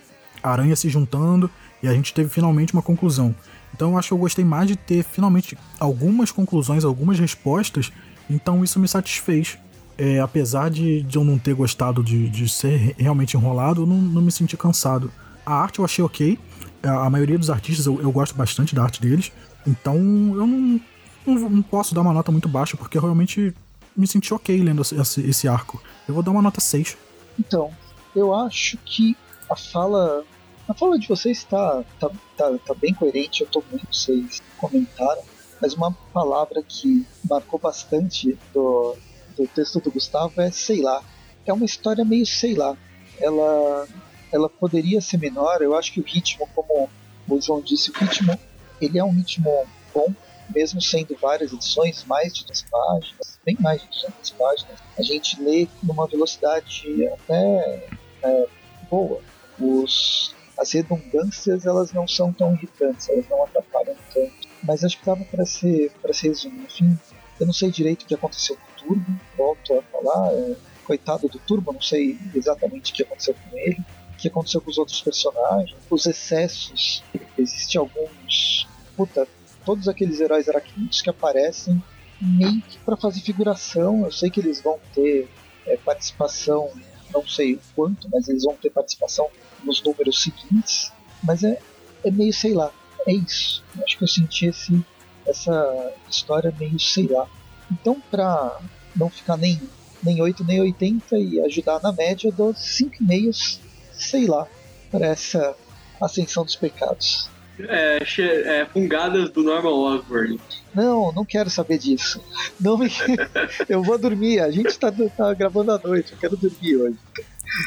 aranha 0.41 0.75
se 0.75 0.89
juntando 0.89 1.49
e 1.83 1.87
a 1.87 1.93
gente 1.93 2.13
teve 2.13 2.29
finalmente 2.29 2.73
uma 2.73 2.81
conclusão. 2.81 3.35
Então 3.73 3.91
eu 3.91 3.97
acho 3.97 4.09
que 4.09 4.13
eu 4.13 4.17
gostei 4.17 4.45
mais 4.45 4.67
de 4.67 4.75
ter 4.75 5.03
finalmente 5.03 5.57
algumas 5.79 6.31
conclusões, 6.31 6.83
algumas 6.83 7.19
respostas, 7.19 7.91
então 8.29 8.63
isso 8.63 8.79
me 8.79 8.87
satisfez. 8.87 9.57
É, 9.97 10.19
apesar 10.19 10.69
de, 10.69 11.03
de, 11.03 11.17
eu 11.17 11.23
não 11.23 11.37
ter 11.37 11.53
gostado 11.53 12.03
de, 12.03 12.27
de 12.29 12.49
ser 12.49 12.95
realmente 12.97 13.37
enrolado, 13.37 13.83
eu 13.83 13.85
não, 13.85 13.97
não, 13.97 14.21
me 14.21 14.31
senti 14.31 14.57
cansado. 14.57 15.11
A 15.45 15.53
arte 15.53 15.79
eu 15.79 15.85
achei 15.85 16.03
ok, 16.03 16.39
a, 16.81 17.09
maioria 17.09 17.37
dos 17.37 17.49
artistas 17.49 17.85
eu, 17.85 18.01
eu, 18.01 18.11
gosto 18.11 18.33
bastante 18.35 18.73
da 18.73 18.83
arte 18.83 18.99
deles, 18.99 19.31
então 19.67 19.95
eu 19.95 20.47
não, 20.47 20.81
não, 21.25 21.49
não, 21.49 21.61
posso 21.61 21.93
dar 21.93 22.01
uma 22.01 22.13
nota 22.13 22.31
muito 22.31 22.49
baixa, 22.49 22.77
porque 22.77 22.97
eu 22.97 23.01
realmente 23.01 23.53
me 23.95 24.07
senti 24.07 24.33
ok 24.33 24.57
lendo 24.61 24.81
esse, 24.81 25.21
esse 25.21 25.47
arco. 25.47 25.81
Eu 26.07 26.13
vou 26.13 26.23
dar 26.23 26.31
uma 26.31 26.41
nota 26.41 26.61
6. 26.61 26.97
Então, 27.39 27.71
eu 28.15 28.33
acho 28.33 28.77
que 28.79 29.15
a 29.49 29.55
fala 29.55 30.23
a 30.67 30.73
fala 30.73 30.97
de 30.97 31.07
vocês 31.07 31.39
está 31.39 31.83
tá, 31.99 32.09
tá, 32.37 32.57
tá 32.65 32.73
bem 32.75 32.93
coerente, 32.93 33.41
eu 33.41 33.45
estou 33.45 33.63
muito, 33.69 33.93
vocês 33.93 34.41
comentaram, 34.57 35.21
mas 35.61 35.73
uma 35.73 35.91
palavra 36.13 36.63
que 36.63 37.05
marcou 37.29 37.59
bastante 37.59 38.37
do, 38.53 38.95
do 39.35 39.47
texto 39.47 39.81
do 39.81 39.91
Gustavo 39.91 40.39
é 40.39 40.49
sei 40.49 40.81
lá. 40.81 41.03
É 41.45 41.51
uma 41.51 41.65
história 41.65 42.05
meio 42.05 42.25
sei 42.25 42.55
lá. 42.55 42.77
Ela, 43.19 43.87
ela 44.31 44.49
poderia 44.49 45.01
ser 45.01 45.17
menor, 45.17 45.61
eu 45.61 45.75
acho 45.75 45.91
que 45.91 45.99
o 45.99 46.03
ritmo, 46.03 46.47
como 46.55 46.89
o 47.27 47.41
João 47.41 47.61
disse, 47.61 47.91
o 47.91 47.93
ritmo 47.93 48.39
ele 48.79 48.97
é 48.97 49.03
um 49.03 49.11
ritmo 49.11 49.65
bom, 49.93 50.07
mesmo 50.53 50.81
sendo 50.81 51.15
várias 51.19 51.51
edições, 51.51 52.03
mais 52.05 52.33
de 52.33 52.45
200 52.45 52.69
páginas, 52.69 53.39
bem 53.45 53.57
mais 53.59 53.81
de 53.81 53.87
200 53.87 54.31
páginas, 54.31 54.79
a 54.97 55.01
gente 55.01 55.41
lê 55.41 55.67
numa 55.83 56.07
velocidade 56.07 57.07
até 57.07 57.89
é, 58.23 58.47
boa. 58.89 59.21
Os, 59.59 60.35
as 60.57 60.71
redundâncias 60.71 61.65
elas 61.65 61.91
não 61.91 62.07
são 62.07 62.31
tão 62.31 62.53
irritantes, 62.53 63.09
elas 63.09 63.27
não 63.29 63.43
atrapalham 63.43 63.95
tanto. 64.13 64.33
Mas 64.63 64.83
acho 64.83 64.99
que 64.99 65.05
dava 65.05 65.23
para 65.25 65.45
ser 65.45 65.91
para 66.01 66.13
ser 66.13 66.29
resumido. 66.29 66.65
Enfim, 66.65 66.99
eu 67.39 67.45
não 67.45 67.53
sei 67.53 67.71
direito 67.71 68.03
o 68.03 68.05
que 68.05 68.13
aconteceu 68.13 68.55
com 68.55 68.61
o 68.61 68.87
Turbo, 68.87 69.19
volto 69.35 69.73
a 69.73 69.81
falar. 69.83 70.33
É, 70.33 70.55
coitado 70.83 71.27
do 71.29 71.39
Turbo, 71.39 71.71
não 71.71 71.81
sei 71.81 72.19
exatamente 72.35 72.91
o 72.91 72.95
que 72.95 73.03
aconteceu 73.03 73.33
com 73.33 73.57
ele, 73.57 73.79
o 74.13 74.17
que 74.17 74.27
aconteceu 74.27 74.59
com 74.59 74.69
os 74.69 74.77
outros 74.77 75.01
personagens, 75.01 75.77
os 75.89 76.05
excessos. 76.05 77.03
Existem 77.37 77.79
alguns. 77.79 78.67
Puta, 78.95 79.27
todos 79.65 79.87
aqueles 79.87 80.19
heróis 80.19 80.47
aracnídeos 80.47 81.01
que 81.01 81.09
aparecem 81.09 81.81
meio 82.19 82.61
que 82.61 82.77
para 82.79 82.95
fazer 82.95 83.21
figuração. 83.21 84.05
Eu 84.05 84.11
sei 84.11 84.29
que 84.29 84.39
eles 84.39 84.61
vão 84.61 84.79
ter 84.93 85.29
é, 85.65 85.77
participação, 85.77 86.69
não 87.13 87.27
sei 87.27 87.55
o 87.55 87.59
quanto, 87.75 88.07
mas 88.11 88.27
eles 88.27 88.43
vão 88.43 88.55
ter 88.55 88.69
participação 88.69 89.29
nos 89.63 89.81
números 89.83 90.21
seguintes, 90.21 90.91
mas 91.23 91.43
é, 91.43 91.59
é 92.03 92.11
meio 92.11 92.33
sei 92.33 92.53
lá, 92.53 92.71
é 93.05 93.13
isso. 93.13 93.63
acho 93.83 93.97
que 93.97 94.03
eu 94.03 94.07
senti 94.07 94.47
esse, 94.47 94.83
essa 95.25 95.93
história 96.09 96.53
meio 96.57 96.79
sei 96.79 97.07
lá. 97.07 97.27
Então, 97.71 98.01
para 98.11 98.59
não 98.95 99.09
ficar 99.09 99.37
nem, 99.37 99.59
nem 100.03 100.21
8 100.21 100.43
nem 100.43 100.61
80 100.61 101.17
e 101.17 101.39
ajudar 101.41 101.81
na 101.81 101.91
média, 101.91 102.27
eu 102.27 102.31
dou 102.31 102.53
5,5, 102.53 103.59
sei 103.93 104.27
lá, 104.27 104.47
para 104.89 105.07
essa 105.07 105.55
ascensão 106.01 106.43
dos 106.43 106.55
pecados. 106.55 107.29
É, 107.59 107.99
é, 108.19 108.65
fungadas 108.65 109.29
do 109.29 109.43
Norman 109.43 109.69
Osborn. 109.69 110.39
Não, 110.73 111.11
não 111.11 111.25
quero 111.25 111.49
saber 111.49 111.77
disso. 111.77 112.23
Não 112.59 112.77
me... 112.77 112.89
eu 113.69 113.83
vou 113.83 113.97
dormir. 113.97 114.39
A 114.39 114.49
gente 114.51 114.77
tá, 114.79 114.91
tá 114.91 115.33
gravando 115.33 115.71
à 115.71 115.79
noite. 115.79 116.13
Eu 116.13 116.17
quero 116.17 116.37
dormir 116.37 116.75
hoje. 116.77 116.97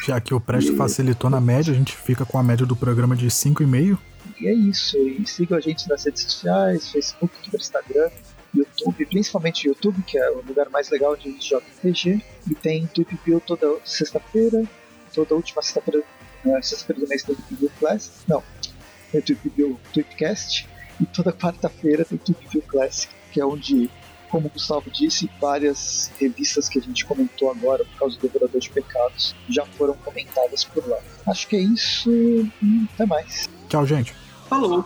Já 0.07 0.21
que 0.21 0.35
o 0.35 0.41
Presto 0.41 0.75
facilitou 0.77 1.29
na 1.29 1.41
média, 1.41 1.73
a 1.73 1.77
gente 1.77 1.95
fica 1.95 2.25
com 2.25 2.39
a 2.39 2.43
média 2.43 2.65
do 2.65 2.75
programa 2.75 3.15
de 3.15 3.27
5,5. 3.27 3.99
E 4.41 4.47
é 4.47 4.53
isso. 4.53 4.97
E 4.99 5.27
sigam 5.27 5.59
a 5.59 5.61
gente 5.61 5.89
nas 5.89 6.05
redes 6.05 6.23
sociais, 6.23 6.91
Facebook, 6.91 7.35
Twitter, 7.39 7.61
Instagram, 7.61 8.11
YouTube, 8.55 9.07
principalmente 9.07 9.67
YouTube, 9.67 10.03
que 10.03 10.17
é 10.17 10.31
o 10.31 10.43
lugar 10.43 10.71
mais 10.71 10.89
legal 10.91 11.17
de 11.17 11.33
JPG. 11.39 12.23
E 12.51 12.55
tem 12.55 12.87
Tweep 12.87 13.19
View 13.25 13.41
toda 13.41 13.79
sexta-feira, 13.85 14.65
toda 15.15 15.35
última 15.35 15.61
sexta-feira, 15.61 16.05
uh, 16.45 16.63
sexta-feira 16.63 17.03
do 17.03 17.09
mês 17.09 17.23
tem 17.23 17.35
Tweep 17.35 17.55
View 17.57 17.71
Classic. 17.79 18.13
Não, 18.29 18.43
tem 19.21 19.37
Tweep 19.37 19.49
View 19.57 19.81
Tweepcast. 19.93 20.69
E 21.01 21.07
toda 21.07 21.33
quarta-feira 21.33 22.05
tem 22.05 22.19
Tweep 22.19 22.49
View 22.49 22.63
Classic, 22.63 23.13
que 23.33 23.41
é 23.41 23.47
onde 23.47 23.91
como 24.31 24.49
o 24.49 24.51
Gustavo 24.51 24.91
disse, 24.91 25.31
várias 25.41 26.11
revistas 26.19 26.69
que 26.69 26.81
a 26.81 26.83
gente 26.83 27.05
comentou 27.05 27.53
agora 27.53 27.85
por 27.85 27.99
causa 28.01 28.19
do 28.19 28.23
Devorador 28.27 28.61
de 28.61 28.69
Pecados 28.69 29.33
já 29.49 29.65
foram 29.65 29.95
comentadas 29.95 30.65
por 30.65 30.85
lá. 30.89 30.99
Acho 31.25 31.47
que 31.47 31.55
é 31.55 31.61
isso 31.61 32.11
e 32.11 32.89
até 32.95 33.07
mais. 33.07 33.49
Tchau, 33.69 33.87
gente. 33.87 34.13
Falou. 34.49 34.85